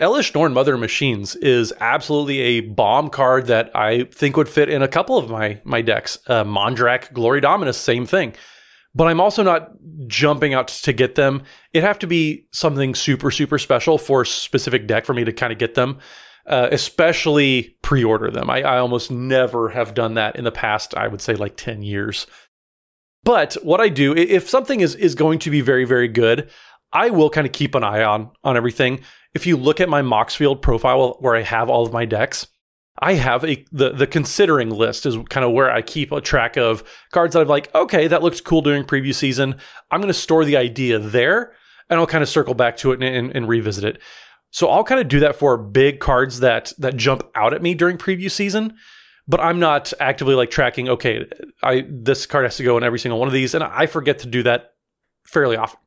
Elesh 0.00 0.32
Norn 0.32 0.52
Mother 0.52 0.76
Machines 0.76 1.34
is 1.36 1.72
absolutely 1.80 2.40
a 2.40 2.60
bomb 2.60 3.10
card 3.10 3.46
that 3.46 3.74
I 3.74 4.04
think 4.04 4.36
would 4.36 4.48
fit 4.48 4.68
in 4.68 4.80
a 4.80 4.88
couple 4.88 5.18
of 5.18 5.28
my 5.28 5.60
my 5.64 5.82
decks. 5.82 6.18
Uh, 6.28 6.44
Mondrak 6.44 7.12
Glory 7.12 7.40
Dominus, 7.40 7.76
same 7.76 8.06
thing 8.06 8.34
but 8.96 9.08
I'm 9.08 9.20
also 9.20 9.42
not 9.42 9.72
jumping 10.06 10.54
out 10.54 10.68
to 10.68 10.92
get 10.94 11.16
them. 11.16 11.42
It'd 11.74 11.86
have 11.86 11.98
to 11.98 12.06
be 12.06 12.46
something 12.52 12.94
super, 12.94 13.30
super 13.30 13.58
special 13.58 13.98
for 13.98 14.22
a 14.22 14.26
specific 14.26 14.86
deck 14.86 15.04
for 15.04 15.12
me 15.12 15.22
to 15.24 15.34
kind 15.34 15.52
of 15.52 15.58
get 15.58 15.74
them, 15.74 15.98
uh, 16.46 16.68
especially 16.72 17.76
pre 17.82 18.02
order 18.02 18.30
them. 18.30 18.48
I, 18.48 18.62
I 18.62 18.78
almost 18.78 19.10
never 19.10 19.68
have 19.68 19.92
done 19.92 20.14
that 20.14 20.36
in 20.36 20.44
the 20.44 20.52
past, 20.52 20.96
I 20.96 21.08
would 21.08 21.20
say 21.20 21.34
like 21.34 21.58
10 21.58 21.82
years. 21.82 22.26
But 23.22 23.54
what 23.62 23.82
I 23.82 23.90
do, 23.90 24.16
if 24.16 24.48
something 24.48 24.80
is, 24.80 24.94
is 24.94 25.14
going 25.14 25.40
to 25.40 25.50
be 25.50 25.60
very, 25.60 25.84
very 25.84 26.08
good, 26.08 26.48
I 26.90 27.10
will 27.10 27.28
kind 27.28 27.46
of 27.46 27.52
keep 27.52 27.74
an 27.74 27.84
eye 27.84 28.02
on 28.02 28.30
on 28.44 28.56
everything. 28.56 29.00
If 29.34 29.46
you 29.46 29.58
look 29.58 29.78
at 29.78 29.90
my 29.90 30.00
Moxfield 30.00 30.62
profile 30.62 31.18
where 31.20 31.36
I 31.36 31.42
have 31.42 31.68
all 31.68 31.84
of 31.84 31.92
my 31.92 32.06
decks, 32.06 32.46
I 32.98 33.14
have 33.14 33.44
a 33.44 33.64
the 33.72 33.92
the 33.92 34.06
considering 34.06 34.70
list 34.70 35.04
is 35.06 35.16
kind 35.28 35.44
of 35.44 35.52
where 35.52 35.70
I 35.70 35.82
keep 35.82 36.12
a 36.12 36.20
track 36.20 36.56
of 36.56 36.82
cards 37.12 37.34
that 37.34 37.40
I'm 37.40 37.48
like, 37.48 37.74
okay, 37.74 38.08
that 38.08 38.22
looks 38.22 38.40
cool 38.40 38.62
during 38.62 38.84
preview 38.84 39.14
season. 39.14 39.56
I'm 39.90 40.00
going 40.00 40.08
to 40.08 40.14
store 40.14 40.44
the 40.44 40.56
idea 40.56 40.98
there, 40.98 41.52
and 41.90 42.00
I'll 42.00 42.06
kind 42.06 42.22
of 42.22 42.28
circle 42.28 42.54
back 42.54 42.76
to 42.78 42.92
it 42.92 43.02
and, 43.02 43.04
and, 43.04 43.36
and 43.36 43.48
revisit 43.48 43.84
it. 43.84 44.00
So 44.50 44.68
I'll 44.68 44.84
kind 44.84 45.00
of 45.00 45.08
do 45.08 45.20
that 45.20 45.36
for 45.36 45.58
big 45.58 46.00
cards 46.00 46.40
that 46.40 46.72
that 46.78 46.96
jump 46.96 47.24
out 47.34 47.52
at 47.52 47.62
me 47.62 47.74
during 47.74 47.98
preview 47.98 48.30
season. 48.30 48.74
But 49.28 49.40
I'm 49.40 49.58
not 49.58 49.92
actively 49.98 50.34
like 50.34 50.50
tracking. 50.50 50.88
Okay, 50.88 51.26
I 51.62 51.84
this 51.88 52.26
card 52.26 52.44
has 52.44 52.56
to 52.56 52.64
go 52.64 52.78
in 52.78 52.84
every 52.84 52.98
single 52.98 53.18
one 53.18 53.28
of 53.28 53.34
these, 53.34 53.54
and 53.54 53.62
I 53.62 53.86
forget 53.86 54.20
to 54.20 54.26
do 54.26 54.42
that 54.44 54.74
fairly 55.26 55.56
often. 55.56 55.80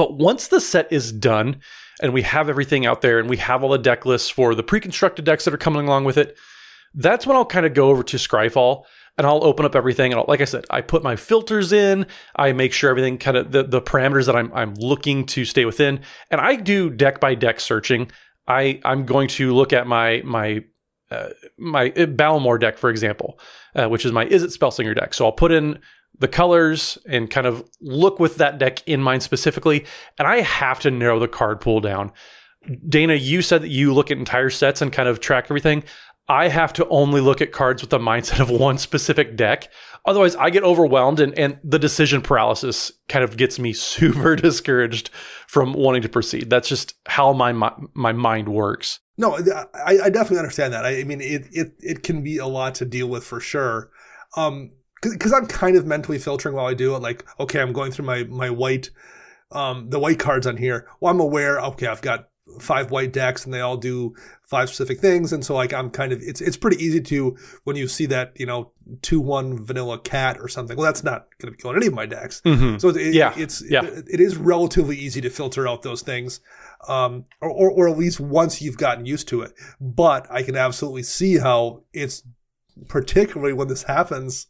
But 0.00 0.14
once 0.14 0.48
the 0.48 0.62
set 0.62 0.90
is 0.90 1.12
done 1.12 1.60
and 2.00 2.14
we 2.14 2.22
have 2.22 2.48
everything 2.48 2.86
out 2.86 3.02
there 3.02 3.18
and 3.18 3.28
we 3.28 3.36
have 3.36 3.62
all 3.62 3.68
the 3.68 3.76
deck 3.76 4.06
lists 4.06 4.30
for 4.30 4.54
the 4.54 4.62
pre-constructed 4.62 5.26
decks 5.26 5.44
that 5.44 5.52
are 5.52 5.58
coming 5.58 5.86
along 5.86 6.04
with 6.04 6.16
it, 6.16 6.38
that's 6.94 7.26
when 7.26 7.36
I'll 7.36 7.44
kind 7.44 7.66
of 7.66 7.74
go 7.74 7.90
over 7.90 8.02
to 8.04 8.16
Scryfall 8.16 8.84
and 9.18 9.26
I'll 9.26 9.44
open 9.44 9.66
up 9.66 9.76
everything. 9.76 10.12
And 10.12 10.18
I'll, 10.18 10.24
like 10.26 10.40
I 10.40 10.46
said, 10.46 10.64
I 10.70 10.80
put 10.80 11.02
my 11.02 11.16
filters 11.16 11.70
in. 11.70 12.06
I 12.34 12.54
make 12.54 12.72
sure 12.72 12.88
everything 12.88 13.18
kind 13.18 13.36
of 13.36 13.52
the, 13.52 13.62
the 13.62 13.82
parameters 13.82 14.24
that 14.24 14.36
I'm 14.36 14.50
I'm 14.54 14.72
looking 14.76 15.26
to 15.26 15.44
stay 15.44 15.66
within, 15.66 16.00
and 16.30 16.40
I 16.40 16.56
do 16.56 16.88
deck 16.88 17.20
by 17.20 17.34
deck 17.34 17.60
searching. 17.60 18.10
I 18.48 18.80
I'm 18.86 19.04
going 19.04 19.28
to 19.28 19.52
look 19.52 19.74
at 19.74 19.86
my 19.86 20.22
my 20.24 20.64
uh, 21.10 21.28
my 21.58 21.90
Balmor 21.90 22.56
deck, 22.58 22.78
for 22.78 22.88
example, 22.88 23.38
uh, 23.74 23.86
which 23.88 24.06
is 24.06 24.12
my 24.12 24.24
Is 24.24 24.42
It 24.42 24.58
Spellslinger 24.58 24.96
deck. 24.98 25.12
So 25.12 25.26
I'll 25.26 25.32
put 25.32 25.52
in 25.52 25.78
the 26.20 26.28
colors 26.28 26.96
and 27.06 27.28
kind 27.28 27.46
of 27.46 27.64
look 27.80 28.20
with 28.20 28.36
that 28.36 28.58
deck 28.58 28.86
in 28.86 29.02
mind 29.02 29.22
specifically, 29.22 29.84
and 30.18 30.28
I 30.28 30.40
have 30.40 30.80
to 30.80 30.90
narrow 30.90 31.18
the 31.18 31.28
card 31.28 31.60
pool 31.60 31.80
down. 31.80 32.12
Dana, 32.88 33.14
you 33.14 33.42
said 33.42 33.62
that 33.62 33.70
you 33.70 33.92
look 33.92 34.10
at 34.10 34.18
entire 34.18 34.50
sets 34.50 34.82
and 34.82 34.92
kind 34.92 35.08
of 35.08 35.20
track 35.20 35.46
everything. 35.46 35.82
I 36.28 36.48
have 36.48 36.72
to 36.74 36.86
only 36.88 37.20
look 37.20 37.40
at 37.40 37.50
cards 37.50 37.82
with 37.82 37.90
the 37.90 37.98
mindset 37.98 38.38
of 38.38 38.50
one 38.50 38.78
specific 38.78 39.34
deck. 39.34 39.68
Otherwise, 40.04 40.36
I 40.36 40.50
get 40.50 40.62
overwhelmed 40.62 41.18
and, 41.18 41.36
and 41.36 41.58
the 41.64 41.78
decision 41.78 42.22
paralysis 42.22 42.92
kind 43.08 43.24
of 43.24 43.36
gets 43.36 43.58
me 43.58 43.72
super 43.74 44.36
discouraged 44.36 45.10
from 45.48 45.72
wanting 45.72 46.02
to 46.02 46.08
proceed. 46.08 46.48
That's 46.48 46.68
just 46.68 46.94
how 47.06 47.32
my 47.32 47.52
my, 47.52 47.72
my 47.94 48.12
mind 48.12 48.48
works. 48.48 49.00
No, 49.18 49.38
I, 49.74 49.98
I 50.04 50.10
definitely 50.10 50.38
understand 50.38 50.72
that. 50.72 50.86
I, 50.86 51.00
I 51.00 51.04
mean, 51.04 51.20
it, 51.20 51.46
it 51.50 51.72
it 51.80 52.02
can 52.02 52.22
be 52.22 52.38
a 52.38 52.46
lot 52.46 52.76
to 52.76 52.84
deal 52.84 53.08
with 53.08 53.24
for 53.24 53.40
sure. 53.40 53.90
Um, 54.36 54.70
because 55.02 55.32
I'm 55.32 55.46
kind 55.46 55.76
of 55.76 55.86
mentally 55.86 56.18
filtering 56.18 56.54
while 56.54 56.66
I 56.66 56.74
do 56.74 56.94
it. 56.94 57.02
Like, 57.02 57.24
okay, 57.38 57.60
I'm 57.60 57.72
going 57.72 57.92
through 57.92 58.06
my 58.06 58.24
my 58.24 58.50
white, 58.50 58.90
um, 59.50 59.90
the 59.90 59.98
white 59.98 60.18
cards 60.18 60.46
on 60.46 60.56
here. 60.56 60.86
Well, 61.00 61.12
I'm 61.12 61.20
aware. 61.20 61.60
Okay, 61.60 61.86
I've 61.86 62.02
got 62.02 62.28
five 62.58 62.90
white 62.90 63.12
decks, 63.12 63.44
and 63.44 63.54
they 63.54 63.60
all 63.60 63.76
do 63.76 64.14
five 64.42 64.68
specific 64.68 64.98
things, 64.98 65.32
and 65.32 65.44
so 65.44 65.54
like 65.54 65.72
I'm 65.72 65.90
kind 65.90 66.12
of 66.12 66.20
it's 66.20 66.40
it's 66.40 66.56
pretty 66.56 66.82
easy 66.84 67.00
to 67.00 67.36
when 67.64 67.76
you 67.76 67.86
see 67.88 68.06
that 68.06 68.32
you 68.36 68.46
know 68.46 68.72
two 69.02 69.20
one 69.20 69.64
vanilla 69.64 69.98
cat 69.98 70.38
or 70.40 70.48
something. 70.48 70.76
Well, 70.76 70.86
that's 70.86 71.04
not 71.04 71.28
going 71.38 71.52
to 71.52 71.56
be 71.56 71.62
killing 71.62 71.76
any 71.76 71.86
of 71.86 71.94
my 71.94 72.06
decks. 72.06 72.42
So 72.78 72.88
it, 72.88 73.14
Yeah, 73.14 73.32
it's 73.36 73.62
yeah. 73.68 73.84
it, 73.84 74.06
it 74.10 74.20
is 74.20 74.36
relatively 74.36 74.96
easy 74.96 75.20
to 75.20 75.30
filter 75.30 75.68
out 75.68 75.82
those 75.82 76.02
things, 76.02 76.40
um, 76.88 77.24
or, 77.40 77.50
or 77.50 77.70
or 77.70 77.88
at 77.88 77.96
least 77.96 78.20
once 78.20 78.60
you've 78.60 78.78
gotten 78.78 79.06
used 79.06 79.28
to 79.28 79.42
it. 79.42 79.52
But 79.80 80.26
I 80.30 80.42
can 80.42 80.56
absolutely 80.56 81.04
see 81.04 81.38
how 81.38 81.84
it's 81.92 82.22
particularly 82.88 83.52
when 83.52 83.68
this 83.68 83.82
happens 83.84 84.46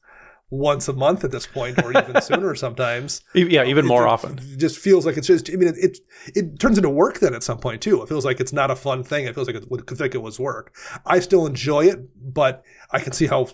once 0.50 0.88
a 0.88 0.92
month 0.92 1.22
at 1.24 1.30
this 1.30 1.46
point, 1.46 1.82
or 1.82 1.90
even 1.96 2.20
sooner 2.28 2.54
sometimes. 2.54 3.22
Yeah, 3.34 3.64
even 3.64 3.84
It- 3.84 3.88
more 3.88 4.04
it 4.04 4.08
often. 4.10 4.38
just 4.58 4.78
feels 4.78 5.06
like 5.06 5.16
it's 5.16 5.26
just. 5.26 5.48
I 5.50 5.54
mean, 5.56 5.68
it, 5.68 5.76
it 5.78 5.98
it 6.34 6.58
turns 6.58 6.76
into 6.76 6.90
work 6.90 7.20
then 7.20 7.34
at 7.34 7.42
some 7.42 7.58
point 7.58 7.80
too. 7.82 8.02
It 8.02 8.08
feels 8.08 8.24
like 8.24 8.40
it's 8.40 8.52
not 8.52 8.70
a 8.70 8.76
fun 8.76 9.04
thing. 9.04 9.26
It 9.26 9.34
feels 9.34 9.46
like 9.46 9.56
it 9.56 9.70
would 9.70 9.86
think 9.86 10.14
it 10.14 10.22
was 10.22 10.38
work. 10.40 10.74
I 11.06 11.20
still 11.20 11.46
enjoy 11.46 11.86
it, 11.86 12.00
but 12.34 12.62
I 12.90 13.00
can 13.00 13.12
see 13.12 13.26
how 13.26 13.48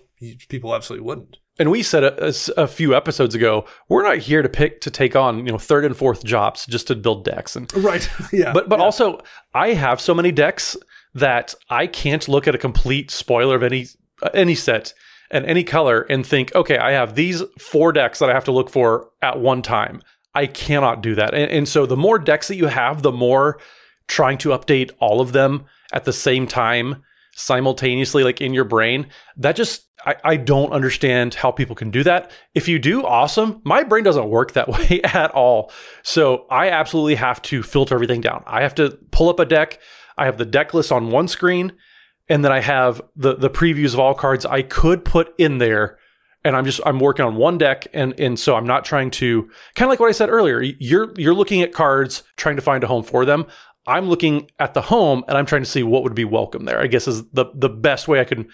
people 0.49 0.75
absolutely 0.75 1.05
wouldn't. 1.07 1.37
and 1.59 1.71
we 1.71 1.83
said 1.83 2.05
a, 2.05 2.29
a, 2.29 2.33
a 2.57 2.67
few 2.67 2.95
episodes 2.95 3.35
ago, 3.35 3.65
we're 3.89 4.03
not 4.03 4.19
here 4.19 4.43
to 4.43 4.49
pick 4.49 4.81
to 4.83 4.91
take 4.91 5.15
on 5.15 5.45
you 5.47 5.53
know 5.53 5.59
third 5.59 5.85
and 5.85 5.97
fourth 5.97 6.25
jobs 6.25 6.67
just 6.67 6.87
to 6.89 6.95
build 6.95 7.25
decks 7.25 7.57
and 7.57 7.73
Right. 7.75 8.09
yeah. 8.33 8.53
but 8.53 8.69
but 8.69 8.79
yeah. 8.79 8.85
also 8.85 9.21
I 9.55 9.75
have 9.75 10.01
so 10.01 10.15
many 10.15 10.33
decks 10.33 10.77
that 11.15 11.55
I 11.71 11.87
can't 11.87 12.27
look 12.29 12.47
at 12.49 12.55
a 12.55 12.59
complete 12.59 13.11
spoiler 13.11 13.57
of 13.57 13.63
any 13.63 13.87
any 14.35 14.55
set 14.55 14.95
and 15.31 15.45
any 15.47 15.65
color 15.65 16.03
and 16.03 16.27
think, 16.27 16.55
okay, 16.55 16.79
I 16.79 16.93
have 16.93 17.15
these 17.15 17.43
four 17.59 17.93
decks 17.93 18.19
that 18.19 18.31
I 18.31 18.35
have 18.35 18.45
to 18.45 18.53
look 18.53 18.71
for 18.71 19.11
at 19.23 19.41
one 19.41 19.63
time. 19.63 20.03
I 20.35 20.47
cannot 20.47 21.03
do 21.03 21.15
that. 21.15 21.35
And, 21.35 21.51
and 21.51 21.69
so 21.69 21.87
the 21.87 21.97
more 21.97 22.19
decks 22.19 22.49
that 22.49 22.57
you 22.57 22.67
have, 22.67 23.03
the 23.03 23.13
more 23.13 23.59
trying 24.07 24.39
to 24.39 24.51
update 24.51 24.91
all 24.99 25.21
of 25.21 25.33
them 25.33 25.65
at 25.93 26.05
the 26.05 26.13
same 26.13 26.47
time 26.47 27.03
simultaneously 27.35 28.25
like 28.25 28.41
in 28.41 28.55
your 28.55 28.65
brain. 28.65 29.07
That 29.37 29.57
just 29.57 29.87
I, 30.05 30.17
I 30.25 30.37
don't 30.37 30.73
understand 30.73 31.35
how 31.35 31.51
people 31.51 31.75
can 31.75 31.91
do 31.91 32.03
that. 32.05 32.31
If 32.55 32.69
you 32.69 32.79
do 32.79 33.05
awesome. 33.05 33.61
My 33.65 33.83
brain 33.83 34.05
doesn't 34.05 34.29
work 34.29 34.53
that 34.53 34.69
way 34.91 35.01
at 35.03 35.31
all. 35.33 35.73
So 36.03 36.47
i 36.51 36.71
absolutely 36.71 37.17
have 37.17 37.43
to 37.43 37.63
filter 37.63 37.95
everything 37.95 38.21
down. 38.21 38.43
I 38.47 38.63
have 38.63 38.75
to 38.77 38.99
pull 39.11 39.29
up 39.29 39.41
a 39.41 39.45
deck. 39.45 39.81
I 40.17 40.25
have 40.25 40.39
the 40.39 40.47
deck 40.47 40.73
list 40.73 40.93
on 40.93 41.11
one 41.11 41.29
screen 41.29 41.73
and 42.29 42.45
then 42.45 42.53
i 42.53 42.61
have 42.61 43.01
the 43.17 43.35
the 43.37 43.51
previews 43.51 43.95
of 43.95 44.01
all 44.01 44.15
cards 44.15 44.45
i 44.47 44.63
could 44.63 45.05
put 45.05 45.35
in 45.39 45.59
there 45.59 45.99
and 46.45 46.57
i'm 46.57 46.65
just 46.65 46.81
i'm 46.87 47.01
working 47.01 47.25
on 47.25 47.37
one 47.37 47.59
deck 47.59 47.87
and 47.93 48.19
and 48.19 48.39
so 48.39 48.55
i'm 48.57 48.67
not 48.67 48.85
trying 48.85 49.11
to 49.11 49.43
kind 49.75 49.87
of 49.87 49.91
like 49.91 50.01
what 50.01 50.09
i 50.09 50.13
said 50.13 50.29
earlier 50.29 50.61
you're 50.63 51.13
you're 51.17 51.35
looking 51.35 51.63
at 51.63 51.73
cards 51.73 52.23
trying 52.37 52.57
to 52.57 52.63
find 52.63 52.85
a 52.85 52.87
home 52.87 53.03
for 53.03 53.25
them 53.25 53.47
I'm 53.89 54.09
looking 54.09 54.51
at 54.59 54.75
the 54.75 54.83
home 54.83 55.25
and 55.29 55.39
I'm 55.39 55.47
trying 55.47 55.63
to 55.63 55.71
see 55.71 55.83
what 55.83 56.03
would 56.03 56.15
be 56.15 56.25
welcome 56.25 56.65
there. 56.65 56.81
I 56.81 56.89
guess 56.89 57.07
is 57.07 57.25
the 57.31 57.47
the 57.55 57.69
best 57.69 58.09
way 58.09 58.21
I 58.21 58.25
can 58.25 58.49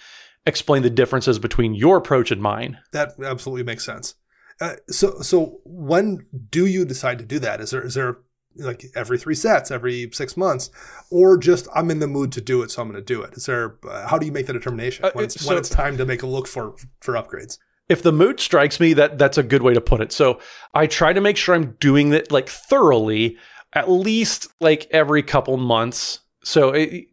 explain 0.46 0.82
the 0.82 0.90
differences 0.90 1.38
between 1.38 1.74
your 1.74 1.96
approach 1.96 2.30
and 2.30 2.42
mine. 2.42 2.78
that 2.92 3.14
absolutely 3.24 3.62
makes 3.62 3.84
sense. 3.84 4.14
Uh, 4.60 4.74
so, 4.88 5.20
so 5.20 5.60
when 5.64 6.26
do 6.50 6.66
you 6.66 6.84
decide 6.84 7.18
to 7.18 7.24
do 7.24 7.38
that? 7.38 7.60
Is 7.60 7.70
there 7.70 7.84
is 7.84 7.94
there 7.94 8.18
like 8.56 8.84
every 8.94 9.18
three 9.18 9.34
sets, 9.34 9.70
every 9.70 10.08
six 10.12 10.36
months, 10.36 10.70
or 11.10 11.36
just 11.38 11.68
I'm 11.74 11.90
in 11.90 11.98
the 12.00 12.06
mood 12.06 12.32
to 12.32 12.40
do 12.40 12.62
it, 12.62 12.70
so 12.70 12.82
I'm 12.82 12.88
going 12.90 13.02
to 13.02 13.14
do 13.14 13.22
it? 13.22 13.34
Is 13.34 13.46
there 13.46 13.76
uh, 13.88 14.06
how 14.08 14.18
do 14.18 14.26
you 14.26 14.32
make 14.32 14.46
the 14.46 14.52
determination 14.52 15.04
Uh, 15.04 15.10
when 15.14 15.24
it's 15.24 15.36
it- 15.36 15.46
when 15.48 15.56
it's 15.58 15.68
time 15.68 15.96
to 15.98 16.04
make 16.06 16.22
a 16.22 16.26
look 16.26 16.46
for 16.48 16.74
for 17.00 17.14
upgrades? 17.14 17.58
If 17.88 18.02
the 18.02 18.12
mood 18.12 18.40
strikes 18.40 18.78
me, 18.80 18.92
that 18.94 19.18
that's 19.18 19.38
a 19.38 19.42
good 19.42 19.62
way 19.62 19.74
to 19.74 19.80
put 19.80 20.00
it. 20.00 20.12
So 20.12 20.38
I 20.72 20.86
try 20.86 21.12
to 21.12 21.20
make 21.20 21.36
sure 21.36 21.54
I'm 21.54 21.72
doing 21.80 22.12
it 22.12 22.30
like 22.30 22.48
thoroughly, 22.48 23.36
at 23.74 23.90
least 23.90 24.48
like 24.60 24.86
every 24.92 25.22
couple 25.22 25.56
months. 25.56 26.20
So 26.44 26.70
it, 26.70 27.06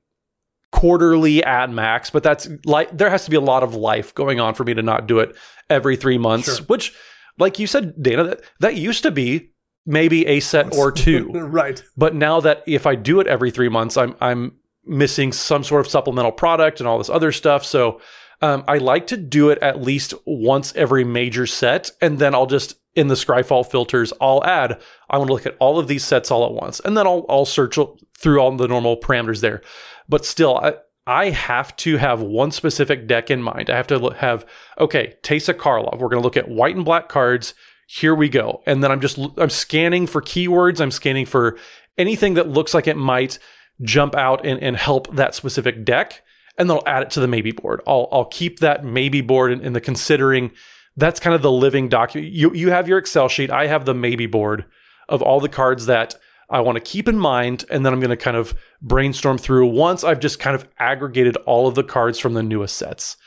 quarterly 0.72 1.44
at 1.44 1.72
max, 1.72 2.10
but 2.10 2.24
that's 2.24 2.48
like 2.66 2.96
there 2.96 3.10
has 3.10 3.26
to 3.26 3.32
be 3.32 3.36
a 3.38 3.42
lot 3.42 3.64
of 3.64 3.74
life 3.76 4.14
going 4.14 4.40
on 4.40 4.54
for 4.54 4.64
me 4.64 4.74
to 4.74 4.82
not 4.84 5.08
do 5.08 5.20
it 5.20 5.36
every 5.70 5.96
three 5.96 6.18
months. 6.18 6.46
Sure. 6.58 6.66
Which, 6.66 6.94
like 7.40 7.58
you 7.60 7.68
said, 7.68 8.02
Dana, 8.02 8.24
that, 8.26 8.42
that 8.60 8.76
used 8.76 9.04
to 9.04 9.12
be 9.12 9.52
maybe 9.90 10.26
a 10.28 10.40
set 10.40 10.78
or 10.78 10.92
two. 10.92 11.30
right. 11.34 11.84
But 11.98 12.16
now 12.16 12.40
that 12.42 12.64
if 12.68 12.86
I 12.86 12.96
do 12.96 13.20
it 13.20 13.28
every 13.28 13.52
three 13.52 13.70
months, 13.70 13.98
I'm 13.98 14.16
I'm 14.22 14.54
missing 14.86 15.34
some 15.34 15.64
sort 15.64 15.82
of 15.82 15.92
supplemental 15.92 16.32
product 16.32 16.80
and 16.80 16.88
all 16.88 16.98
this 16.98 17.10
other 17.10 17.32
stuff. 17.32 17.66
So 17.66 18.00
um, 18.42 18.64
I 18.68 18.78
like 18.78 19.08
to 19.08 19.18
do 19.18 19.50
it 19.50 19.60
at 19.62 19.82
least 19.82 20.14
once 20.26 20.74
every 20.76 21.04
major 21.04 21.46
set, 21.46 21.92
and 22.02 22.20
then 22.20 22.34
I'll 22.34 22.46
just 22.46 22.76
in 22.96 23.08
the 23.08 23.16
Scryfall 23.16 23.70
filters, 23.70 24.14
I'll 24.22 24.44
add. 24.46 24.80
I 25.10 25.18
want 25.18 25.28
to 25.30 25.34
look 25.34 25.46
at 25.46 25.58
all 25.60 25.80
of 25.80 25.88
these 25.88 26.04
sets 26.06 26.32
all 26.32 26.46
at 26.46 26.54
once, 26.54 26.80
and 26.80 26.96
then 26.96 27.08
I'll 27.08 27.26
I'll 27.28 27.46
search 27.46 27.78
through 28.18 28.40
all 28.40 28.56
the 28.56 28.68
normal 28.68 28.98
parameters 28.98 29.42
there. 29.42 29.62
But 30.08 30.26
still, 30.26 30.58
I, 30.58 30.76
I 31.08 31.30
have 31.32 31.76
to 31.78 31.98
have 31.98 32.22
one 32.22 32.52
specific 32.52 33.08
deck 33.08 33.32
in 33.32 33.42
mind. 33.42 33.70
I 33.70 33.76
have 33.76 33.88
to 33.88 34.10
have 34.18 34.46
okay, 34.80 35.16
Teysa 35.24 35.56
Karlov. 35.56 35.94
We're 35.98 36.10
going 36.10 36.22
to 36.22 36.26
look 36.26 36.38
at 36.38 36.48
white 36.48 36.76
and 36.76 36.86
black 36.86 37.10
cards. 37.10 37.56
Here 37.92 38.14
we 38.14 38.30
go, 38.30 38.62
and 38.68 38.84
then 38.84 38.92
I'm 38.92 39.02
just 39.02 39.18
I'm 39.38 39.50
scanning 39.50 40.06
for 40.06 40.22
keywords. 40.22 40.80
I'm 40.80 40.92
scanning 40.92 41.26
for 41.26 41.58
anything 41.98 42.36
that 42.36 42.48
looks 42.48 42.76
like 42.76 42.86
it 42.86 42.98
might 42.98 43.40
jump 43.82 44.14
out 44.14 44.46
and, 44.46 44.62
and 44.62 44.78
help 44.78 45.16
that 45.16 45.34
specific 45.34 45.86
deck, 45.86 46.22
and 46.56 46.70
then 46.70 46.78
I'll 46.78 46.84
add 46.88 47.02
it 47.02 47.10
to 47.12 47.20
the 47.20 47.28
maybe 47.28 47.52
board. 47.52 47.82
I'll 47.88 48.08
I'll 48.12 48.26
keep 48.26 48.60
that 48.60 48.86
maybe 48.86 49.22
board 49.22 49.52
in, 49.52 49.62
in 49.62 49.74
the 49.74 49.82
considering. 49.82 50.52
That's 50.98 51.20
kind 51.20 51.34
of 51.34 51.42
the 51.42 51.52
living 51.52 51.90
document. 51.90 52.32
You 52.32 52.54
you 52.54 52.70
have 52.70 52.88
your 52.88 53.00
Excel 53.00 53.28
sheet. 53.28 53.50
I 53.50 53.66
have 53.66 53.86
the 53.86 53.96
maybe 53.96 54.28
board 54.28 54.66
of 55.08 55.24
all 55.24 55.40
the 55.40 55.50
cards 55.50 55.88
that 55.88 56.14
I 56.48 56.60
want 56.60 56.76
to 56.76 56.82
keep 56.82 57.08
in 57.08 57.18
mind, 57.18 57.66
and 57.72 57.84
then 57.84 57.92
I'm 57.92 58.00
going 58.00 58.12
to 58.12 58.18
kind 58.18 58.38
of 58.38 58.54
brainstorm 58.84 59.40
through 59.40 59.66
once 59.66 60.04
I've 60.04 60.20
just 60.20 60.40
kind 60.40 60.56
of 60.56 60.68
aggregated 60.78 61.38
all 61.48 61.68
of 61.68 61.74
the 61.74 61.84
cards 61.84 62.20
from 62.20 62.36
the 62.36 62.44
newest 62.44 62.76
sets. 62.76 63.18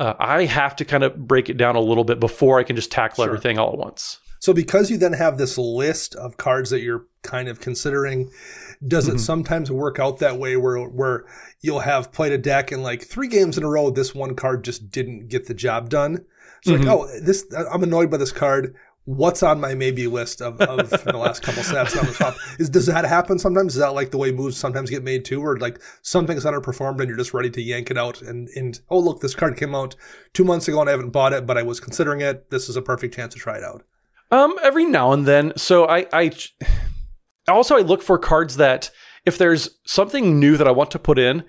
Uh, 0.00 0.14
I 0.18 0.46
have 0.46 0.74
to 0.76 0.84
kind 0.84 1.04
of 1.04 1.28
break 1.28 1.48
it 1.50 1.56
down 1.58 1.76
a 1.76 1.80
little 1.80 2.04
bit 2.04 2.18
before 2.18 2.58
I 2.58 2.62
can 2.64 2.74
just 2.74 2.90
tackle 2.90 3.22
Sure. 3.24 3.30
everything 3.32 3.58
all 3.58 3.72
at 3.72 3.78
once. 3.78 4.18
So 4.40 4.54
because 4.54 4.90
you 4.90 4.96
then 4.96 5.12
have 5.12 5.36
this 5.36 5.58
list 5.58 6.14
of 6.14 6.38
cards 6.38 6.70
that 6.70 6.80
you're 6.80 7.04
kind 7.22 7.48
of 7.48 7.60
considering, 7.60 8.30
does 8.88 9.06
Mm-hmm. 9.06 9.16
it 9.16 9.20
sometimes 9.20 9.70
work 9.70 9.98
out 9.98 10.18
that 10.20 10.38
way 10.38 10.56
where 10.56 10.78
where 10.88 11.26
you'll 11.60 11.80
have 11.80 12.10
played 12.12 12.32
a 12.32 12.38
deck 12.38 12.72
and 12.72 12.82
like 12.82 13.02
three 13.04 13.28
games 13.28 13.58
in 13.58 13.64
a 13.64 13.68
row, 13.68 13.90
this 13.90 14.14
one 14.14 14.34
card 14.34 14.64
just 14.64 14.90
didn't 14.90 15.28
get 15.28 15.46
the 15.46 15.54
job 15.54 15.90
done? 15.90 16.24
So 16.64 16.72
Mm-hmm. 16.72 16.84
like, 16.84 16.96
oh, 16.98 17.20
this 17.20 17.44
I'm 17.70 17.82
annoyed 17.82 18.10
by 18.10 18.16
this 18.16 18.32
card. 18.32 18.74
What's 19.10 19.42
on 19.42 19.60
my 19.60 19.74
maybe 19.74 20.06
list 20.06 20.40
of, 20.40 20.60
of 20.60 20.88
the 21.04 21.16
last 21.16 21.42
couple 21.42 21.64
sets 21.64 21.96
on 21.96 22.06
the 22.06 22.12
top? 22.12 22.36
Is 22.60 22.70
does 22.70 22.86
that 22.86 23.04
happen 23.04 23.40
sometimes? 23.40 23.74
Is 23.74 23.80
that 23.80 23.92
like 23.92 24.12
the 24.12 24.18
way 24.18 24.30
moves 24.30 24.56
sometimes 24.56 24.88
get 24.88 25.02
made 25.02 25.24
too, 25.24 25.44
or 25.44 25.58
like 25.58 25.82
something's 26.02 26.44
underperformed 26.44 27.00
and 27.00 27.08
you're 27.08 27.18
just 27.18 27.34
ready 27.34 27.50
to 27.50 27.60
yank 27.60 27.90
it 27.90 27.98
out 27.98 28.22
and 28.22 28.48
and 28.54 28.80
oh 28.88 29.00
look, 29.00 29.20
this 29.20 29.34
card 29.34 29.56
came 29.56 29.74
out 29.74 29.96
two 30.32 30.44
months 30.44 30.68
ago 30.68 30.80
and 30.80 30.88
I 30.88 30.92
haven't 30.92 31.10
bought 31.10 31.32
it, 31.32 31.44
but 31.44 31.58
I 31.58 31.64
was 31.64 31.80
considering 31.80 32.20
it. 32.20 32.50
This 32.50 32.68
is 32.68 32.76
a 32.76 32.82
perfect 32.82 33.12
chance 33.12 33.34
to 33.34 33.40
try 33.40 33.56
it 33.56 33.64
out. 33.64 33.82
Um, 34.30 34.54
every 34.62 34.84
now 34.84 35.10
and 35.10 35.26
then. 35.26 35.54
So 35.56 35.88
I, 35.88 36.06
I 36.12 36.30
also 37.48 37.76
I 37.76 37.80
look 37.80 38.02
for 38.02 38.16
cards 38.16 38.58
that 38.58 38.92
if 39.26 39.38
there's 39.38 39.70
something 39.86 40.38
new 40.38 40.56
that 40.56 40.68
I 40.68 40.70
want 40.70 40.92
to 40.92 41.00
put 41.00 41.18
in, 41.18 41.42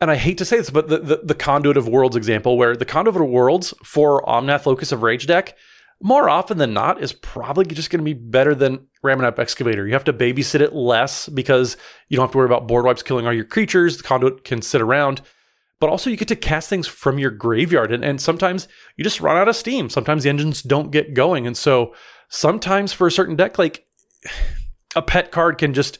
and 0.00 0.08
I 0.08 0.14
hate 0.14 0.38
to 0.38 0.44
say 0.44 0.58
this, 0.58 0.70
but 0.70 0.88
the 0.88 0.98
the, 0.98 1.20
the 1.24 1.34
conduit 1.34 1.76
of 1.76 1.88
worlds 1.88 2.14
example, 2.14 2.56
where 2.56 2.76
the 2.76 2.84
conduit 2.84 3.16
of 3.16 3.28
worlds 3.28 3.74
for 3.82 4.22
Omnath 4.22 4.66
Locus 4.66 4.92
of 4.92 5.02
Rage 5.02 5.26
deck, 5.26 5.56
more 6.02 6.28
often 6.28 6.58
than 6.58 6.74
not, 6.74 7.02
is 7.02 7.12
probably 7.12 7.64
just 7.64 7.90
going 7.90 8.00
to 8.00 8.04
be 8.04 8.12
better 8.12 8.54
than 8.54 8.86
Ramunap 9.04 9.38
Excavator. 9.38 9.86
You 9.86 9.92
have 9.92 10.04
to 10.04 10.12
babysit 10.12 10.60
it 10.60 10.74
less 10.74 11.28
because 11.28 11.76
you 12.08 12.16
don't 12.16 12.24
have 12.24 12.32
to 12.32 12.38
worry 12.38 12.46
about 12.46 12.66
board 12.66 12.84
wipes 12.84 13.02
killing 13.02 13.26
all 13.26 13.32
your 13.32 13.44
creatures. 13.44 13.96
The 13.96 14.02
conduit 14.02 14.44
can 14.44 14.62
sit 14.62 14.80
around 14.80 15.22
but 15.82 15.90
also 15.90 16.08
you 16.08 16.16
get 16.16 16.28
to 16.28 16.36
cast 16.36 16.68
things 16.68 16.86
from 16.86 17.18
your 17.18 17.32
graveyard 17.32 17.90
and, 17.90 18.04
and 18.04 18.20
sometimes 18.20 18.68
you 18.96 19.02
just 19.02 19.20
run 19.20 19.36
out 19.36 19.48
of 19.48 19.56
steam 19.56 19.90
sometimes 19.90 20.22
the 20.22 20.28
engines 20.30 20.62
don't 20.62 20.92
get 20.92 21.12
going 21.12 21.44
and 21.44 21.56
so 21.56 21.92
sometimes 22.28 22.92
for 22.92 23.08
a 23.08 23.10
certain 23.10 23.34
deck 23.34 23.58
like 23.58 23.84
a 24.94 25.02
pet 25.02 25.32
card 25.32 25.58
can 25.58 25.74
just 25.74 25.98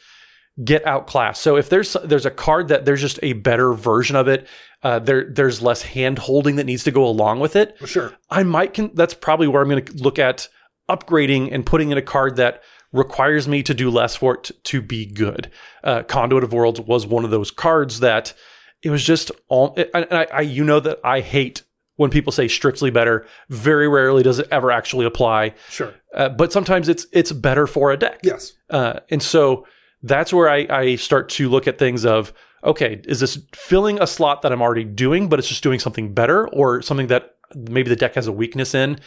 get 0.64 0.86
outclassed 0.86 1.40
so 1.40 1.56
if 1.56 1.70
there's 1.70 1.96
there's 2.04 2.26
a 2.26 2.30
card 2.30 2.68
that 2.68 2.84
there's 2.84 3.00
just 3.00 3.18
a 3.22 3.32
better 3.32 3.72
version 3.72 4.16
of 4.16 4.28
it 4.28 4.46
uh, 4.82 4.98
there 4.98 5.30
there's 5.30 5.62
less 5.62 5.80
hand 5.82 6.18
holding 6.18 6.56
that 6.56 6.64
needs 6.64 6.84
to 6.84 6.90
go 6.90 7.06
along 7.06 7.40
with 7.40 7.56
it 7.56 7.74
Sure. 7.86 8.12
I 8.28 8.42
might 8.42 8.74
can 8.74 8.90
that's 8.94 9.14
probably 9.14 9.48
where 9.48 9.62
I'm 9.62 9.68
going 9.70 9.84
to 9.84 9.92
look 9.94 10.18
at 10.18 10.48
upgrading 10.90 11.52
and 11.52 11.64
putting 11.64 11.90
in 11.90 11.98
a 11.98 12.02
card 12.02 12.36
that 12.36 12.62
requires 12.92 13.48
me 13.48 13.62
to 13.62 13.72
do 13.72 13.88
less 13.90 14.14
for 14.16 14.34
it 14.34 14.44
t- 14.44 14.54
to 14.64 14.82
be 14.82 15.06
good. 15.06 15.50
Uh, 15.82 16.02
Conduit 16.02 16.44
of 16.44 16.52
Worlds 16.52 16.80
was 16.80 17.06
one 17.06 17.24
of 17.24 17.30
those 17.30 17.50
cards 17.50 18.00
that 18.00 18.34
it 18.82 18.90
was 18.90 19.02
just 19.02 19.30
all. 19.48 19.74
And 19.94 20.06
I, 20.10 20.26
I, 20.30 20.40
you 20.42 20.64
know 20.64 20.80
that 20.80 20.98
I 21.02 21.20
hate 21.20 21.62
when 21.96 22.10
people 22.10 22.32
say 22.32 22.48
strictly 22.48 22.90
better. 22.90 23.26
Very 23.48 23.88
rarely 23.88 24.22
does 24.22 24.38
it 24.38 24.48
ever 24.50 24.70
actually 24.70 25.06
apply. 25.06 25.54
Sure. 25.70 25.94
Uh, 26.14 26.28
but 26.28 26.52
sometimes 26.52 26.88
it's 26.90 27.06
it's 27.12 27.32
better 27.32 27.66
for 27.66 27.92
a 27.92 27.96
deck. 27.96 28.20
Yes. 28.22 28.52
Uh, 28.68 29.00
and 29.08 29.22
so 29.22 29.66
that's 30.02 30.32
where 30.32 30.48
I, 30.48 30.66
I 30.68 30.96
start 30.96 31.28
to 31.30 31.48
look 31.48 31.66
at 31.66 31.78
things 31.78 32.04
of, 32.04 32.32
okay, 32.64 33.00
is 33.04 33.20
this 33.20 33.38
filling 33.54 34.00
a 34.00 34.06
slot 34.06 34.42
that 34.42 34.52
I'm 34.52 34.62
already 34.62 34.84
doing, 34.84 35.28
but 35.28 35.38
it's 35.38 35.48
just 35.48 35.62
doing 35.62 35.78
something 35.78 36.12
better 36.12 36.48
or 36.48 36.82
something 36.82 37.06
that 37.08 37.36
maybe 37.54 37.88
the 37.88 37.96
deck 37.96 38.14
has 38.14 38.26
a 38.26 38.32
weakness 38.32 38.74
in? 38.74 38.98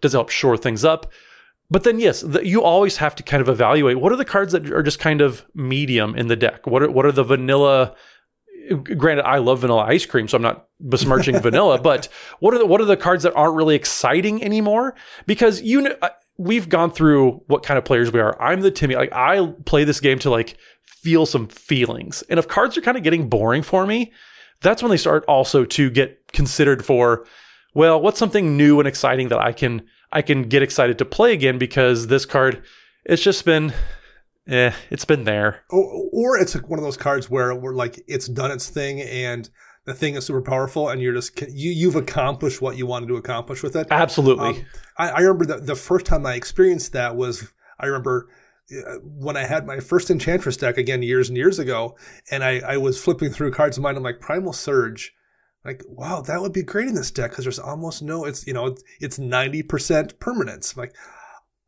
Does 0.00 0.14
it 0.14 0.16
help 0.16 0.30
shore 0.30 0.56
things 0.56 0.84
up? 0.84 1.12
But 1.70 1.84
then, 1.84 1.98
yes, 1.98 2.20
the, 2.20 2.46
you 2.46 2.62
always 2.62 2.98
have 2.98 3.14
to 3.16 3.22
kind 3.22 3.40
of 3.40 3.48
evaluate 3.48 3.98
what 3.98 4.12
are 4.12 4.16
the 4.16 4.24
cards 4.24 4.52
that 4.52 4.70
are 4.70 4.82
just 4.82 4.98
kind 4.98 5.20
of 5.20 5.44
medium 5.54 6.14
in 6.14 6.28
the 6.28 6.36
deck? 6.36 6.66
What 6.66 6.82
are, 6.82 6.90
what 6.90 7.06
are 7.06 7.12
the 7.12 7.24
vanilla? 7.24 7.94
Granted, 8.82 9.26
I 9.26 9.38
love 9.38 9.60
vanilla 9.60 9.84
ice 9.84 10.06
cream, 10.06 10.28
so 10.28 10.36
I'm 10.36 10.42
not 10.42 10.68
besmirching 10.80 11.38
vanilla. 11.42 11.80
But 11.80 12.08
what 12.40 12.54
are 12.54 12.58
the 12.58 12.66
what 12.66 12.80
are 12.80 12.86
the 12.86 12.96
cards 12.96 13.22
that 13.22 13.34
aren't 13.34 13.56
really 13.56 13.74
exciting 13.74 14.44
anymore? 14.44 14.94
Because 15.26 15.62
you 15.62 15.82
know, 15.82 15.96
we've 16.38 16.68
gone 16.68 16.90
through 16.90 17.42
what 17.46 17.62
kind 17.62 17.78
of 17.78 17.84
players 17.84 18.12
we 18.12 18.20
are. 18.20 18.40
I'm 18.40 18.60
the 18.60 18.70
Timmy. 18.70 18.96
Like 18.96 19.12
I 19.12 19.52
play 19.64 19.84
this 19.84 20.00
game 20.00 20.18
to 20.20 20.30
like 20.30 20.56
feel 20.84 21.26
some 21.26 21.46
feelings, 21.46 22.22
and 22.28 22.38
if 22.38 22.48
cards 22.48 22.76
are 22.76 22.82
kind 22.82 22.96
of 22.96 23.02
getting 23.02 23.28
boring 23.28 23.62
for 23.62 23.86
me, 23.86 24.12
that's 24.60 24.82
when 24.82 24.90
they 24.90 24.96
start 24.96 25.24
also 25.26 25.64
to 25.64 25.90
get 25.90 26.32
considered 26.32 26.84
for. 26.84 27.26
Well, 27.74 28.00
what's 28.00 28.20
something 28.20 28.56
new 28.56 28.78
and 28.78 28.86
exciting 28.86 29.28
that 29.28 29.40
I 29.40 29.52
can 29.52 29.82
I 30.12 30.22
can 30.22 30.44
get 30.44 30.62
excited 30.62 30.98
to 30.98 31.04
play 31.04 31.32
again 31.32 31.58
because 31.58 32.06
this 32.06 32.24
card, 32.24 32.62
it's 33.04 33.22
just 33.22 33.44
been, 33.44 33.72
eh, 34.46 34.72
it's 34.90 35.04
been 35.04 35.24
there. 35.24 35.64
Or, 35.70 36.08
or 36.12 36.38
it's 36.38 36.54
one 36.54 36.78
of 36.78 36.84
those 36.84 36.96
cards 36.96 37.28
where 37.28 37.52
we're 37.54 37.74
like 37.74 38.00
it's 38.06 38.28
done 38.28 38.52
its 38.52 38.70
thing 38.70 39.00
and 39.00 39.50
the 39.84 39.94
thing 39.94 40.14
is 40.14 40.26
super 40.26 40.42
powerful, 40.42 40.88
and 40.88 41.00
you're 41.00 41.14
just 41.14 41.40
you 41.42 41.70
you've 41.70 41.96
accomplished 41.96 42.62
what 42.62 42.76
you 42.76 42.86
wanted 42.86 43.08
to 43.08 43.16
accomplish 43.16 43.62
with 43.62 43.76
it. 43.76 43.86
Absolutely. 43.90 44.48
Um, 44.48 44.66
I, 44.96 45.10
I 45.10 45.20
remember 45.20 45.46
the, 45.46 45.56
the 45.58 45.76
first 45.76 46.06
time 46.06 46.24
I 46.26 46.34
experienced 46.34 46.92
that 46.92 47.16
was 47.16 47.52
I 47.78 47.86
remember 47.86 48.28
uh, 48.72 48.94
when 49.02 49.36
I 49.36 49.44
had 49.44 49.66
my 49.66 49.80
first 49.80 50.10
Enchantress 50.10 50.56
deck 50.56 50.78
again 50.78 51.02
years 51.02 51.28
and 51.28 51.36
years 51.36 51.58
ago, 51.58 51.96
and 52.30 52.42
I, 52.42 52.60
I 52.60 52.76
was 52.78 53.02
flipping 53.02 53.30
through 53.30 53.52
cards 53.52 53.76
of 53.76 53.82
mine. 53.82 53.96
I'm 53.96 54.02
like 54.02 54.20
Primal 54.20 54.54
Surge, 54.54 55.12
like 55.64 55.82
wow, 55.86 56.22
that 56.22 56.40
would 56.40 56.52
be 56.52 56.62
great 56.62 56.88
in 56.88 56.94
this 56.94 57.10
deck 57.10 57.30
because 57.30 57.44
there's 57.44 57.58
almost 57.58 58.02
no 58.02 58.24
it's 58.24 58.46
you 58.46 58.54
know 58.54 58.74
it's 59.00 59.18
ninety 59.18 59.62
percent 59.62 60.18
permanents. 60.18 60.74
I'm 60.74 60.82
like 60.82 60.94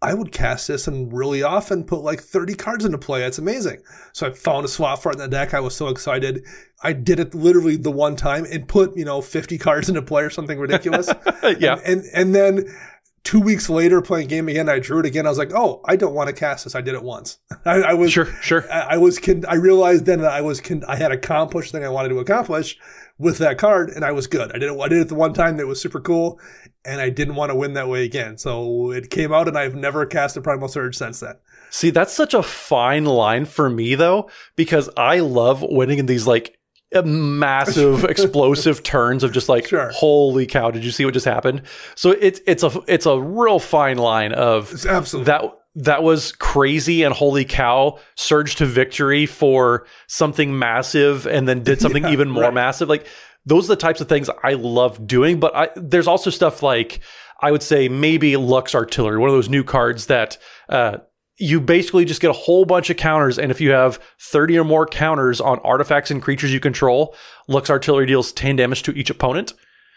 I 0.02 0.12
would 0.12 0.30
cast 0.30 0.68
this 0.68 0.86
and 0.86 1.12
really 1.12 1.42
often 1.42 1.82
put 1.82 2.02
like 2.02 2.20
30 2.20 2.54
cards 2.54 2.84
into 2.84 2.98
play. 2.98 3.24
It's 3.24 3.38
amazing. 3.38 3.80
So 4.12 4.26
I 4.26 4.30
found 4.32 4.64
a 4.64 4.68
swap 4.68 5.00
for 5.00 5.10
it 5.10 5.14
in 5.14 5.20
the 5.20 5.28
deck. 5.28 5.54
I 5.54 5.60
was 5.60 5.74
so 5.74 5.88
excited. 5.88 6.44
I 6.82 6.92
did 6.92 7.18
it 7.18 7.34
literally 7.34 7.76
the 7.76 7.90
one 7.90 8.14
time 8.14 8.44
and 8.44 8.68
put, 8.68 8.96
you 8.96 9.06
know, 9.06 9.22
50 9.22 9.56
cards 9.58 9.88
into 9.88 10.02
play 10.02 10.22
or 10.22 10.30
something 10.30 10.58
ridiculous. 10.58 11.08
yeah. 11.58 11.78
And, 11.84 12.02
and, 12.02 12.04
and 12.12 12.34
then 12.34 12.76
two 13.24 13.40
weeks 13.40 13.70
later 13.70 14.02
playing 14.02 14.28
game 14.28 14.48
again, 14.48 14.68
I 14.68 14.80
drew 14.80 15.00
it 15.00 15.06
again. 15.06 15.24
I 15.24 15.30
was 15.30 15.38
like, 15.38 15.52
oh, 15.54 15.80
I 15.86 15.96
don't 15.96 16.14
want 16.14 16.28
to 16.28 16.34
cast 16.34 16.64
this. 16.64 16.74
I 16.74 16.82
did 16.82 16.94
it 16.94 17.02
once. 17.02 17.38
I, 17.64 17.76
I 17.80 17.94
was 17.94 18.12
sure, 18.12 18.26
sure. 18.42 18.70
I, 18.70 18.80
I 18.80 18.96
was, 18.98 19.18
con- 19.18 19.46
I 19.48 19.54
realized 19.54 20.04
then 20.04 20.20
that 20.20 20.32
I 20.32 20.42
was, 20.42 20.60
con- 20.60 20.84
I 20.86 20.96
had 20.96 21.10
accomplished 21.10 21.72
the 21.72 21.78
thing 21.78 21.86
I 21.86 21.90
wanted 21.90 22.10
to 22.10 22.18
accomplish 22.18 22.78
with 23.18 23.38
that 23.38 23.58
card, 23.58 23.90
and 23.90 24.04
I 24.04 24.12
was 24.12 24.26
good. 24.26 24.50
I 24.54 24.58
did 24.58 24.70
it. 24.70 24.78
I 24.80 24.88
did 24.88 24.98
it 25.00 25.08
the 25.08 25.14
one 25.14 25.32
time 25.32 25.56
that 25.56 25.66
was 25.66 25.80
super 25.80 26.00
cool, 26.00 26.38
and 26.84 27.00
I 27.00 27.08
didn't 27.10 27.34
want 27.34 27.50
to 27.50 27.54
win 27.56 27.72
that 27.74 27.88
way 27.88 28.04
again. 28.04 28.36
So 28.38 28.90
it 28.90 29.10
came 29.10 29.32
out, 29.32 29.48
and 29.48 29.56
I've 29.56 29.74
never 29.74 30.04
cast 30.06 30.36
a 30.36 30.40
Primal 30.40 30.68
Surge 30.68 30.96
since 30.96 31.20
then. 31.20 31.34
See, 31.70 31.90
that's 31.90 32.12
such 32.12 32.34
a 32.34 32.42
fine 32.42 33.04
line 33.04 33.44
for 33.44 33.68
me 33.70 33.94
though, 33.94 34.30
because 34.54 34.88
I 34.96 35.20
love 35.20 35.62
winning 35.62 35.98
in 35.98 36.06
these 36.06 36.26
like 36.26 36.56
massive 37.04 38.04
explosive 38.08 38.82
turns 38.82 39.24
of 39.24 39.32
just 39.32 39.48
like 39.48 39.66
Sure. 39.66 39.90
holy 39.92 40.46
cow 40.46 40.70
did 40.70 40.84
you 40.84 40.90
see 40.92 41.04
what 41.04 41.12
just 41.14 41.26
happened 41.26 41.62
so 41.96 42.12
it's 42.12 42.40
it's 42.46 42.62
a 42.62 42.70
it's 42.86 43.06
a 43.06 43.20
real 43.20 43.58
fine 43.58 43.98
line 43.98 44.32
of 44.32 44.72
It's 44.72 44.86
absolutely 44.86 45.26
that 45.26 45.42
that 45.76 46.02
was 46.02 46.32
crazy 46.32 47.02
and 47.02 47.14
holy 47.14 47.44
cow 47.44 47.98
surged 48.14 48.58
to 48.58 48.66
victory 48.66 49.26
for 49.26 49.86
something 50.08 50.58
massive 50.58 51.26
and 51.26 51.46
then 51.46 51.62
did 51.62 51.80
something 51.80 52.02
Yeah, 52.04 52.12
even 52.12 52.30
more 52.30 52.44
right. 52.44 52.54
massive. 52.54 52.88
Like 52.88 53.06
those 53.46 53.66
are 53.66 53.74
the 53.74 53.80
types 53.80 54.00
of 54.00 54.08
things 54.08 54.28
i 54.42 54.52
love 54.54 55.06
doing 55.06 55.40
but 55.40 55.54
i 55.54 55.68
there's 55.76 56.08
also 56.08 56.30
stuff 56.30 56.62
like 56.62 57.00
i 57.40 57.50
would 57.50 57.62
say 57.62 57.88
maybe 57.88 58.36
lux 58.36 58.74
artillery 58.74 59.18
one 59.18 59.30
of 59.30 59.34
those 59.34 59.48
new 59.48 59.64
cards 59.64 60.06
that 60.06 60.36
uh 60.68 60.98
you 61.38 61.60
basically 61.60 62.04
just 62.04 62.20
get 62.20 62.30
a 62.30 62.34
whole 62.34 62.64
bunch 62.64 62.90
of 62.90 62.96
counters 62.96 63.38
and 63.38 63.50
if 63.50 63.60
you 63.60 63.70
have 63.70 64.00
30 64.20 64.58
or 64.58 64.64
more 64.64 64.86
counters 64.86 65.40
on 65.40 65.58
artifacts 65.60 66.10
and 66.10 66.22
creatures 66.22 66.52
you 66.52 66.60
control 66.60 67.14
lux 67.48 67.70
artillery 67.70 68.06
deals 68.06 68.32
10 68.32 68.56
damage 68.56 68.82
to 68.82 68.92
each 68.92 69.10
opponent. 69.10 69.54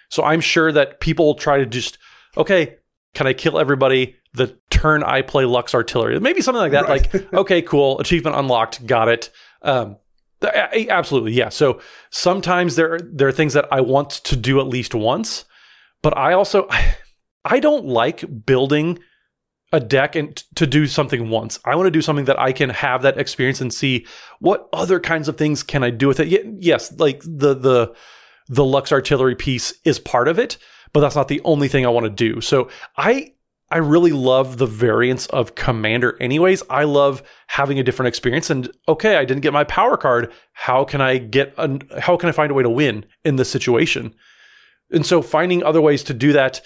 So 0.09 0.23
i'm 0.23 0.41
sure 0.41 0.71
that 0.71 0.99
people 0.99 1.33
try 1.35 1.57
to 1.57 1.65
just 1.65 1.97
okay 2.37 2.75
can 3.15 3.25
I 3.25 3.33
kill 3.33 3.57
everybody 3.57 4.15
the 4.33 4.57
turn 4.69 5.03
I 5.03 5.21
play 5.21 5.45
Lux 5.45 5.73
Artillery? 5.73 6.19
Maybe 6.19 6.41
something 6.41 6.61
like 6.61 6.71
that. 6.71 6.87
Right. 6.87 7.13
Like, 7.13 7.33
okay, 7.33 7.61
cool, 7.61 7.99
achievement 7.99 8.35
unlocked, 8.35 8.85
got 8.85 9.07
it. 9.07 9.29
Um, 9.61 9.97
absolutely, 10.41 11.33
yeah. 11.33 11.49
So 11.49 11.81
sometimes 12.11 12.75
there 12.75 12.99
there 12.99 13.27
are 13.27 13.33
things 13.33 13.53
that 13.53 13.67
I 13.71 13.81
want 13.81 14.11
to 14.11 14.35
do 14.35 14.59
at 14.59 14.67
least 14.67 14.95
once, 14.95 15.45
but 16.01 16.17
I 16.17 16.33
also 16.33 16.67
I 17.45 17.59
don't 17.59 17.85
like 17.85 18.45
building 18.45 18.99
a 19.71 19.79
deck 19.79 20.15
and 20.15 20.35
t- 20.35 20.43
to 20.55 20.65
do 20.65 20.87
something 20.87 21.29
once. 21.29 21.59
I 21.63 21.75
want 21.75 21.87
to 21.87 21.91
do 21.91 22.01
something 22.01 22.25
that 22.25 22.39
I 22.39 22.51
can 22.51 22.69
have 22.71 23.03
that 23.03 23.19
experience 23.19 23.61
and 23.61 23.73
see 23.73 24.05
what 24.39 24.67
other 24.73 24.99
kinds 24.99 25.27
of 25.27 25.37
things 25.37 25.61
can 25.61 25.83
I 25.83 25.91
do 25.91 26.07
with 26.07 26.19
it. 26.19 26.27
Yes, 26.59 26.91
like 26.99 27.21
the 27.23 27.53
the 27.53 27.93
the 28.47 28.65
Lux 28.65 28.91
Artillery 28.91 29.35
piece 29.35 29.73
is 29.85 29.99
part 29.99 30.27
of 30.27 30.39
it, 30.39 30.57
but 30.91 31.01
that's 31.01 31.15
not 31.15 31.27
the 31.27 31.41
only 31.43 31.67
thing 31.67 31.85
I 31.85 31.89
want 31.89 32.05
to 32.05 32.09
do. 32.09 32.41
So 32.41 32.69
I 32.97 33.33
I 33.71 33.77
really 33.77 34.11
love 34.11 34.57
the 34.57 34.65
variance 34.65 35.27
of 35.27 35.55
Commander 35.55 36.17
anyways. 36.19 36.63
I 36.69 36.85
love 36.85 37.21
having 37.47 37.77
a 37.79 37.83
different 37.83 38.07
experience 38.07 38.49
and 38.49 38.69
okay, 38.87 39.15
I 39.17 39.25
didn't 39.25 39.41
get 39.41 39.53
my 39.53 39.63
power 39.63 39.95
card. 39.97 40.31
How 40.53 40.83
can 40.83 41.01
I 41.01 41.17
get 41.19 41.53
an, 41.57 41.81
how 41.99 42.17
can 42.17 42.29
I 42.29 42.31
find 42.31 42.49
a 42.51 42.55
way 42.55 42.63
to 42.63 42.69
win 42.69 43.05
in 43.23 43.35
this 43.35 43.49
situation? 43.49 44.13
And 44.91 45.05
so 45.05 45.21
finding 45.21 45.63
other 45.63 45.81
ways 45.81 46.03
to 46.05 46.13
do 46.13 46.33
that 46.33 46.61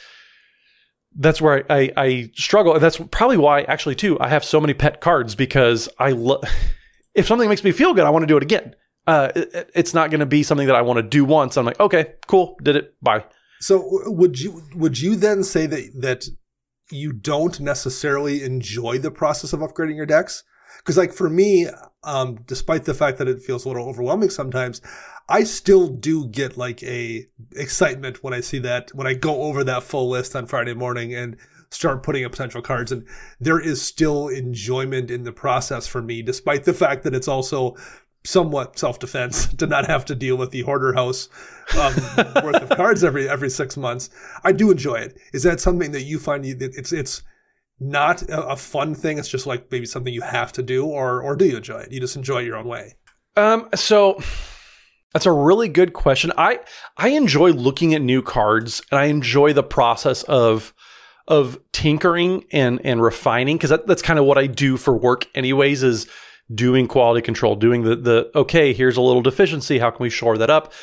that's 1.16 1.40
where 1.40 1.72
I, 1.72 1.76
I, 1.80 1.92
I 1.96 2.32
struggle. 2.34 2.80
That's 2.80 2.98
probably 3.12 3.38
why, 3.38 3.62
actually, 3.64 3.94
too, 3.94 4.20
I 4.20 4.30
have 4.30 4.44
so 4.44 4.60
many 4.60 4.74
pet 4.74 5.00
cards 5.00 5.36
because 5.36 5.88
I 6.00 6.10
love. 6.10 6.44
if 7.14 7.28
something 7.28 7.48
makes 7.48 7.64
me 7.64 7.72
feel 7.72 7.94
good, 7.94 8.04
I 8.04 8.10
want 8.10 8.24
to 8.24 8.28
do 8.28 8.36
it 8.38 8.42
again. 8.42 8.76
Uh, 9.06 9.32
it- 9.36 9.70
it's 9.76 9.94
not 9.94 10.10
going 10.10 10.22
to 10.22 10.26
be 10.26 10.42
something 10.42 10.66
that 10.66 10.76
I 10.76 10.82
want 10.82 10.98
to 10.98 11.04
do 11.04 11.24
once. 11.24 11.56
I'm 11.56 11.66
like, 11.68 11.80
okay, 11.80 12.14
cool, 12.26 12.58
did 12.64 12.76
it, 12.76 12.96
bye. 13.00 13.26
So 13.60 13.88
would 14.08 14.40
you 14.40 14.64
would 14.74 15.00
you 15.00 15.16
then 15.16 15.44
say 15.44 15.68
that 15.68 15.92
that 16.02 16.26
you 16.92 17.14
don't 17.14 17.60
necessarily 17.60 18.44
enjoy 18.44 18.98
the 18.98 19.12
process 19.12 19.54
of 19.54 19.62
upgrading 19.62 19.96
your 19.96 20.06
decks? 20.06 20.44
Because 20.78 20.98
like 20.98 21.14
for 21.14 21.30
me, 21.30 21.68
um, 22.04 22.40
despite 22.46 22.86
the 22.86 22.94
fact 22.94 23.18
that 23.18 23.28
it 23.28 23.42
feels 23.42 23.66
a 23.66 23.70
little 23.70 23.88
overwhelming 23.88 24.30
sometimes, 24.30 24.82
I 25.30 25.44
still 25.46 25.88
do 25.88 26.28
get 26.28 26.58
like 26.58 26.84
a 26.84 27.28
excitement 27.56 28.24
when 28.24 28.34
I 28.34 28.42
see 28.42 28.60
that 28.60 28.94
when 28.94 29.08
I 29.08 29.14
go 29.14 29.44
over 29.44 29.64
that 29.64 29.84
full 29.84 30.10
list 30.10 30.36
on 30.36 30.48
Friday 30.48 30.74
morning 30.74 31.14
and 31.14 31.38
start 31.70 32.04
putting 32.04 32.26
up 32.26 32.32
potential 32.32 32.62
cards 32.62 32.92
and 32.92 33.08
there 33.40 33.60
is 33.60 33.82
still 33.82 34.28
enjoyment 34.28 35.10
in 35.10 35.24
the 35.24 35.32
process 35.32 35.88
for 35.88 36.02
me 36.02 36.22
despite 36.22 36.66
the 36.66 36.74
fact 36.74 37.04
that 37.04 37.16
it's 37.16 37.28
also 37.28 37.76
somewhat 38.24 38.78
self-defense 38.78 39.48
to 39.58 39.66
not 39.66 39.88
have 39.88 40.06
to 40.06 40.16
deal 40.16 40.36
with 40.36 40.52
the 40.52 40.62
hoarder 40.62 40.94
house 40.94 41.30
um, 41.78 41.94
worth 42.44 42.62
of 42.62 42.70
cards 42.70 43.04
every 43.04 43.28
every 43.30 43.50
six 43.50 43.78
months. 43.78 44.10
I 44.44 44.52
do 44.52 44.72
enjoy 44.72 44.96
it. 44.96 45.18
Is 45.34 45.44
that 45.44 45.60
something 45.60 45.92
that 45.92 46.04
you 46.04 46.20
find 46.20 46.46
you, 46.46 46.56
it's 46.60 46.92
it's 46.92 47.24
not 47.80 48.22
a, 48.24 48.50
a 48.50 48.56
fun 48.56 48.96
thing? 48.96 49.18
It's 49.18 49.30
just 49.30 49.48
like 49.48 49.72
maybe 49.72 49.86
something 49.86 50.14
you 50.14 50.22
have 50.22 50.52
to 50.54 50.64
do, 50.64 50.86
or 50.86 51.22
or 51.22 51.36
do 51.36 51.46
you 51.46 51.58
enjoy 51.58 51.80
it? 51.80 51.92
You 51.92 52.00
just 52.00 52.16
enjoy 52.16 52.42
it 52.42 52.46
your 52.46 52.58
own 52.58 52.68
way. 52.68 52.96
Um, 53.36 53.70
so 53.76 54.22
that's 55.14 55.26
a 55.26 55.32
really 55.32 55.70
good 55.70 55.94
question. 55.94 56.32
I 56.38 56.60
I 56.98 57.10
enjoy 57.10 57.52
looking 57.52 57.94
at 57.94 58.02
new 58.02 58.22
cards 58.22 58.82
and 58.92 59.00
I 59.00 59.06
enjoy 59.06 59.54
the 59.54 59.64
process 59.64 60.24
of 60.24 60.74
of 61.28 61.60
tinkering 61.72 62.44
and 62.52 62.82
and 62.84 63.02
refining 63.02 63.58
because 63.58 63.70
that, 63.70 63.88
that's 63.88 64.02
kind 64.02 64.20
of 64.20 64.26
what 64.26 64.38
I 64.38 64.48
do 64.48 64.76
for 64.78 64.96
work 64.96 65.26
anyways 65.36 65.84
is 65.84 66.08
doing 66.54 66.88
quality 66.88 67.22
control, 67.22 67.56
doing 67.56 67.84
the 67.84 67.96
the 67.96 68.32
okay, 68.36 68.74
here's 68.74 68.98
a 68.98 69.02
little 69.02 69.22
deficiency, 69.22 69.80
how 69.80 69.92
can 69.92 70.04
we 70.04 70.10
shore 70.10 70.38
that 70.38 70.50
up? 70.50 70.74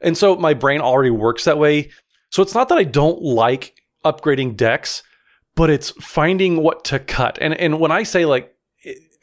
And 0.00 0.16
so 0.16 0.36
my 0.36 0.54
brain 0.54 0.80
already 0.80 1.10
works 1.10 1.44
that 1.44 1.58
way. 1.58 1.90
So 2.30 2.42
it's 2.42 2.54
not 2.54 2.68
that 2.68 2.78
I 2.78 2.84
don't 2.84 3.22
like 3.22 3.74
upgrading 4.04 4.56
decks, 4.56 5.02
but 5.54 5.70
it's 5.70 5.90
finding 6.02 6.58
what 6.58 6.84
to 6.86 6.98
cut. 6.98 7.38
And 7.40 7.54
and 7.54 7.80
when 7.80 7.90
I 7.90 8.02
say 8.02 8.24
like 8.24 8.52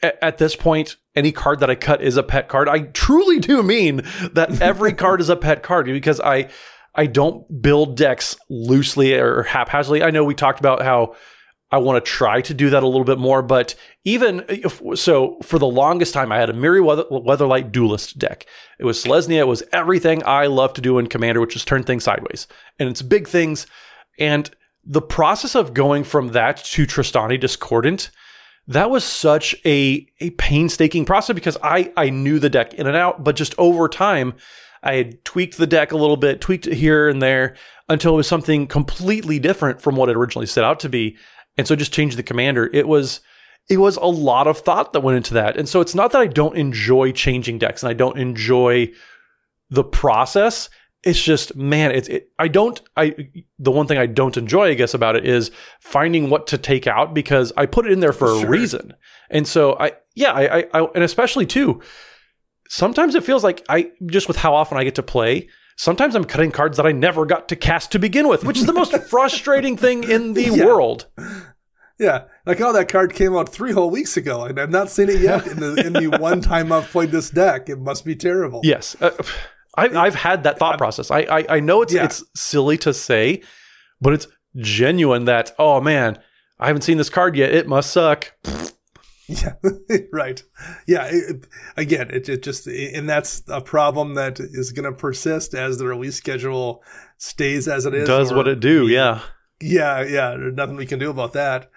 at, 0.02 0.38
this 0.38 0.54
point, 0.54 0.96
any 1.14 1.32
card 1.32 1.60
that 1.60 1.70
I 1.70 1.74
cut 1.74 2.02
is 2.02 2.16
a 2.16 2.22
pet 2.22 2.48
card. 2.48 2.68
I 2.68 2.80
truly 2.80 3.38
do 3.38 3.62
mean 3.62 4.02
that 4.32 4.60
every 4.62 4.92
card 4.92 5.20
is 5.20 5.30
a 5.30 5.36
pet 5.36 5.62
card 5.62 5.86
because 5.86 6.20
I 6.20 6.50
I 6.94 7.06
don't 7.06 7.62
build 7.62 7.96
decks 7.96 8.36
loosely 8.48 9.14
or 9.14 9.42
haphazardly. 9.42 10.02
I 10.02 10.10
know 10.10 10.24
we 10.24 10.34
talked 10.34 10.60
about 10.60 10.82
how 10.82 11.16
I 11.74 11.78
want 11.78 12.04
to 12.04 12.08
try 12.08 12.40
to 12.40 12.54
do 12.54 12.70
that 12.70 12.84
a 12.84 12.86
little 12.86 13.04
bit 13.04 13.18
more, 13.18 13.42
but 13.42 13.74
even 14.04 14.42
uh, 14.42 14.44
if, 14.48 14.80
so, 14.94 15.38
for 15.42 15.58
the 15.58 15.66
longest 15.66 16.14
time, 16.14 16.30
I 16.30 16.38
had 16.38 16.48
a 16.48 16.52
Mirri 16.52 16.84
Weather, 16.84 17.02
Weatherlight 17.10 17.72
Duelist 17.72 18.16
deck. 18.16 18.46
It 18.78 18.84
was 18.84 19.02
Selesnya. 19.02 19.38
It 19.38 19.48
was 19.48 19.64
everything 19.72 20.22
I 20.24 20.46
love 20.46 20.72
to 20.74 20.80
do 20.80 21.00
in 21.00 21.08
Commander, 21.08 21.40
which 21.40 21.56
is 21.56 21.64
turn 21.64 21.82
things 21.82 22.04
sideways, 22.04 22.46
and 22.78 22.88
it's 22.88 23.02
big 23.02 23.26
things. 23.26 23.66
And 24.20 24.48
the 24.84 25.02
process 25.02 25.56
of 25.56 25.74
going 25.74 26.04
from 26.04 26.28
that 26.28 26.58
to 26.58 26.86
Trostani 26.86 27.40
Discordant 27.40 28.10
that 28.68 28.88
was 28.88 29.04
such 29.04 29.54
a 29.66 30.06
a 30.20 30.30
painstaking 30.30 31.04
process 31.04 31.34
because 31.34 31.58
I 31.62 31.92
I 31.96 32.10
knew 32.10 32.38
the 32.38 32.48
deck 32.48 32.74
in 32.74 32.86
and 32.86 32.96
out, 32.96 33.24
but 33.24 33.36
just 33.36 33.54
over 33.58 33.88
time, 33.88 34.34
I 34.82 34.94
had 34.94 35.24
tweaked 35.24 35.58
the 35.58 35.66
deck 35.66 35.92
a 35.92 35.96
little 35.96 36.16
bit, 36.16 36.40
tweaked 36.40 36.66
it 36.66 36.74
here 36.74 37.08
and 37.08 37.20
there 37.20 37.56
until 37.88 38.14
it 38.14 38.16
was 38.16 38.28
something 38.28 38.66
completely 38.66 39.38
different 39.38 39.80
from 39.80 39.96
what 39.96 40.08
it 40.08 40.16
originally 40.16 40.46
set 40.46 40.64
out 40.64 40.80
to 40.80 40.88
be. 40.88 41.16
And 41.56 41.66
so 41.66 41.76
just 41.76 41.92
changed 41.92 42.18
the 42.18 42.22
commander. 42.22 42.68
It 42.72 42.88
was 42.88 43.20
it 43.68 43.78
was 43.78 43.96
a 43.96 44.04
lot 44.04 44.46
of 44.46 44.58
thought 44.58 44.92
that 44.92 45.00
went 45.00 45.16
into 45.16 45.34
that. 45.34 45.56
And 45.56 45.68
so 45.68 45.80
it's 45.80 45.94
not 45.94 46.12
that 46.12 46.20
I 46.20 46.26
don't 46.26 46.56
enjoy 46.56 47.12
changing 47.12 47.58
decks 47.58 47.82
and 47.82 47.90
I 47.90 47.94
don't 47.94 48.18
enjoy 48.18 48.92
the 49.70 49.84
process. 49.84 50.68
It's 51.02 51.22
just, 51.22 51.54
man, 51.56 51.90
it's 51.90 52.08
it, 52.08 52.30
I 52.38 52.48
don't 52.48 52.80
I 52.96 53.28
the 53.58 53.70
one 53.70 53.86
thing 53.86 53.98
I 53.98 54.06
don't 54.06 54.36
enjoy, 54.36 54.68
I 54.68 54.74
guess, 54.74 54.94
about 54.94 55.16
it 55.16 55.26
is 55.26 55.50
finding 55.80 56.30
what 56.30 56.46
to 56.48 56.58
take 56.58 56.86
out 56.86 57.14
because 57.14 57.52
I 57.56 57.66
put 57.66 57.86
it 57.86 57.92
in 57.92 58.00
there 58.00 58.12
for 58.12 58.28
a 58.28 58.46
reason. 58.46 58.94
And 59.30 59.46
so 59.46 59.76
I 59.78 59.92
yeah, 60.14 60.32
I, 60.32 60.58
I, 60.58 60.64
I 60.74 60.84
and 60.94 61.04
especially 61.04 61.46
too, 61.46 61.80
sometimes 62.68 63.14
it 63.14 63.24
feels 63.24 63.44
like 63.44 63.64
I 63.68 63.90
just 64.06 64.28
with 64.28 64.36
how 64.36 64.54
often 64.54 64.78
I 64.78 64.84
get 64.84 64.94
to 64.96 65.02
play, 65.02 65.48
sometimes 65.76 66.14
I'm 66.14 66.24
cutting 66.24 66.50
cards 66.50 66.76
that 66.76 66.86
I 66.86 66.92
never 66.92 67.26
got 67.26 67.48
to 67.48 67.56
cast 67.56 67.92
to 67.92 67.98
begin 67.98 68.28
with, 68.28 68.44
which 68.44 68.58
is 68.58 68.66
the 68.66 68.72
most 68.72 68.96
frustrating 69.08 69.76
thing 69.76 70.04
in 70.04 70.34
the 70.34 70.44
Yeah. 70.44 70.64
world. 70.64 71.06
Yeah, 71.98 72.24
like 72.44 72.60
oh, 72.60 72.72
that 72.72 72.88
card 72.88 73.14
came 73.14 73.36
out 73.36 73.48
three 73.48 73.70
whole 73.70 73.88
weeks 73.90 74.16
ago, 74.16 74.44
and 74.44 74.58
I've 74.58 74.70
not 74.70 74.90
seen 74.90 75.08
it 75.08 75.20
yet. 75.20 75.46
In 75.46 75.60
the 75.60 75.74
in 75.86 75.92
the 75.92 76.08
one 76.18 76.40
time 76.52 76.72
I've 76.72 76.88
played 76.88 77.12
this 77.12 77.30
deck, 77.30 77.68
it 77.68 77.78
must 77.78 78.04
be 78.04 78.16
terrible. 78.16 78.60
Yes. 78.64 78.96
Uh, 79.00 79.10
I, 79.76 79.88
I've 79.88 80.16
had 80.16 80.42
that 80.42 80.58
thought 80.58 80.76
process. 80.78 81.10
I, 81.12 81.20
I 81.20 81.44
I 81.48 81.60
know 81.60 81.82
it's 81.82 81.92
Yeah. 81.94 82.04
it's 82.04 82.24
silly 82.34 82.76
to 82.78 82.92
say, 82.92 83.42
but 84.00 84.12
it's 84.12 84.26
genuine 84.56 85.26
that 85.26 85.52
oh 85.58 85.80
man, 85.80 86.18
I 86.58 86.66
haven't 86.66 86.82
seen 86.82 86.98
this 86.98 87.10
card 87.10 87.36
yet. 87.36 87.52
It 87.54 87.68
must 87.68 87.90
suck. 87.92 88.32
Yeah, 89.26 89.54
right. 90.12 90.42
Yeah, 90.86 91.06
it, 91.10 91.46
again, 91.76 92.10
it, 92.10 92.28
it 92.28 92.42
just 92.42 92.66
and 92.66 93.08
that's 93.08 93.42
a 93.48 93.60
problem 93.60 94.14
that 94.14 94.38
is 94.38 94.72
going 94.72 94.84
to 94.84 94.92
persist 94.92 95.54
as 95.54 95.78
the 95.78 95.86
release 95.86 96.16
schedule 96.16 96.82
stays 97.16 97.66
as 97.66 97.86
it 97.86 97.94
is. 97.94 98.06
Does 98.06 98.32
or- 98.32 98.36
what 98.36 98.48
it 98.48 98.60
do? 98.60 98.86
Yeah. 98.86 99.20
Yeah, 99.60 100.02
yeah. 100.02 100.30
There's 100.30 100.54
nothing 100.54 100.76
we 100.76 100.86
can 100.86 100.98
do 100.98 101.10
about 101.10 101.32
that. 101.34 101.70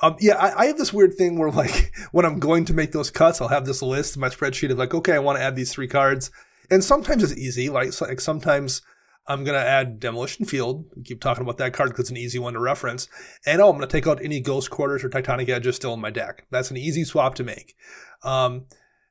Um, 0.00 0.16
yeah, 0.20 0.36
I, 0.36 0.62
I 0.62 0.66
have 0.66 0.78
this 0.78 0.92
weird 0.92 1.14
thing 1.14 1.38
where 1.38 1.50
like 1.50 1.92
when 2.12 2.24
I'm 2.24 2.38
going 2.38 2.64
to 2.66 2.74
make 2.74 2.92
those 2.92 3.10
cuts, 3.10 3.40
I'll 3.40 3.48
have 3.48 3.66
this 3.66 3.82
list 3.82 4.16
in 4.16 4.20
my 4.20 4.28
spreadsheet 4.28 4.70
of 4.70 4.78
like, 4.78 4.94
okay, 4.94 5.14
I 5.14 5.18
want 5.18 5.38
to 5.38 5.42
add 5.42 5.56
these 5.56 5.72
three 5.72 5.88
cards, 5.88 6.30
and 6.70 6.82
sometimes 6.82 7.22
it's 7.22 7.38
easy. 7.38 7.68
Like, 7.68 8.00
like 8.00 8.20
sometimes 8.20 8.80
I'm 9.28 9.44
gonna 9.44 9.58
add 9.58 10.00
Demolition 10.00 10.46
Field. 10.46 10.86
We 10.96 11.02
keep 11.02 11.20
talking 11.20 11.42
about 11.42 11.58
that 11.58 11.74
card 11.74 11.90
because 11.90 12.04
it's 12.04 12.10
an 12.10 12.16
easy 12.16 12.38
one 12.38 12.54
to 12.54 12.60
reference. 12.60 13.08
And 13.46 13.60
oh, 13.60 13.68
I'm 13.68 13.76
gonna 13.76 13.86
take 13.86 14.06
out 14.06 14.24
any 14.24 14.40
Ghost 14.40 14.70
Quarters 14.70 15.04
or 15.04 15.10
Tectonic 15.10 15.48
Edge 15.48 15.72
still 15.74 15.94
in 15.94 16.00
my 16.00 16.10
deck. 16.10 16.46
That's 16.50 16.70
an 16.70 16.76
easy 16.76 17.04
swap 17.04 17.34
to 17.36 17.44
make. 17.44 17.76
Um, 18.22 18.64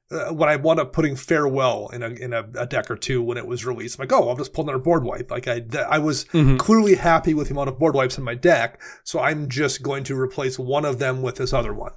uh, 0.09 0.29
when 0.33 0.47
I 0.47 0.55
wound 0.55 0.79
up 0.79 0.93
putting 0.93 1.15
farewell 1.17 1.89
in 1.89 2.01
a 2.01 2.09
in 2.09 2.33
a, 2.33 2.45
a 2.57 2.65
deck 2.65 2.89
or 2.89 2.95
two 2.95 3.21
when 3.21 3.37
it 3.37 3.45
was 3.45 3.65
released, 3.65 3.99
I'm 3.99 4.03
like, 4.03 4.13
oh, 4.13 4.29
I'll 4.29 4.37
just 4.37 4.53
pull 4.53 4.63
another 4.63 4.79
board 4.81 5.03
wipe. 5.03 5.29
Like 5.29 5.47
I, 5.47 5.59
th- 5.59 5.85
I 5.89 5.99
was 5.99 6.25
clearly 6.57 6.95
happy 6.95 7.33
with 7.33 7.49
the 7.49 7.53
amount 7.53 7.69
of 7.69 7.77
board 7.77 7.93
wipes 7.93 8.17
in 8.17 8.23
my 8.23 8.35
deck, 8.35 8.81
so 9.03 9.19
I'm 9.19 9.49
just 9.49 9.83
going 9.83 10.03
to 10.05 10.17
replace 10.19 10.57
one 10.57 10.85
of 10.85 10.99
them 10.99 11.21
with 11.21 11.35
this 11.35 11.51
other 11.51 11.73
one. 11.73 11.91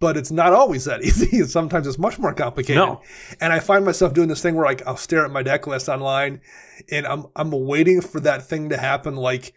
But 0.00 0.16
it's 0.16 0.30
not 0.30 0.52
always 0.52 0.84
that 0.84 1.02
easy. 1.04 1.44
Sometimes 1.44 1.86
it's 1.86 1.98
much 1.98 2.18
more 2.18 2.34
complicated. 2.34 2.76
No. 2.76 3.02
And 3.40 3.52
I 3.52 3.60
find 3.60 3.84
myself 3.84 4.12
doing 4.14 4.28
this 4.28 4.42
thing 4.42 4.54
where 4.54 4.66
like 4.66 4.86
I'll 4.86 4.96
stare 4.96 5.24
at 5.24 5.30
my 5.30 5.42
deck 5.42 5.66
list 5.66 5.88
online, 5.88 6.40
and 6.90 7.06
I'm 7.06 7.26
I'm 7.36 7.50
waiting 7.50 8.00
for 8.00 8.20
that 8.20 8.42
thing 8.46 8.68
to 8.70 8.76
happen, 8.76 9.16
like 9.16 9.54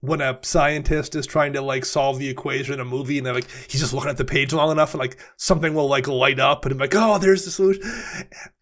when 0.00 0.20
a 0.20 0.38
scientist 0.42 1.16
is 1.16 1.26
trying 1.26 1.52
to 1.52 1.60
like 1.60 1.84
solve 1.84 2.18
the 2.18 2.28
equation 2.28 2.74
in 2.74 2.80
a 2.80 2.84
movie 2.84 3.18
and 3.18 3.26
they're 3.26 3.34
like 3.34 3.50
he's 3.68 3.80
just 3.80 3.92
looking 3.92 4.10
at 4.10 4.16
the 4.16 4.24
page 4.24 4.52
long 4.52 4.70
enough 4.70 4.94
and 4.94 5.00
like 5.00 5.18
something 5.36 5.74
will 5.74 5.88
like 5.88 6.06
light 6.06 6.38
up 6.38 6.64
and 6.64 6.72
I'm 6.72 6.78
like 6.78 6.94
oh 6.94 7.18
there's 7.18 7.44
the 7.44 7.50
solution 7.50 7.82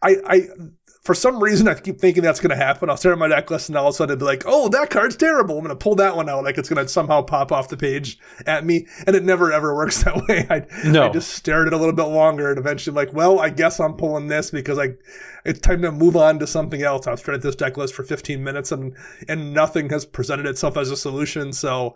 I 0.01 0.16
I 0.27 0.41
for 1.07 1.15
some 1.15 1.43
reason 1.43 1.69
I 1.69 1.75
keep 1.75 2.01
thinking 2.01 2.23
that's 2.23 2.41
going 2.41 2.51
to 2.51 2.57
happen 2.57 2.91
I'll 2.91 2.97
stare 2.97 3.13
at 3.13 3.19
my 3.19 3.29
deck 3.29 3.51
list 3.51 3.69
and 3.69 3.79
all 3.79 3.87
of 3.87 3.95
a 3.95 3.97
sudden 3.97 4.15
it'll 4.15 4.27
be 4.27 4.27
like 4.27 4.43
oh 4.45 4.69
that 4.69 4.91
card's 4.91 5.17
terrible 5.17 5.57
I'm 5.57 5.65
going 5.65 5.77
to 5.77 5.83
pull 5.83 5.95
that 5.97 6.17
one 6.17 6.29
out 6.29 6.45
like 6.45 6.59
it's 6.59 6.69
going 6.69 6.85
to 6.85 6.89
somehow 6.89 7.23
pop 7.23 7.53
off 7.53 7.69
the 7.69 7.77
page 7.77 8.19
at 8.47 8.67
me 8.67 8.87
and 9.07 9.15
it 9.15 9.23
never 9.23 9.53
ever 9.53 9.75
works 9.75 10.03
that 10.05 10.17
way 10.27 10.47
I, 10.51 10.67
No. 10.89 11.09
I 11.09 11.13
just 11.13 11.31
stare 11.31 11.63
at 11.63 11.69
it 11.69 11.73
a 11.73 11.77
little 11.77 11.95
bit 11.95 12.05
longer 12.05 12.51
and 12.51 12.59
eventually 12.59 12.95
like 12.95 13.15
well 13.15 13.39
I 13.39 13.51
guess 13.51 13.79
I'm 13.79 13.95
pulling 13.95 14.27
this 14.27 14.51
because 14.51 14.79
I 14.79 14.95
it's 15.45 15.61
time 15.61 15.81
to 15.83 15.93
move 15.93 16.17
on 16.17 16.41
to 16.41 16.47
something 16.47 16.83
else 16.83 17.07
I've 17.07 17.21
stared 17.21 17.37
at 17.37 17.43
this 17.43 17.57
deck 17.57 17.77
list 17.77 17.95
for 17.95 18.03
15 18.03 18.43
minutes 18.43 18.73
and 18.73 18.97
and 19.29 19.55
nothing 19.55 19.89
has 19.91 20.05
presented 20.05 20.47
itself 20.47 20.77
as 20.77 20.91
a 20.91 20.97
solution 20.97 21.53
so 21.53 21.95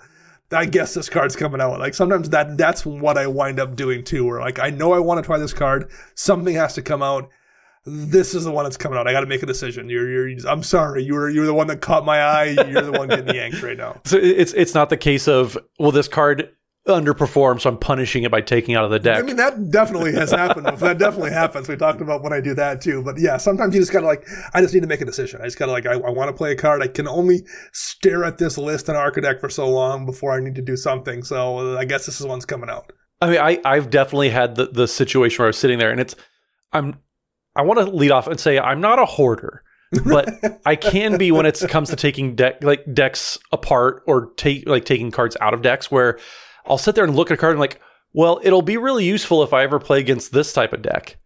I 0.52 0.66
guess 0.66 0.94
this 0.94 1.08
card's 1.08 1.36
coming 1.36 1.60
out. 1.60 1.78
Like 1.78 1.94
sometimes 1.94 2.30
that 2.30 2.58
that's 2.58 2.84
what 2.84 3.16
I 3.16 3.26
wind 3.28 3.60
up 3.60 3.76
doing 3.76 4.02
too, 4.02 4.26
where 4.26 4.40
like 4.40 4.58
I 4.58 4.70
know 4.70 4.92
I 4.92 4.98
want 4.98 5.22
to 5.22 5.26
try 5.26 5.38
this 5.38 5.52
card, 5.52 5.90
something 6.14 6.54
has 6.56 6.74
to 6.74 6.82
come 6.82 7.02
out. 7.02 7.30
This 7.86 8.34
is 8.34 8.44
the 8.44 8.52
one 8.52 8.64
that's 8.64 8.76
coming 8.76 8.98
out. 8.98 9.08
I 9.08 9.12
got 9.12 9.20
to 9.20 9.26
make 9.26 9.42
a 9.42 9.46
decision. 9.46 9.88
You're, 9.88 10.28
you're. 10.28 10.48
I'm 10.48 10.62
sorry. 10.62 11.02
You 11.02 11.14
were, 11.14 11.30
you're 11.30 11.46
the 11.46 11.54
one 11.54 11.66
that 11.68 11.80
caught 11.80 12.04
my 12.04 12.20
eye. 12.20 12.50
You're 12.68 12.82
the 12.82 12.92
one 12.92 13.08
getting 13.08 13.34
yanked 13.34 13.62
right 13.62 13.76
now. 13.76 14.00
So 14.10 14.18
it's 14.18 14.52
it's 14.54 14.74
not 14.74 14.90
the 14.90 14.96
case 14.96 15.28
of 15.28 15.56
well, 15.78 15.92
this 15.92 16.08
card 16.08 16.50
underperformed, 16.88 17.60
so 17.60 17.70
I'm 17.70 17.78
punishing 17.78 18.22
it 18.24 18.30
by 18.30 18.40
taking 18.40 18.74
out 18.74 18.84
of 18.84 18.90
the 18.90 18.98
deck. 18.98 19.18
I 19.18 19.22
mean, 19.22 19.36
that 19.36 19.70
definitely 19.70 20.12
has 20.14 20.30
happened. 20.30 20.66
that 20.78 20.98
definitely 20.98 21.30
happens. 21.30 21.68
We 21.68 21.76
talked 21.76 22.00
about 22.00 22.22
when 22.22 22.32
I 22.32 22.40
do 22.40 22.54
that 22.54 22.80
too. 22.80 23.02
But 23.02 23.18
yeah, 23.18 23.36
sometimes 23.36 23.74
you 23.74 23.80
just 23.80 23.92
gotta 23.92 24.06
like, 24.06 24.26
I 24.54 24.60
just 24.60 24.74
need 24.74 24.80
to 24.80 24.86
make 24.86 25.00
a 25.00 25.04
decision. 25.04 25.40
I 25.40 25.44
just 25.44 25.58
gotta 25.58 25.72
like, 25.72 25.86
I, 25.86 25.92
I 25.92 26.10
want 26.10 26.28
to 26.28 26.36
play 26.36 26.52
a 26.52 26.56
card. 26.56 26.82
I 26.82 26.88
can 26.88 27.06
only 27.06 27.46
stare 27.72 28.24
at 28.24 28.38
this 28.38 28.58
list 28.58 28.88
in 28.88 28.94
Archidekt 28.94 29.40
for 29.40 29.48
so 29.48 29.68
long 29.68 30.06
before 30.06 30.32
I 30.32 30.40
need 30.40 30.54
to 30.56 30.62
do 30.62 30.76
something. 30.76 31.22
So 31.22 31.78
I 31.78 31.84
guess 31.84 32.06
this 32.06 32.20
is 32.20 32.26
one's 32.26 32.46
coming 32.46 32.70
out. 32.70 32.92
I 33.20 33.30
mean, 33.30 33.40
I 33.40 33.60
I've 33.64 33.90
definitely 33.90 34.30
had 34.30 34.56
the 34.56 34.66
the 34.66 34.88
situation 34.88 35.42
where 35.42 35.46
I 35.46 35.50
was 35.50 35.58
sitting 35.58 35.78
there, 35.78 35.90
and 35.90 36.00
it's 36.00 36.16
I'm 36.72 36.96
I 37.56 37.62
want 37.62 37.78
to 37.80 37.86
lead 37.86 38.10
off 38.10 38.26
and 38.26 38.38
say 38.38 38.58
I'm 38.58 38.80
not 38.80 38.98
a 38.98 39.04
hoarder, 39.04 39.62
but 40.04 40.60
I 40.66 40.76
can 40.76 41.18
be 41.18 41.32
when 41.32 41.46
it 41.46 41.60
comes 41.68 41.90
to 41.90 41.96
taking 41.96 42.34
deck 42.36 42.62
like 42.62 42.84
decks 42.94 43.38
apart 43.52 44.02
or 44.06 44.30
take 44.36 44.68
like 44.68 44.84
taking 44.84 45.10
cards 45.10 45.36
out 45.40 45.54
of 45.54 45.62
decks 45.62 45.90
where 45.90 46.18
I'll 46.66 46.78
sit 46.78 46.94
there 46.94 47.04
and 47.04 47.16
look 47.16 47.30
at 47.30 47.34
a 47.34 47.36
card 47.36 47.52
and 47.52 47.60
like, 47.60 47.80
well, 48.12 48.40
it'll 48.42 48.62
be 48.62 48.76
really 48.76 49.04
useful 49.04 49.42
if 49.42 49.52
I 49.52 49.62
ever 49.62 49.78
play 49.78 50.00
against 50.00 50.32
this 50.32 50.52
type 50.52 50.72
of 50.72 50.82
deck. 50.82 51.16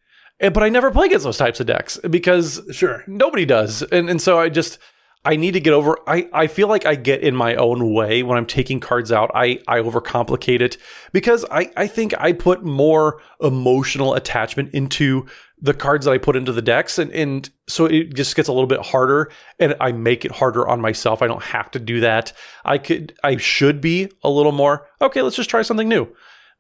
Eh, 0.41 0.49
but 0.49 0.63
I 0.63 0.69
never 0.69 0.91
play 0.91 1.07
against 1.07 1.25
those 1.25 1.39
types 1.39 1.61
of 1.61 1.67
decks 1.67 1.99
because 2.11 2.61
Sure. 2.73 3.05
nobody 3.07 3.45
does. 3.45 3.83
And 3.83 4.09
and 4.11 4.21
so 4.21 4.39
I 4.39 4.49
just 4.49 4.79
I 5.27 5.37
need 5.37 5.53
to 5.53 5.61
get 5.61 5.73
over 5.73 5.99
I, 6.07 6.29
I 6.33 6.47
feel 6.49 6.69
like 6.69 6.85
I 6.85 6.95
get 6.97 7.23
in 7.23 7.35
my 7.35 7.55
own 7.55 7.93
way 7.95 8.23
when 8.23 8.37
I'm 8.37 8.47
taking 8.47 8.79
cards 8.81 9.11
out. 9.11 9.31
I, 9.35 9.59
I 9.67 9.79
overcomplicate 9.79 10.61
it 10.61 10.77
because 11.13 11.45
I, 11.51 11.71
I 11.77 11.87
think 11.87 12.13
I 12.19 12.33
put 12.33 12.63
more 12.65 13.21
emotional 13.41 14.15
attachment 14.15 14.75
into 14.75 15.27
the 15.61 15.73
cards 15.73 16.05
that 16.05 16.13
I 16.13 16.19
put 16.19 16.37
into 16.37 16.53
the 16.53 16.61
decks 16.61 16.99
and, 16.99 17.11
and 17.13 17.49
so 17.69 17.87
it 17.87 18.15
just 18.15 18.37
gets 18.37 18.49
a 18.49 18.53
little 18.53 18.67
bit 18.67 18.81
harder 18.81 19.31
and 19.59 19.75
I 19.81 19.93
make 19.93 20.25
it 20.27 20.33
harder 20.33 20.69
on 20.69 20.81
myself. 20.81 21.23
I 21.23 21.27
don't 21.27 21.43
have 21.43 21.71
to 21.71 21.79
do 21.79 22.01
that. 22.01 22.33
I 22.65 22.77
could 22.79 23.15
I 23.25 23.37
should 23.39 23.81
be 23.81 24.11
a 24.23 24.29
little 24.31 24.53
more, 24.53 24.87
okay, 25.01 25.23
let's 25.23 25.37
just 25.37 25.49
try 25.49 25.63
something 25.63 25.89
new. 25.89 26.09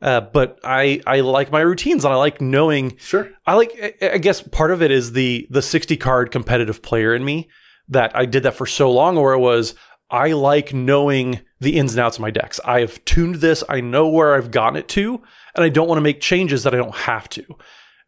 Uh, 0.00 0.20
but 0.20 0.58
I 0.64 1.00
I 1.06 1.20
like 1.20 1.52
my 1.52 1.60
routines 1.60 2.04
and 2.04 2.12
I 2.12 2.16
like 2.16 2.40
knowing 2.40 2.96
Sure. 2.98 3.30
I 3.46 3.54
like. 3.54 3.96
I- 4.02 4.10
I 4.14 4.18
guess 4.18 4.42
part 4.42 4.70
of 4.70 4.82
it 4.82 4.90
is 4.90 5.12
the 5.12 5.46
the 5.50 5.62
sixty 5.62 5.96
card 5.96 6.30
competitive 6.30 6.82
player 6.82 7.14
in 7.14 7.24
me 7.24 7.48
that 7.88 8.14
I 8.16 8.26
did 8.26 8.42
that 8.44 8.54
for 8.54 8.66
so 8.66 8.90
long, 8.90 9.16
where 9.16 9.34
it 9.34 9.40
was 9.40 9.74
I 10.10 10.32
like 10.32 10.72
knowing 10.74 11.40
the 11.60 11.76
ins 11.78 11.92
and 11.94 12.00
outs 12.00 12.16
of 12.18 12.22
my 12.22 12.30
decks. 12.30 12.60
I 12.64 12.80
have 12.80 13.04
tuned 13.04 13.36
this. 13.36 13.64
I 13.68 13.80
know 13.80 14.08
where 14.08 14.34
I've 14.34 14.50
gotten 14.50 14.76
it 14.76 14.88
to, 14.88 15.22
and 15.54 15.64
I 15.64 15.68
don't 15.68 15.88
want 15.88 15.96
to 15.98 16.02
make 16.02 16.20
changes 16.20 16.62
that 16.62 16.74
I 16.74 16.78
don't 16.78 16.94
have 16.94 17.28
to. 17.30 17.44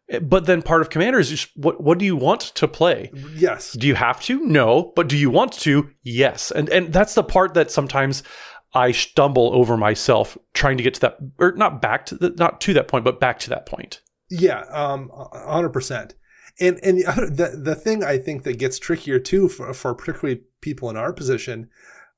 Eh, 0.09 0.19
But 0.19 0.45
then 0.45 0.61
part 0.61 0.81
of 0.81 0.89
Commander 0.89 1.19
is 1.19 1.29
just 1.29 1.49
what 1.55 1.81
what 1.83 1.97
do 1.97 2.05
you 2.05 2.15
want 2.15 2.41
to 2.41 2.67
play? 2.67 3.11
Yes. 3.35 3.73
Do 3.73 3.87
you 3.87 3.95
have 3.95 4.21
to? 4.23 4.39
No. 4.39 4.93
But 4.95 5.07
do 5.09 5.17
you 5.17 5.29
want 5.29 5.53
to? 5.59 5.89
Yes. 6.03 6.51
And 6.51 6.69
and 6.69 6.93
that's 6.93 7.15
the 7.15 7.23
part 7.23 7.55
that 7.55 7.71
sometimes 7.71 8.23
I 8.73 8.91
stumble 8.91 9.51
over 9.53 9.75
myself 9.77 10.37
trying 10.53 10.77
to 10.77 10.83
get 10.83 10.93
to 10.95 11.01
that, 11.01 11.17
or 11.39 11.53
not 11.53 11.81
back 11.81 12.05
to 12.07 12.15
the, 12.15 12.29
not 12.31 12.61
to 12.61 12.73
that 12.73 12.87
point, 12.87 13.05
but 13.05 13.19
back 13.19 13.39
to 13.39 13.49
that 13.49 13.65
point. 13.65 14.01
Yeah, 14.29 14.59
um, 14.71 15.09
hundred 15.33 15.69
percent. 15.69 16.13
And 16.59 16.79
and 16.83 16.99
the 16.99 17.59
the 17.61 17.75
thing 17.75 18.03
I 18.03 18.17
think 18.17 18.43
that 18.43 18.57
gets 18.57 18.79
trickier 18.79 19.19
too 19.19 19.47
for 19.47 19.73
for 19.73 19.93
particularly 19.93 20.41
people 20.61 20.89
in 20.89 20.97
our 20.97 21.13
position, 21.13 21.69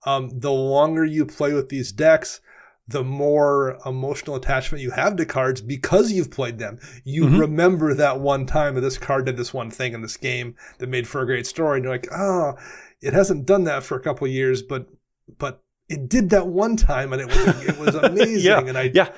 um, 0.06 0.30
the 0.40 0.52
longer 0.52 1.04
you 1.04 1.26
play 1.26 1.54
with 1.54 1.70
these 1.70 1.92
decks, 1.92 2.40
the 2.88 3.04
more 3.04 3.78
emotional 3.86 4.36
attachment 4.36 4.82
you 4.82 4.92
have 4.92 5.16
to 5.18 5.26
cards 5.26 5.62
because 5.62 6.12
you've 6.12 6.32
played 6.32 6.58
them. 6.58 6.80
You 7.04 7.26
Mhm. 7.26 7.40
remember 7.40 7.94
that 7.94 8.20
one 8.22 8.46
time 8.46 8.76
that 8.76 8.82
this 8.82 8.98
card 8.98 9.26
did 9.26 9.38
this 9.38 9.54
one 9.54 9.70
thing 9.70 9.94
in 9.94 10.02
this 10.02 10.18
game 10.18 10.56
that 10.80 10.88
made 10.90 11.08
for 11.08 11.22
a 11.22 11.26
great 11.26 11.46
story, 11.46 11.78
and 11.78 11.84
you're 11.84 11.94
like, 11.94 12.08
oh, 12.12 12.56
it 13.02 13.14
hasn't 13.14 13.46
done 13.46 13.66
that 13.66 13.84
for 13.84 13.96
a 13.98 14.02
couple 14.02 14.26
of 14.26 14.34
years, 14.34 14.62
but 14.62 14.88
but 15.38 15.62
it 15.90 16.08
did 16.10 16.30
that 16.30 16.48
one 16.48 16.78
time, 16.78 17.12
and 17.14 17.22
it 17.22 17.28
was 17.28 17.66
it 17.68 17.78
was 17.78 17.94
amazing, 18.12 18.46
Yeah. 18.46 18.60
and 18.62 18.78
I 18.78 18.90
Yeah. 18.94 19.10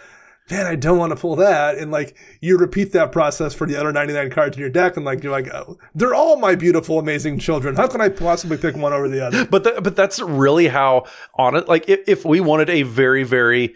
Man, 0.49 0.65
I 0.65 0.75
don't 0.75 0.97
want 0.97 1.11
to 1.11 1.15
pull 1.15 1.35
that. 1.37 1.77
And 1.77 1.91
like 1.91 2.15
you 2.41 2.57
repeat 2.57 2.91
that 2.93 3.11
process 3.11 3.53
for 3.53 3.67
the 3.67 3.75
other 3.75 3.91
99 3.91 4.31
cards 4.31 4.57
in 4.57 4.61
your 4.61 4.69
deck, 4.69 4.97
and 4.97 5.05
like 5.05 5.23
you're 5.23 5.31
like, 5.31 5.47
oh, 5.53 5.77
they're 5.95 6.15
all 6.15 6.37
my 6.37 6.55
beautiful, 6.55 6.99
amazing 6.99 7.39
children. 7.39 7.75
How 7.75 7.87
can 7.87 8.01
I 8.01 8.09
possibly 8.09 8.57
pick 8.57 8.75
one 8.75 8.93
over 8.93 9.07
the 9.07 9.25
other? 9.25 9.45
but 9.49 9.63
th- 9.63 9.83
but 9.83 9.95
that's 9.95 10.19
really 10.19 10.67
how 10.67 11.05
on 11.35 11.55
it 11.55 11.67
like 11.67 11.87
if, 11.87 11.99
if 12.07 12.25
we 12.25 12.39
wanted 12.39 12.69
a 12.69 12.83
very 12.83 13.23
very 13.23 13.75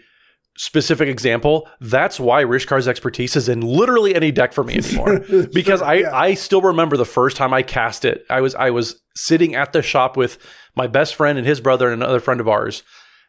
specific 0.56 1.08
example 1.08 1.68
that's 1.80 2.18
why 2.18 2.42
rishkar's 2.42 2.88
expertise 2.88 3.36
is 3.36 3.48
in 3.48 3.60
literally 3.60 4.14
any 4.14 4.32
deck 4.32 4.54
for 4.54 4.64
me 4.64 4.74
anymore 4.78 5.20
because 5.52 5.82
i 5.82 5.94
yeah. 5.94 6.16
i 6.16 6.32
still 6.32 6.62
remember 6.62 6.96
the 6.96 7.04
first 7.04 7.36
time 7.36 7.52
i 7.52 7.62
cast 7.62 8.06
it 8.06 8.24
i 8.30 8.40
was 8.40 8.54
i 8.54 8.70
was 8.70 9.00
sitting 9.14 9.54
at 9.54 9.72
the 9.74 9.82
shop 9.82 10.16
with 10.16 10.38
my 10.74 10.86
best 10.86 11.14
friend 11.14 11.36
and 11.36 11.46
his 11.46 11.60
brother 11.60 11.90
and 11.90 12.02
another 12.02 12.20
friend 12.20 12.40
of 12.40 12.48
ours 12.48 12.82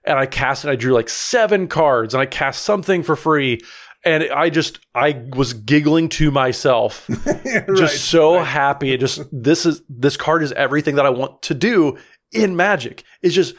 and 0.08 0.18
i 0.18 0.26
cast 0.26 0.66
it 0.66 0.70
i 0.70 0.76
drew 0.76 0.94
like 0.94 1.10
seven 1.10 1.68
cards 1.68 2.14
and 2.14 2.22
i 2.22 2.26
cast 2.26 2.64
something 2.64 3.04
for 3.04 3.16
free 3.16 3.60
and 4.06 4.24
i 4.32 4.50
just 4.50 4.80
i 4.96 5.24
was 5.36 5.54
giggling 5.54 6.10
to 6.10 6.32
myself 6.32 7.08
just 7.76 8.06
so 8.06 8.40
happy. 8.40 8.94
It 8.94 9.00
just 9.00 9.22
this 9.32 9.66
is 9.66 9.82
this 9.90 10.18
card 10.18 10.44
is 10.44 10.52
everything 10.54 10.96
that 10.96 11.06
I 11.06 11.10
want 11.10 11.42
to 11.44 11.54
do 11.54 11.98
in 12.32 12.56
Magic. 12.56 13.04
It's 13.22 13.36
just 13.36 13.56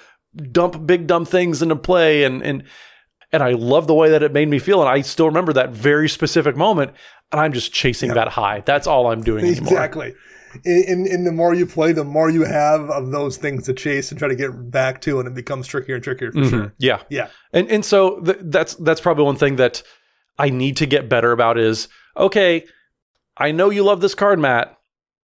dump 0.53 0.87
big 0.87 1.07
dumb 1.07 1.25
things 1.25 1.63
into 1.63 1.77
play 1.77 2.25
and 2.25 2.43
and 2.43 2.65
and 3.33 3.43
I 3.43 3.53
love 3.53 3.87
the 3.87 3.95
way 3.95 4.11
that 4.11 4.23
it 4.23 4.33
made 4.33 4.49
me 4.49 4.59
feel. 4.59 4.81
And 4.81 4.89
I 4.89 5.03
still 5.03 5.27
remember 5.27 5.53
that 5.53 5.71
very 5.71 6.09
specific 6.09 6.57
moment. 6.57 6.93
And 7.31 7.41
I'm 7.41 7.53
just 7.53 7.75
chasing 7.75 8.15
that 8.15 8.29
high. 8.29 8.63
That's 8.65 8.87
all 8.87 9.09
I'm 9.09 9.23
doing 9.23 9.45
anymore. 9.45 9.73
exactly. 9.73 10.15
And, 10.65 10.85
and, 10.85 11.07
and 11.07 11.27
the 11.27 11.33
more 11.33 11.55
you 11.55 11.67
play, 11.67 11.93
the 11.93 12.05
more 12.05 12.31
you 12.31 12.45
have 12.45 12.91
of 12.91 13.11
those 13.11 13.37
things 13.37 13.67
to 13.67 13.75
chase 13.75 14.11
and 14.11 14.19
try 14.19 14.29
to 14.29 14.37
get 14.37 14.71
back 14.71 15.01
to, 15.03 15.19
and 15.19 15.29
it 15.29 15.35
becomes 15.35 15.67
trickier 15.67 15.97
and 15.97 16.05
trickier 16.05 16.33
for 16.33 16.39
mm-hmm. 16.39 16.49
sure. 16.49 16.75
Yeah. 16.79 17.03
Yeah. 17.09 17.29
And 17.53 17.71
and 17.71 17.85
so 17.85 18.21
th- 18.21 18.39
that's 18.43 18.75
that's 18.77 19.01
probably 19.01 19.25
one 19.25 19.37
thing 19.37 19.57
that 19.57 19.83
I 20.39 20.51
need 20.51 20.77
to 20.79 20.87
get 20.87 21.09
better 21.09 21.33
about 21.33 21.59
is 21.59 21.89
okay, 22.17 22.65
I 23.37 23.53
know 23.53 23.71
you 23.71 23.83
love 23.85 24.01
this 24.01 24.15
card, 24.15 24.39
Matt. 24.39 24.77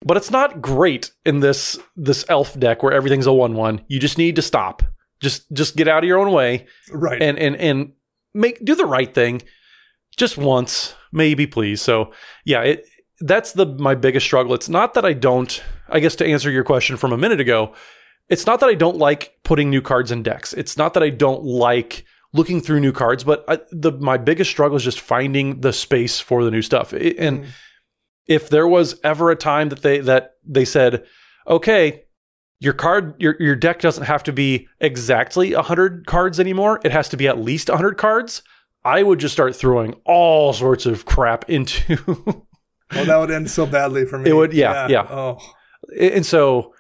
but 0.05 0.17
it's 0.17 0.31
not 0.31 0.63
great 0.63 1.13
in 1.25 1.41
this 1.41 1.79
this 1.97 2.25
elf 2.29 2.59
deck 2.59 2.83
where 2.83 2.93
everything's 2.93 3.27
a 3.27 3.33
one 3.33 3.55
one. 3.55 3.83
You 3.89 3.99
just 3.99 4.19
need 4.19 4.37
to 4.37 4.43
stop. 4.43 4.83
Just 5.21 5.51
just 5.53 5.77
get 5.77 5.89
out 5.89 6.05
of 6.05 6.09
your 6.09 6.19
own 6.19 6.33
way 6.33 6.67
Right. 6.93 7.21
and 7.21 7.39
and 7.39 7.57
and 7.57 7.93
make 8.35 8.65
do 8.65 8.75
the 8.75 8.87
right 8.87 9.13
thing 9.13 9.43
just 10.17 10.37
once 10.37 10.95
maybe 11.13 11.47
please 11.47 11.81
so 11.81 12.13
yeah 12.45 12.61
it 12.63 12.87
that's 13.21 13.53
the 13.53 13.67
my 13.67 13.95
biggest 13.95 14.27
struggle. 14.27 14.55
It's 14.55 14.69
not 14.69 14.95
that 14.95 15.05
i 15.05 15.13
don't 15.13 15.63
i 15.89 16.01
guess 16.01 16.17
to 16.17 16.27
answer 16.27 16.51
your 16.51 16.65
question 16.65 16.97
from 16.97 17.13
a 17.13 17.19
minute 17.19 17.41
ago 17.41 17.75
it's 18.29 18.47
not 18.47 18.61
that 18.61 18.69
i 18.69 18.75
don't 18.75 18.97
like 18.97 19.39
putting 19.43 19.71
new 19.71 19.81
cards 19.83 20.11
in 20.11 20.23
decks. 20.23 20.53
It's 20.53 20.77
not 20.77 20.95
that 20.95 21.03
i 21.03 21.11
don't 21.11 21.45
like 21.45 22.05
looking 22.33 22.61
through 22.61 22.81
new 22.81 22.93
cards 22.93 23.25
but 23.25 23.45
I, 23.49 23.59
the 23.71 23.93
my 23.93 24.19
biggest 24.19 24.51
struggle 24.51 24.77
is 24.77 24.85
just 24.85 25.01
finding 25.01 25.61
the 25.61 25.73
space 25.73 26.21
for 26.21 26.45
the 26.45 26.51
new 26.51 26.63
stuff. 26.63 26.93
It- 26.93 27.19
and 27.19 27.45
mm. 27.45 27.49
if 28.27 28.49
there 28.49 28.69
was 28.69 29.01
ever 29.03 29.31
a 29.31 29.37
time 29.37 29.71
that 29.71 29.83
they 29.83 29.99
that 30.01 30.33
they 30.45 30.65
said 30.65 31.05
okay 31.47 32.05
your 32.61 32.73
card 32.73 33.15
your 33.19 33.37
your 33.41 33.57
deck 33.57 33.81
doesn't 33.81 34.05
have 34.05 34.23
to 34.25 34.33
be 34.33 34.69
exactly 34.81 35.55
100 35.55 36.07
cards 36.07 36.41
anymore. 36.41 36.81
It 36.85 36.93
has 36.93 37.09
to 37.11 37.17
be 37.17 37.29
at 37.29 37.39
least 37.39 37.69
100 37.69 37.97
cards. 37.97 38.43
I 38.85 39.03
would 39.03 39.21
just 39.21 39.35
start 39.35 39.55
throwing 39.55 39.95
all 40.05 40.53
sorts 40.53 40.87
of 40.87 41.05
crap 41.05 41.45
into 41.51 42.47
well, 42.95 43.05
that 43.07 43.17
would 43.19 43.31
end 43.31 43.51
so 43.51 43.67
badly 43.67 44.05
for 44.07 44.19
me. 44.19 44.31
It 44.31 44.33
would- 44.35 44.53
yeah, 44.53 44.89
yeah. 44.89 45.07
Oh, 45.11 45.39
and 46.01 46.25
so 46.27 46.75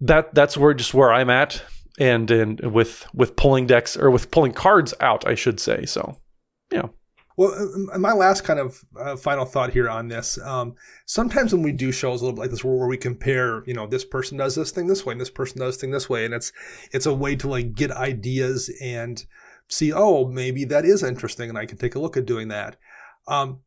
that 0.00 0.34
that's 0.34 0.56
where 0.58 0.74
just 0.74 0.92
where 0.92 1.10
i'm 1.10 1.30
at 1.30 1.62
and 1.98 2.30
and 2.30 2.60
with 2.72 3.06
with 3.14 3.34
pulling 3.34 3.66
decks 3.66 3.96
or 3.96 4.10
with 4.10 4.30
pulling 4.30 4.52
cards 4.52 4.92
out 5.00 5.26
i 5.26 5.34
should 5.34 5.58
say 5.58 5.86
so 5.86 6.18
yeah 6.70 6.82
Well, 7.38 7.54
uh, 7.94 7.98
my 7.98 8.12
last 8.12 8.44
kind 8.44 8.58
of 8.60 8.84
uh, 8.98 9.16
final 9.16 9.44
thought 9.46 9.70
here 9.72 9.88
on 9.90 10.08
this. 10.08 10.38
Um, 10.38 10.74
sometimes 11.06 11.52
when 11.54 11.62
we 11.62 11.72
do 11.72 11.92
shows 11.92 12.20
a 12.20 12.24
little 12.24 12.34
bit 12.36 12.40
like 12.42 12.50
this, 12.50 12.64
where, 12.64 12.74
where 12.76 12.88
we 12.88 12.96
compare, 12.96 13.62
you 13.66 13.74
know, 13.74 13.86
this 13.86 14.06
person 14.06 14.38
does 14.38 14.54
this 14.54 14.70
thing 14.70 14.86
this 14.86 15.04
way, 15.04 15.12
and 15.12 15.20
this 15.20 15.28
person 15.30 15.60
does 15.60 15.74
this 15.74 15.80
thing 15.82 15.90
this 15.90 16.08
way, 16.08 16.24
and 16.24 16.32
it's 16.32 16.50
it's 16.92 17.04
a 17.06 17.12
way 17.12 17.36
to 17.36 17.46
like 17.48 17.74
get 17.74 17.90
ideas 17.90 18.70
and 18.82 19.24
see, 19.68 19.92
oh, 19.92 20.26
maybe 20.28 20.64
that 20.64 20.84
is 20.86 21.02
interesting, 21.02 21.48
and 21.50 21.58
I 21.58 21.66
can 21.66 21.76
take 21.78 21.94
a 21.94 21.98
look 22.00 22.16
at 22.16 22.24
doing 22.26 22.48
that. 22.48 22.76
Um, 23.28 23.60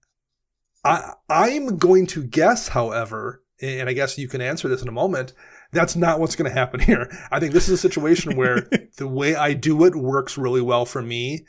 I 0.83 1.13
I'm 1.29 1.77
going 1.77 2.07
to 2.07 2.23
guess, 2.23 2.69
however, 2.69 3.43
and 3.61 3.89
I 3.89 3.93
guess 3.93 4.17
you 4.17 4.27
can 4.27 4.41
answer 4.41 4.67
this 4.67 4.81
in 4.81 4.87
a 4.87 4.91
moment. 4.93 5.33
That's 5.71 5.95
not 5.95 6.19
what's 6.19 6.35
going 6.35 6.49
to 6.49 6.57
happen 6.57 6.79
here. 6.91 7.09
I 7.31 7.39
think 7.39 7.53
this 7.53 7.67
is 7.67 7.73
a 7.73 7.77
situation 7.89 8.35
where 8.37 8.67
the 8.97 9.07
way 9.07 9.35
I 9.35 9.53
do 9.53 9.83
it 9.85 9.95
works 9.95 10.37
really 10.37 10.61
well 10.61 10.85
for 10.85 11.01
me, 11.01 11.45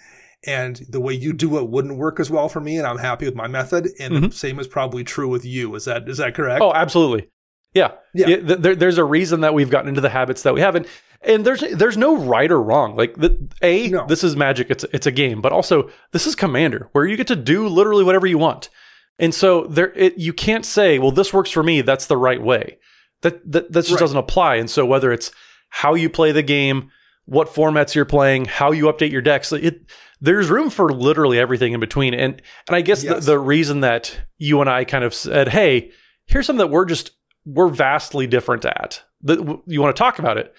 and 0.47 0.76
the 0.89 1.01
way 1.01 1.14
you 1.14 1.33
do 1.33 1.59
it 1.59 1.68
wouldn't 1.68 1.97
work 1.99 2.18
as 2.20 2.31
well 2.31 2.49
for 2.49 2.61
me, 2.61 2.76
and 2.78 2.87
I'm 2.87 2.99
happy 2.99 3.26
with 3.26 3.35
my 3.35 3.47
method. 3.47 3.89
And 4.01 4.24
the 4.24 4.31
same 4.33 4.59
is 4.59 4.66
probably 4.68 5.05
true 5.05 5.28
with 5.28 5.45
you. 5.45 5.74
Is 5.74 5.85
that 5.87 6.09
is 6.09 6.18
that 6.18 6.35
correct? 6.35 6.62
oh 6.62 6.72
absolutely 6.74 7.28
yeah 7.72 7.93
Yeah. 8.14 8.28
It- 8.31 8.62
there, 8.62 8.74
there's 8.74 8.99
a 8.99 9.05
reason 9.05 9.43
that 9.43 9.55
we've 9.55 9.70
gotten 9.70 9.89
into 9.89 10.01
the 10.01 10.09
habits 10.09 10.43
that 10.43 10.53
we 10.55 10.61
have 10.61 10.74
and 10.74 10.87
and 11.22 11.45
there's 11.45 11.61
there's 11.76 11.97
no 11.97 12.16
right 12.16 12.51
or 12.51 12.61
wrong 12.61 12.97
like 12.97 13.14
the, 13.14 13.39
a 13.62 13.87
No. 13.89 14.07
this 14.09 14.24
is 14.24 14.35
magic 14.35 14.70
it's 14.70 14.85
it's 14.93 15.07
a 15.07 15.12
game 15.12 15.41
but 15.41 15.53
also 15.53 15.89
this 16.11 16.26
is 16.26 16.35
commander 16.35 16.89
where 16.93 17.07
you 17.07 17.16
get 17.16 17.28
to 17.28 17.37
do 17.37 17.68
literally 17.68 18.03
whatever 18.03 18.26
you 18.26 18.39
want 18.39 18.70
and 19.21 19.33
so 19.35 19.64
there 19.66 19.93
it, 19.95 20.18
you 20.18 20.33
can't 20.33 20.64
say 20.66 20.99
well 20.99 21.12
this 21.12 21.33
works 21.33 21.51
for 21.51 21.62
me 21.62 21.81
that's 21.83 22.07
the 22.07 22.16
right 22.16 22.43
way 22.43 22.79
that 23.23 23.41
that, 23.53 23.71
that 23.73 23.81
just 23.83 23.93
Right. 23.93 24.01
doesn't 24.01 24.18
apply 24.18 24.57
and 24.57 24.68
so 24.68 24.85
whether 24.85 25.12
it's 25.12 25.31
how 25.68 25.95
you 25.95 26.11
play 26.11 26.33
the 26.33 26.43
game 26.43 26.91
what 27.27 27.49
formats 27.49 27.95
you're 27.95 28.05
playing 28.05 28.47
how 28.47 28.73
you 28.73 28.87
update 28.87 29.12
your 29.12 29.23
decks 29.23 29.53
it 29.53 29.83
there's 30.21 30.51
room 30.51 30.68
for 30.71 30.91
literally 30.93 31.39
everything 31.39 31.73
in 31.73 31.81
between 31.81 32.14
and 32.14 32.43
and 32.66 32.75
i 32.77 32.81
guess 32.81 33.05
Yes. 33.05 33.25
the, 33.27 33.33
the 33.33 33.39
reason 33.39 33.81
that 33.81 34.18
you 34.39 34.61
and 34.61 34.68
i 34.68 34.85
kind 34.85 35.05
of 35.05 35.14
said 35.14 35.49
hey 35.49 35.93
here's 36.27 36.47
something 36.47 36.66
that 36.66 36.73
we're 36.73 36.87
just 36.87 37.12
we're 37.45 37.68
vastly 37.68 38.27
different 38.27 38.64
at 38.64 39.03
that 39.23 39.39
you 39.66 39.81
want 39.81 39.95
to 39.95 39.99
talk 39.99 40.18
about 40.18 40.39
it 40.39 40.53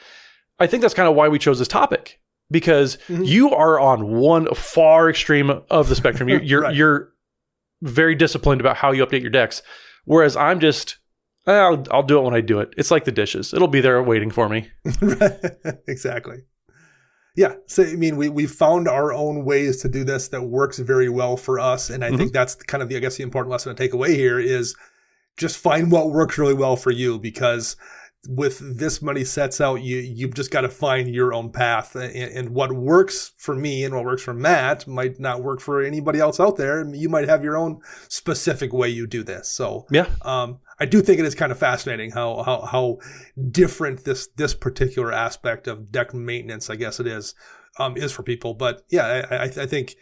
i 0.59 0.68
think 0.68 0.82
that's 0.82 0.93
kind 0.93 1.09
of 1.09 1.16
why 1.16 1.28
we 1.28 1.39
chose 1.39 1.59
this 1.59 1.68
topic 1.68 2.20
because 2.49 2.97
Mhm. 3.07 3.26
you 3.26 3.51
are 3.51 3.80
on 3.80 4.12
one 4.12 4.45
far 4.53 5.09
extreme 5.09 5.49
of 5.70 5.89
the 5.89 5.95
spectrum 5.95 6.30
you're 6.30 6.41
you're, 6.43 6.62
Right. 6.68 6.76
you're 6.76 7.11
very 7.82 8.15
disciplined 8.15 8.61
about 8.61 8.77
how 8.77 8.91
you 8.91 9.05
update 9.05 9.21
your 9.21 9.32
decks. 9.32 9.61
Whereas 10.05 10.36
i'm 10.36 10.59
just 10.59 10.97
"Eh, 11.47 11.51
I'll, 11.51 11.84
I'll 11.91 12.03
do 12.03 12.17
it 12.19 12.23
when 12.23 12.34
i 12.34 12.41
do 12.41 12.59
it. 12.59 12.73
It's 12.77 12.91
like 12.91 13.05
the 13.05 13.11
dishes. 13.11 13.53
It'll 13.53 13.67
be 13.67 13.82
there 13.82 14.01
waiting 14.01 14.32
for 14.32 14.49
me. 14.49 14.69
Exactly. 15.88 16.43
Yeah. 17.36 17.55
So 17.67 17.84
I 17.84 17.95
mean, 17.95 18.17
we 18.17 18.29
we 18.29 18.45
found 18.45 18.88
our 18.88 19.13
own 19.13 19.45
ways 19.45 19.82
to 19.82 19.89
do 19.89 20.03
this 20.03 20.27
that 20.29 20.43
works 20.43 20.79
very 20.79 21.09
well 21.09 21.38
for 21.38 21.59
us, 21.59 21.89
and 21.89 22.03
I 22.03 22.11
think 22.11 22.34
that's 22.34 22.55
kind 22.55 22.84
of 22.84 22.89
the 22.89 22.97
I 22.97 22.99
guess 22.99 23.17
the 23.17 23.23
important 23.23 23.51
lesson 23.51 23.73
to 23.73 23.82
take 23.82 23.93
away 23.93 24.15
here 24.15 24.39
is 24.39 24.75
just 25.38 25.57
find 25.57 25.91
what 25.91 26.11
works 26.11 26.38
really 26.38 26.53
well 26.53 26.75
for 26.75 26.91
you 26.91 27.17
because 27.17 27.77
with 28.28 28.78
this 28.78 29.01
many 29.01 29.24
sets 29.24 29.59
out 29.59 29.82
you 29.82 29.97
you've 29.97 30.36
just 30.36 30.51
got 30.51 30.61
to 30.61 30.69
find 30.69 31.13
your 31.13 31.34
own 31.34 31.51
path. 31.51 31.95
And, 31.95 32.13
and 32.13 32.49
what 32.51 32.72
works 32.72 33.32
for 33.38 33.55
me 33.55 33.84
and 33.84 33.95
what 33.95 34.05
works 34.05 34.22
for 34.22 34.34
matt 34.34 34.88
might 34.88 35.19
not 35.19 35.41
work 35.41 35.59
for 35.59 35.82
anybody 35.82 36.19
else 36.19 36.39
out 36.39 36.57
there 36.57 36.80
and 36.80 36.95
you 36.95 37.09
might 37.09 37.28
have 37.28 37.43
your 37.43 37.57
own 37.57 37.80
specific 38.09 38.74
way 38.74 38.89
you 38.89 39.07
do 39.07 39.24
this. 39.24 39.49
So 39.49 39.88
yeah. 39.89 40.07
um, 40.22 40.59
I 40.80 40.86
do 40.86 41.01
think 41.01 41.19
it 41.19 41.26
is 41.26 41.36
kind 41.36 41.51
of 41.51 41.59
fascinating 41.59 42.11
how 42.11 42.43
how 42.43 42.61
how 42.61 42.97
different 43.49 44.03
this 44.03 44.28
this 44.36 44.53
particular 44.53 45.11
aspect 45.11 45.67
of 45.67 45.91
deck 45.91 46.13
maintenance, 46.13 46.69
I 46.69 46.76
guess 46.76 46.99
it 46.99 47.07
is, 47.07 47.36
um, 47.78 47.97
is 47.97 48.11
for 48.11 48.24
people. 48.24 48.55
But 48.55 48.84
yeah, 48.89 49.26
I, 49.30 49.36
I, 49.36 49.43
I 49.43 49.65
think 49.67 49.95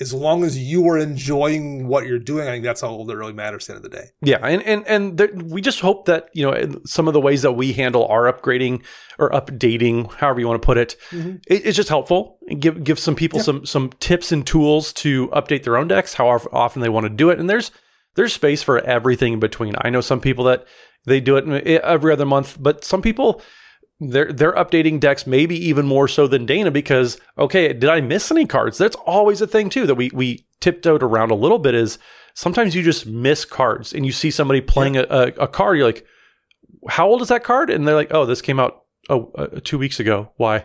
as 0.00 0.14
long 0.14 0.42
as 0.42 0.58
you 0.58 0.88
are 0.88 0.98
enjoying 0.98 1.86
what 1.86 2.06
you're 2.06 2.18
doing, 2.18 2.48
I 2.48 2.52
think 2.52 2.64
that's 2.64 2.82
all 2.82 3.04
that 3.04 3.16
really 3.16 3.32
matters 3.32 3.68
at 3.68 3.74
the 3.74 3.76
end 3.76 3.84
of 3.84 3.90
the 3.90 3.96
day. 3.96 4.10
Yeah, 4.22 4.38
and 4.42 4.62
and 4.62 4.86
and 4.86 5.18
there, 5.18 5.30
we 5.34 5.60
just 5.60 5.80
hope 5.80 6.06
that 6.06 6.28
you 6.32 6.48
know 6.48 6.80
some 6.86 7.08
of 7.08 7.14
the 7.14 7.20
ways 7.20 7.42
that 7.42 7.52
we 7.52 7.72
handle 7.72 8.06
our 8.06 8.32
upgrading 8.32 8.82
or 9.18 9.30
updating, 9.30 10.10
however 10.14 10.40
you 10.40 10.48
want 10.48 10.60
to 10.62 10.66
put 10.66 10.78
it, 10.78 10.96
mm-hmm. 11.10 11.36
it 11.46 11.66
it's 11.66 11.76
just 11.76 11.90
helpful 11.90 12.38
and 12.48 12.60
give 12.60 12.82
give 12.82 12.98
some 12.98 13.14
people 13.14 13.40
some 13.40 13.66
some 13.66 13.90
tips 14.00 14.32
and 14.32 14.46
tools 14.46 14.92
to 14.94 15.28
update 15.28 15.64
their 15.64 15.76
own 15.76 15.88
decks, 15.88 16.14
however 16.14 16.48
often 16.52 16.80
they 16.80 16.88
want 16.88 17.04
to 17.04 17.10
do 17.10 17.28
it. 17.28 17.38
And 17.38 17.48
there's 17.48 17.70
there's 18.14 18.32
space 18.32 18.62
for 18.62 18.78
everything 18.80 19.34
in 19.34 19.40
between. 19.40 19.74
I 19.80 19.90
know 19.90 20.00
some 20.00 20.20
people 20.20 20.44
that 20.44 20.66
they 21.04 21.20
do 21.20 21.36
it 21.36 21.66
eh, 21.66 21.80
every 21.82 22.12
other 22.12 22.26
month, 22.26 22.56
but 22.60 22.84
some 22.84 23.02
people 23.02 23.42
they're 24.10 24.32
they're 24.32 24.52
updating 24.52 24.98
decks 24.98 25.26
maybe 25.26 25.56
even 25.56 25.86
more 25.86 26.08
so 26.08 26.26
than 26.26 26.46
Dana 26.46 26.70
because 26.70 27.18
okay, 27.38 27.72
did 27.72 27.88
I 27.88 28.00
miss 28.00 28.30
any 28.30 28.46
cards? 28.46 28.78
That's 28.78 28.96
always 28.96 29.40
a 29.40 29.46
thing 29.46 29.70
too 29.70 29.86
that 29.86 29.94
we 29.94 30.10
we 30.12 30.46
tiptoed 30.60 31.02
around 31.02 31.30
a 31.30 31.36
little 31.36 31.58
bit 31.58 31.74
is 31.74 31.98
sometimes 32.34 32.74
you 32.74 32.82
just 32.82 33.06
miss 33.06 33.44
cards 33.44 33.92
and 33.92 34.06
you 34.06 34.12
see 34.12 34.30
somebody 34.30 34.60
playing 34.60 34.96
a, 34.96 35.02
a, 35.02 35.26
a 35.40 35.48
card, 35.48 35.76
you're 35.76 35.86
like, 35.86 36.06
how 36.88 37.06
old 37.06 37.22
is 37.22 37.28
that 37.28 37.44
card? 37.44 37.70
And 37.70 37.86
they're 37.86 37.94
like, 37.94 38.12
oh, 38.14 38.26
this 38.26 38.42
came 38.42 38.58
out 38.58 38.84
oh 39.10 39.32
uh, 39.36 39.60
two 39.62 39.78
weeks 39.78 40.00
ago. 40.00 40.30
Why? 40.36 40.64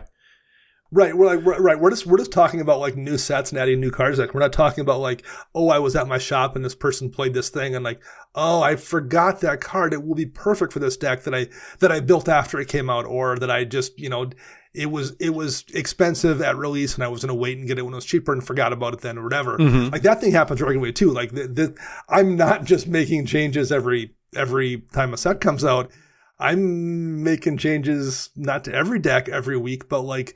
Right, 0.90 1.14
we're 1.14 1.26
like 1.26 1.44
right, 1.44 1.60
right. 1.60 1.78
We're 1.78 1.90
just 1.90 2.06
we're 2.06 2.16
just 2.16 2.32
talking 2.32 2.62
about 2.62 2.80
like 2.80 2.96
new 2.96 3.18
sets 3.18 3.52
and 3.52 3.60
adding 3.60 3.78
new 3.78 3.90
cards. 3.90 4.18
Like 4.18 4.32
we're 4.32 4.40
not 4.40 4.54
talking 4.54 4.80
about 4.80 5.00
like, 5.00 5.22
oh, 5.54 5.68
I 5.68 5.78
was 5.78 5.94
at 5.94 6.08
my 6.08 6.16
shop 6.16 6.56
and 6.56 6.64
this 6.64 6.74
person 6.74 7.10
played 7.10 7.34
this 7.34 7.50
thing 7.50 7.74
and 7.74 7.84
like, 7.84 8.00
oh, 8.34 8.62
I 8.62 8.76
forgot 8.76 9.40
that 9.40 9.60
card. 9.60 9.92
It 9.92 10.02
will 10.02 10.14
be 10.14 10.24
perfect 10.24 10.72
for 10.72 10.78
this 10.78 10.96
deck 10.96 11.24
that 11.24 11.34
I 11.34 11.48
that 11.80 11.92
I 11.92 12.00
built 12.00 12.26
after 12.26 12.58
it 12.58 12.68
came 12.68 12.88
out, 12.88 13.04
or 13.04 13.38
that 13.38 13.50
I 13.50 13.64
just 13.64 13.98
you 13.98 14.08
know, 14.08 14.30
it 14.72 14.90
was 14.90 15.14
it 15.20 15.34
was 15.34 15.66
expensive 15.74 16.40
at 16.40 16.56
release 16.56 16.94
and 16.94 17.04
I 17.04 17.08
was 17.08 17.22
gonna 17.22 17.34
wait 17.34 17.58
and 17.58 17.66
get 17.66 17.78
it 17.78 17.82
when 17.82 17.92
it 17.92 17.96
was 17.96 18.06
cheaper 18.06 18.32
and 18.32 18.42
forgot 18.42 18.72
about 18.72 18.94
it 18.94 19.00
then 19.02 19.18
or 19.18 19.24
whatever. 19.24 19.58
Mm-hmm. 19.58 19.92
Like 19.92 20.02
that 20.02 20.22
thing 20.22 20.32
happens 20.32 20.62
right 20.62 20.74
away 20.74 20.92
too. 20.92 21.10
Like 21.10 21.32
the, 21.32 21.48
the, 21.48 21.76
I'm 22.08 22.34
not 22.36 22.64
just 22.64 22.88
making 22.88 23.26
changes 23.26 23.70
every 23.70 24.14
every 24.34 24.84
time 24.94 25.12
a 25.12 25.18
set 25.18 25.42
comes 25.42 25.66
out. 25.66 25.90
I'm 26.38 27.22
making 27.22 27.58
changes 27.58 28.30
not 28.36 28.64
to 28.64 28.74
every 28.74 29.00
deck 29.00 29.28
every 29.28 29.58
week, 29.58 29.88
but 29.88 30.02
like 30.02 30.34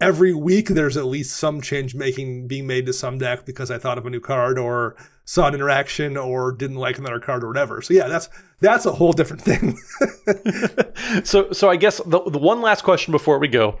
every 0.00 0.34
week 0.34 0.68
there's 0.68 0.96
at 0.96 1.06
least 1.06 1.36
some 1.36 1.60
change 1.60 1.94
making 1.94 2.46
being 2.46 2.66
made 2.66 2.86
to 2.86 2.92
some 2.92 3.18
deck 3.18 3.46
because 3.46 3.70
I 3.70 3.78
thought 3.78 3.98
of 3.98 4.06
a 4.06 4.10
new 4.10 4.20
card 4.20 4.58
or 4.58 4.96
saw 5.24 5.48
an 5.48 5.54
interaction 5.54 6.16
or 6.16 6.52
didn't 6.52 6.76
like 6.76 6.98
another 6.98 7.20
card 7.20 7.42
or 7.42 7.48
whatever. 7.48 7.80
So 7.82 7.94
yeah, 7.94 8.08
that's 8.08 8.28
that's 8.60 8.86
a 8.86 8.92
whole 8.92 9.12
different 9.12 9.42
thing. 9.42 9.78
so 11.24 11.52
so 11.52 11.70
I 11.70 11.76
guess 11.76 12.00
the, 12.06 12.22
the 12.22 12.38
one 12.38 12.60
last 12.60 12.82
question 12.82 13.12
before 13.12 13.38
we 13.38 13.48
go 13.48 13.78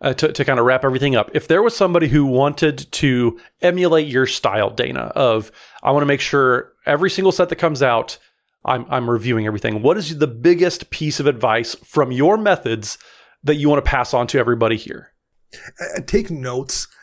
uh, 0.00 0.14
to 0.14 0.32
to 0.32 0.44
kind 0.44 0.58
of 0.58 0.66
wrap 0.66 0.84
everything 0.84 1.16
up. 1.16 1.30
If 1.34 1.48
there 1.48 1.62
was 1.62 1.76
somebody 1.76 2.08
who 2.08 2.24
wanted 2.24 2.90
to 2.92 3.38
emulate 3.60 4.08
your 4.08 4.26
style, 4.26 4.70
Dana, 4.70 5.12
of 5.14 5.52
I 5.82 5.90
want 5.90 6.02
to 6.02 6.06
make 6.06 6.20
sure 6.20 6.72
every 6.86 7.10
single 7.10 7.32
set 7.32 7.48
that 7.50 7.56
comes 7.56 7.82
out, 7.82 8.18
I'm 8.64 8.86
I'm 8.88 9.10
reviewing 9.10 9.46
everything. 9.46 9.82
What 9.82 9.96
is 9.96 10.18
the 10.18 10.26
biggest 10.26 10.90
piece 10.90 11.20
of 11.20 11.26
advice 11.26 11.74
from 11.74 12.10
your 12.10 12.36
methods 12.36 12.98
that 13.44 13.56
you 13.56 13.68
want 13.68 13.84
to 13.84 13.88
pass 13.88 14.14
on 14.14 14.26
to 14.28 14.38
everybody 14.38 14.76
here? 14.76 15.12
Uh, 15.80 16.00
Take 16.06 16.30
notes. 16.30 16.88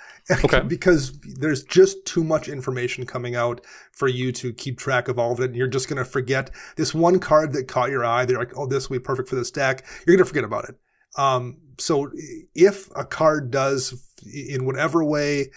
Okay. 0.43 0.61
because 0.61 1.19
there's 1.19 1.63
just 1.63 2.03
too 2.03 2.23
much 2.23 2.47
information 2.49 3.05
coming 3.05 3.35
out 3.35 3.63
for 3.91 4.07
you 4.07 4.31
to 4.31 4.53
keep 4.53 4.79
track 4.79 5.07
of 5.07 5.19
all 5.19 5.31
of 5.31 5.39
it. 5.39 5.51
And 5.51 5.55
you're 5.55 5.67
just 5.67 5.87
going 5.87 5.99
to 5.99 6.03
forget 6.03 6.49
this 6.77 6.95
one 6.95 7.19
card 7.19 7.53
that 7.53 7.67
caught 7.67 7.91
your 7.91 8.03
eye. 8.03 8.25
They're 8.25 8.39
like, 8.39 8.57
oh, 8.57 8.65
this 8.65 8.89
will 8.89 8.97
be 8.97 9.03
perfect 9.03 9.29
for 9.29 9.35
this 9.35 9.51
deck. 9.51 9.85
You're 9.99 10.15
going 10.15 10.25
to 10.25 10.27
forget 10.27 10.43
about 10.43 10.67
it. 10.67 10.77
Um, 11.15 11.57
so 11.77 12.09
if 12.55 12.89
a 12.95 13.05
card 13.05 13.51
does 13.51 14.03
in 14.25 14.65
whatever 14.65 15.03
way 15.03 15.51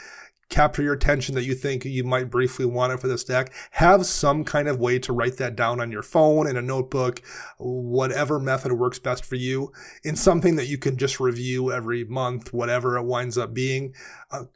capture 0.48 0.82
your 0.82 0.94
attention 0.94 1.34
that 1.34 1.44
you 1.44 1.54
think 1.54 1.84
you 1.84 2.04
might 2.04 2.30
briefly 2.30 2.64
want 2.64 2.92
it 2.92 3.00
for 3.00 3.08
this 3.08 3.24
deck, 3.24 3.52
have 3.72 4.06
some 4.06 4.44
kind 4.44 4.68
of 4.68 4.80
way 4.80 4.98
to 4.98 5.12
write 5.12 5.36
that 5.36 5.56
down 5.56 5.80
on 5.80 5.92
your 5.92 6.02
phone, 6.02 6.46
in 6.46 6.56
a 6.56 6.62
notebook, 6.62 7.20
whatever 7.58 8.38
method 8.38 8.72
works 8.72 8.98
best 8.98 9.24
for 9.24 9.36
you, 9.36 9.72
in 10.02 10.16
something 10.16 10.56
that 10.56 10.66
you 10.66 10.78
can 10.78 10.96
just 10.96 11.20
review 11.20 11.70
every 11.70 12.04
month, 12.04 12.52
whatever 12.52 12.96
it 12.96 13.04
winds 13.04 13.36
up 13.36 13.52
being. 13.52 13.94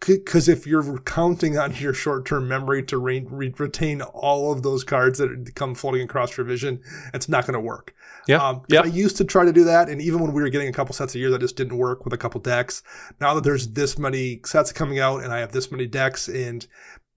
Because 0.01 0.49
uh, 0.49 0.53
if 0.53 0.67
you're 0.67 0.99
counting 0.99 1.57
on 1.57 1.75
your 1.75 1.95
short 1.95 2.27
term 2.27 2.49
memory 2.49 2.83
to 2.85 2.99
re- 2.99 3.27
re- 3.29 3.55
retain 3.59 4.03
all 4.03 4.53
of 4.53 4.63
those 4.63 4.85
cards 4.85 5.19
that 5.19 5.55
come 5.55 5.75
floating 5.75 6.03
across 6.03 6.37
your 6.37 6.47
vision, 6.47 6.81
it's 7.15 7.29
not 7.29 7.47
going 7.47 7.55
to 7.55 7.61
work. 7.61 7.95
Yeah. 8.29 8.37
Um, 8.37 8.63
yeah. 8.69 8.83
I 8.83 8.87
used 8.87 9.17
to 9.17 9.25
try 9.25 9.45
to 9.45 9.53
do 9.53 9.65
that. 9.65 9.89
And 9.89 10.01
even 10.01 10.21
when 10.21 10.33
we 10.33 10.43
were 10.43 10.49
getting 10.49 10.69
a 10.69 10.73
couple 10.73 10.95
sets 10.95 11.15
a 11.15 11.19
year, 11.19 11.31
that 11.31 11.41
just 11.41 11.57
didn't 11.57 11.77
work 11.77 12.05
with 12.05 12.13
a 12.13 12.19
couple 12.19 12.41
decks. 12.41 12.83
Now 13.21 13.35
that 13.35 13.45
there's 13.45 13.69
this 13.69 13.99
many 13.99 14.41
sets 14.45 14.73
coming 14.73 14.99
out 14.99 15.23
and 15.25 15.33
I 15.33 15.41
have 15.41 15.53
this 15.53 15.71
many 15.71 15.82
decks 15.87 16.29
and 16.29 16.67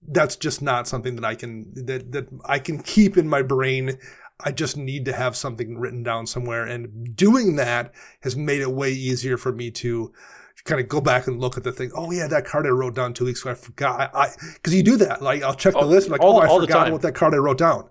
that's 0.08 0.36
just 0.36 0.62
not 0.62 0.86
something 0.86 1.16
that 1.16 1.24
I 1.24 1.34
can, 1.34 1.72
that, 1.86 2.12
that 2.12 2.28
I 2.44 2.58
can 2.58 2.82
keep 2.82 3.16
in 3.16 3.28
my 3.28 3.42
brain. 3.42 3.98
I 4.44 4.52
just 4.52 4.76
need 4.76 5.04
to 5.06 5.12
have 5.12 5.34
something 5.36 5.78
written 5.78 6.02
down 6.02 6.26
somewhere. 6.26 6.64
And 6.64 7.16
doing 7.16 7.56
that 7.56 7.92
has 8.22 8.36
made 8.36 8.60
it 8.60 8.70
way 8.70 8.92
easier 8.92 9.36
for 9.36 9.52
me 9.52 9.70
to 9.72 10.12
kind 10.64 10.80
of 10.80 10.88
go 10.88 11.00
back 11.00 11.26
and 11.26 11.40
look 11.40 11.56
at 11.56 11.64
the 11.64 11.72
thing. 11.72 11.90
Oh 11.94 12.10
yeah, 12.10 12.26
that 12.28 12.44
card 12.44 12.66
I 12.66 12.70
wrote 12.70 12.94
down 12.94 13.14
two 13.14 13.24
weeks 13.24 13.42
ago. 13.42 13.50
I 13.50 13.54
forgot. 13.54 14.14
I, 14.14 14.28
cause 14.62 14.74
you 14.74 14.82
do 14.82 14.96
that. 14.98 15.22
Like 15.22 15.42
I'll 15.42 15.54
check 15.54 15.72
the 15.72 15.80
all, 15.80 15.86
list. 15.86 16.08
Like, 16.08 16.20
all, 16.20 16.38
oh, 16.38 16.40
I 16.40 16.60
forgot 16.60 16.92
what 16.92 17.02
that 17.02 17.14
card 17.14 17.34
I 17.34 17.38
wrote 17.38 17.58
down. 17.58 17.88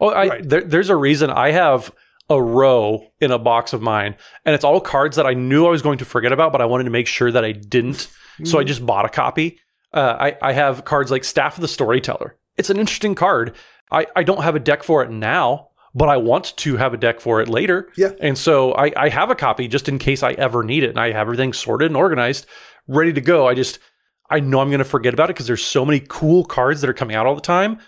Oh, 0.00 0.08
I, 0.08 0.28
right. 0.28 0.48
there, 0.48 0.62
there's 0.62 0.88
a 0.88 0.96
reason 0.96 1.30
I 1.30 1.50
have 1.52 1.92
a 2.28 2.42
row 2.42 3.06
in 3.20 3.30
a 3.30 3.38
box 3.38 3.72
of 3.72 3.82
mine, 3.82 4.16
and 4.44 4.54
it's 4.54 4.64
all 4.64 4.80
cards 4.80 5.16
that 5.16 5.26
I 5.26 5.34
knew 5.34 5.66
I 5.66 5.70
was 5.70 5.82
going 5.82 5.98
to 5.98 6.04
forget 6.04 6.32
about, 6.32 6.52
but 6.52 6.60
I 6.60 6.64
wanted 6.64 6.84
to 6.84 6.90
make 6.90 7.06
sure 7.06 7.30
that 7.30 7.44
I 7.44 7.52
didn't. 7.52 8.08
Mm. 8.38 8.48
So 8.48 8.58
I 8.58 8.64
just 8.64 8.84
bought 8.84 9.04
a 9.04 9.08
copy. 9.08 9.60
Uh, 9.92 10.16
I, 10.18 10.36
I 10.40 10.52
have 10.52 10.84
cards 10.84 11.10
like 11.10 11.24
Staff 11.24 11.56
of 11.56 11.62
the 11.62 11.68
Storyteller. 11.68 12.36
It's 12.56 12.70
an 12.70 12.78
interesting 12.78 13.14
card. 13.14 13.54
I, 13.90 14.06
I 14.16 14.22
don't 14.22 14.42
have 14.42 14.56
a 14.56 14.60
deck 14.60 14.82
for 14.82 15.02
it 15.02 15.10
now, 15.10 15.68
but 15.94 16.08
I 16.08 16.16
want 16.16 16.56
to 16.56 16.76
have 16.76 16.94
a 16.94 16.96
deck 16.96 17.20
for 17.20 17.40
it 17.40 17.48
later. 17.48 17.90
Yeah. 17.96 18.12
And 18.20 18.38
so 18.38 18.72
I, 18.72 18.92
I 18.96 19.08
have 19.10 19.30
a 19.30 19.34
copy 19.34 19.68
just 19.68 19.88
in 19.88 19.98
case 19.98 20.22
I 20.22 20.32
ever 20.32 20.62
need 20.62 20.82
it. 20.82 20.90
And 20.90 20.98
I 21.00 21.12
have 21.12 21.22
everything 21.22 21.52
sorted 21.52 21.86
and 21.86 21.96
organized, 21.96 22.46
ready 22.88 23.12
to 23.12 23.20
go. 23.20 23.48
I 23.48 23.54
just, 23.54 23.78
I 24.30 24.40
know 24.40 24.60
I'm 24.60 24.68
going 24.70 24.78
to 24.78 24.84
forget 24.84 25.12
about 25.12 25.28
it 25.28 25.34
because 25.34 25.46
there's 25.46 25.64
so 25.64 25.84
many 25.84 26.00
cool 26.00 26.44
cards 26.44 26.80
that 26.80 26.88
are 26.88 26.94
coming 26.94 27.16
out 27.16 27.26
all 27.26 27.34
the 27.34 27.42
time. 27.42 27.78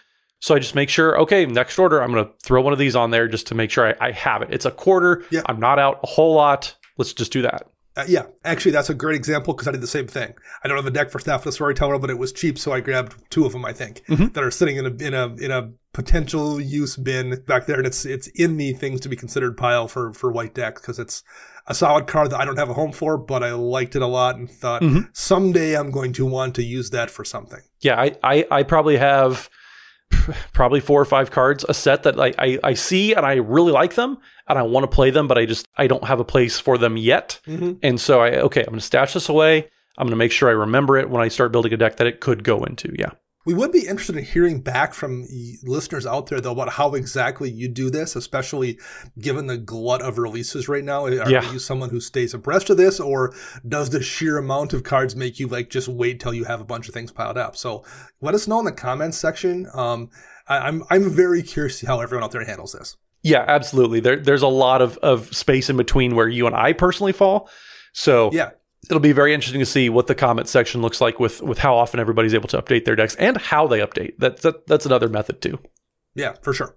So 0.41 0.55
I 0.55 0.59
just 0.59 0.75
make 0.75 0.91
sure, 0.91 1.19
okay, 1.21 1.47
next 1.47 1.79
order, 1.79 2.03
I'm 2.03 2.13
going 2.13 2.27
to 2.27 2.33
throw 2.43 2.61
one 2.61 2.75
of 2.75 2.79
these 2.79 2.95
on 2.95 3.11
there 3.11 3.29
just 3.29 3.47
to 3.47 3.55
make 3.55 3.71
sure 3.71 3.89
I, 3.89 4.09
I 4.09 4.11
have 4.13 4.43
it. 4.43 4.49
It's 4.53 4.67
a 4.67 4.71
quarter. 4.71 5.25
Yeah. 5.31 5.41
I'm 5.47 5.59
not 5.59 5.79
out 5.79 6.01
a 6.03 6.07
whole 6.07 6.35
lot. 6.35 6.75
Let's 6.99 7.15
just 7.15 7.33
do 7.33 7.41
that. 7.43 7.71
Uh, 7.97 8.05
yeah, 8.09 8.27
actually, 8.45 8.73
that's 8.73 8.91
a 8.91 8.95
great 8.95 9.15
example 9.15 9.55
because 9.55 9.69
I 9.69 9.73
did 9.73 9.81
the 9.81 9.87
same 9.87 10.09
thing. 10.09 10.35
I 10.63 10.69
don't 10.69 10.77
have 10.77 10.87
a 10.87 10.91
deck 10.91 11.11
for 11.11 11.21
Staff 11.21 11.41
of 11.41 11.45
the 11.45 11.53
Storyteller, 11.53 11.99
but 11.99 12.11
it 12.11 12.19
was 12.19 12.33
cheap, 12.33 12.59
so 12.59 12.73
I 12.73 12.81
grabbed 12.81 13.15
two 13.31 13.47
of 13.47 13.53
them. 13.53 13.65
I 13.65 13.73
think 13.73 14.05
mm-hmm. 14.07 14.27
that 14.29 14.43
are 14.43 14.51
sitting 14.51 14.77
in 14.77 14.87
a 14.87 15.05
in 15.05 15.15
a 15.15 15.35
in 15.37 15.51
a 15.53 15.71
potential 15.93 16.61
use 16.61 16.97
bin 16.97 17.41
back 17.47 17.67
there, 17.67 17.77
and 17.77 17.87
it's 17.87 18.05
it's 18.05 18.27
in 18.29 18.57
the 18.57 18.73
things 18.73 19.01
to 19.03 19.09
be 19.09 19.15
considered 19.15 19.57
pile 19.57 19.87
for 19.87 20.13
for 20.13 20.33
white 20.33 20.55
decks 20.55 20.81
because 20.81 20.99
it's 20.99 21.23
a 21.67 21.75
solid 21.75 22.09
card 22.09 22.31
that 22.31 22.41
I 22.41 22.45
don't 22.45 22.59
have 22.59 22.69
a 22.69 22.75
home 22.75 22.93
for, 22.93 23.17
but 23.17 23.43
I 23.45 23.53
liked 23.53 23.95
it 23.95 24.03
a 24.03 24.07
lot 24.07 24.37
and 24.37 24.51
thought 24.51 24.83
mm-hmm. 24.83 25.09
someday 25.13 25.77
I'm 25.77 25.93
going 25.93 26.13
to 26.15 26.27
want 26.27 26.57
to 26.57 26.65
use 26.65 26.91
that 26.91 27.11
for 27.11 27.25
something. 27.25 27.61
Yeah, 27.81 28.01
I 28.01 28.17
I, 28.25 28.47
I 28.51 28.63
probably 28.65 28.97
have 28.97 29.49
probably 30.53 30.81
four 30.81 31.01
or 31.01 31.05
five 31.05 31.31
cards 31.31 31.65
a 31.69 31.75
set 31.75 32.03
that 32.05 32.19
I, 32.19 32.33
I, 32.39 32.59
I 32.63 32.75
see 32.75 33.15
and 33.15 33.25
I 33.25 33.35
really 33.35 33.73
like 33.73 33.95
them 33.95 34.19
and 34.49 34.59
I 34.59 34.63
want 34.63 34.85
to 34.85 34.95
play 34.95 35.11
them, 35.11 35.29
but 35.29 35.39
I 35.39 35.47
just 35.47 35.67
I 35.77 35.87
don't 35.87 36.05
have 36.05 36.21
a 36.21 36.25
place 36.25 36.59
for 36.59 36.79
them 36.79 36.97
yet. 36.97 37.41
Mm-hmm. 37.47 37.73
And 37.83 38.01
so 38.01 38.21
I 38.21 38.41
okay, 38.43 38.61
I'm 38.61 38.73
gonna 38.73 38.81
stash 38.81 39.15
this 39.15 39.29
away. 39.29 39.69
I'm 39.97 40.07
gonna 40.07 40.17
make 40.17 40.33
sure 40.33 40.49
I 40.49 40.53
remember 40.53 40.97
it 40.97 41.11
when 41.11 41.23
I 41.23 41.29
start 41.29 41.53
building 41.53 41.73
a 41.73 41.77
deck 41.77 41.97
that 41.97 42.07
it 42.07 42.21
could 42.21 42.45
go 42.45 42.65
into. 42.65 42.95
Yeah. 42.99 43.11
We 43.47 43.55
would 43.55 43.73
be 43.73 43.87
interested 43.87 44.17
in 44.17 44.25
hearing 44.25 44.61
back 44.61 44.95
from 44.95 45.27
listeners 45.63 46.07
out 46.07 46.27
there, 46.27 46.41
though, 46.41 46.53
about 46.53 46.71
how 46.71 46.95
exactly 46.95 47.51
you 47.51 47.69
do 47.69 47.91
this, 47.91 48.17
especially 48.17 48.79
given 49.19 49.47
the 49.47 49.59
glut 49.59 50.01
of 50.01 50.19
releases 50.19 50.69
right 50.69 50.85
now. 50.85 51.05
Are 51.05 51.31
yeah. 51.31 51.53
you 51.53 51.59
someone 51.59 51.91
who 51.91 52.01
stays 52.01 52.33
abreast 52.33 52.71
of 52.71 52.77
this, 52.77 53.01
or 53.01 53.35
does 53.69 53.91
the 53.91 54.03
sheer 54.03 54.39
amount 54.39 54.73
of 54.73 54.83
cards 54.83 55.15
make 55.15 55.39
you 55.39 55.47
like 55.47 55.69
just 55.69 55.89
wait 55.89 56.21
till 56.21 56.33
you 56.33 56.45
have 56.45 56.61
a 56.61 56.65
bunch 56.65 56.89
of 56.89 56.95
things 56.95 57.13
piled 57.13 57.37
up? 57.37 57.57
So 57.57 57.85
let 58.21 58.35
us 58.35 58.49
know 58.49 58.59
in 58.61 58.65
the 58.65 58.73
comments 58.73 59.19
section. 59.19 59.69
Um, 59.75 60.11
I, 60.49 60.59
I'm 60.59 60.83
I'm 60.91 61.11
very 61.11 61.43
curious 61.43 61.75
to 61.75 61.79
see 61.81 61.87
how 61.87 62.01
everyone 62.01 62.25
out 62.25 62.33
there 62.33 62.45
handles 62.45 62.73
this. 62.73 62.97
Yeah, 63.23 63.45
absolutely. 63.49 64.01
There, 64.01 64.17
there's 64.17 64.43
a 64.43 64.49
lot 64.49 64.83
of, 64.83 64.99
of 64.99 65.35
space 65.35 65.71
in 65.71 65.79
between 65.79 66.15
where 66.15 66.29
you 66.29 66.47
and 66.47 66.55
I 66.55 66.75
personally 66.75 67.13
fall. 67.13 67.49
So 67.95 68.31
yeah, 68.33 68.51
it'll 68.89 69.01
be 69.01 69.13
very 69.13 69.35
interesting 69.35 69.61
to 69.61 69.67
see 69.67 69.89
what 69.89 70.07
the 70.07 70.15
comment 70.15 70.49
section 70.49 70.83
looks 70.83 71.01
like 71.01 71.19
with 71.21 71.43
with 71.43 71.59
how 71.59 71.77
often 71.77 72.01
everybody's 72.01 72.35
able 72.35 72.49
to 72.49 72.61
update 72.61 72.85
their 72.85 72.97
decks 72.97 73.15
and 73.17 73.37
how 73.37 73.67
they 73.67 73.81
update. 73.81 74.19
That, 74.19 74.43
that 74.43 74.67
that's 74.67 74.87
another 74.87 75.09
method 75.09 75.41
too. 75.41 75.59
Yeah, 76.15 76.35
for 76.43 76.53
sure. 76.53 76.77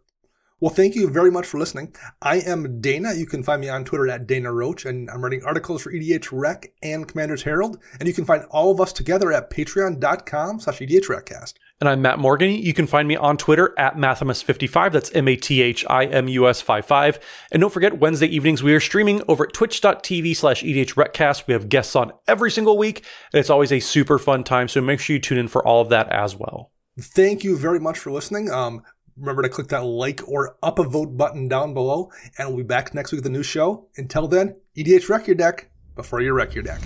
Well, 0.59 0.73
thank 0.73 0.95
you 0.95 1.07
very 1.07 1.29
much 1.29 1.45
for 1.45 1.59
listening. 1.59 1.95
I 2.19 2.37
am 2.37 2.81
Dana. 2.81 3.13
You 3.13 3.27
can 3.27 3.43
find 3.43 3.61
me 3.61 3.69
on 3.69 3.85
Twitter 3.85 4.09
at 4.09 4.25
Dana 4.25 4.51
Roach, 4.51 4.85
and 4.85 5.07
I'm 5.11 5.23
writing 5.23 5.43
articles 5.45 5.83
for 5.83 5.91
EDH 5.91 6.29
Rec 6.31 6.73
and 6.81 7.07
Commander's 7.07 7.43
Herald. 7.43 7.77
And 7.99 8.07
you 8.07 8.13
can 8.13 8.25
find 8.25 8.43
all 8.49 8.71
of 8.71 8.81
us 8.81 8.91
together 8.91 9.31
at 9.31 9.51
patreon.com 9.51 10.59
slash 10.59 10.79
EDHRecast. 10.79 11.53
And 11.79 11.87
I'm 11.87 12.01
Matt 12.01 12.17
Morgan. 12.17 12.51
You 12.55 12.73
can 12.73 12.87
find 12.87 13.07
me 13.07 13.15
on 13.15 13.37
Twitter 13.37 13.75
at 13.77 13.97
Mathimus55. 13.97 14.91
That's 14.91 15.11
M 15.13 15.27
A 15.27 15.35
T 15.35 15.61
H 15.61 15.85
I 15.87 16.05
M 16.05 16.27
U 16.27 16.47
S 16.47 16.59
55. 16.59 17.19
And 17.51 17.61
don't 17.61 17.71
forget, 17.71 17.99
Wednesday 17.99 18.25
evenings, 18.25 18.63
we 18.63 18.73
are 18.73 18.79
streaming 18.79 19.21
over 19.27 19.45
at 19.45 19.53
twitch.tv 19.53 20.35
slash 20.35 20.63
EDHRecast. 20.63 21.45
We 21.45 21.53
have 21.53 21.69
guests 21.69 21.95
on 21.95 22.13
every 22.27 22.49
single 22.49 22.79
week, 22.79 23.05
and 23.31 23.39
it's 23.39 23.51
always 23.51 23.71
a 23.71 23.79
super 23.79 24.17
fun 24.17 24.43
time. 24.43 24.67
So 24.67 24.81
make 24.81 24.99
sure 24.99 25.13
you 25.13 25.19
tune 25.19 25.37
in 25.37 25.47
for 25.47 25.65
all 25.67 25.81
of 25.81 25.89
that 25.89 26.11
as 26.11 26.35
well. 26.35 26.71
Thank 26.99 27.43
you 27.43 27.55
very 27.55 27.79
much 27.79 27.99
for 27.99 28.11
listening. 28.11 28.49
Um, 28.49 28.81
remember 29.15 29.43
to 29.43 29.49
click 29.49 29.67
that 29.67 29.83
like 29.83 30.27
or 30.27 30.57
up 30.63 30.79
a 30.79 30.83
vote 30.83 31.15
button 31.15 31.47
down 31.47 31.75
below, 31.75 32.11
and 32.39 32.47
we'll 32.47 32.57
be 32.57 32.63
back 32.63 32.95
next 32.95 33.11
week 33.11 33.19
with 33.19 33.27
a 33.27 33.29
new 33.29 33.43
show. 33.43 33.87
Until 33.97 34.27
then, 34.27 34.55
EDH 34.75 35.09
Wreck 35.09 35.27
Your 35.27 35.35
Deck 35.35 35.69
before 35.95 36.21
you 36.21 36.33
wreck 36.33 36.55
your 36.55 36.63
deck. 36.63 36.81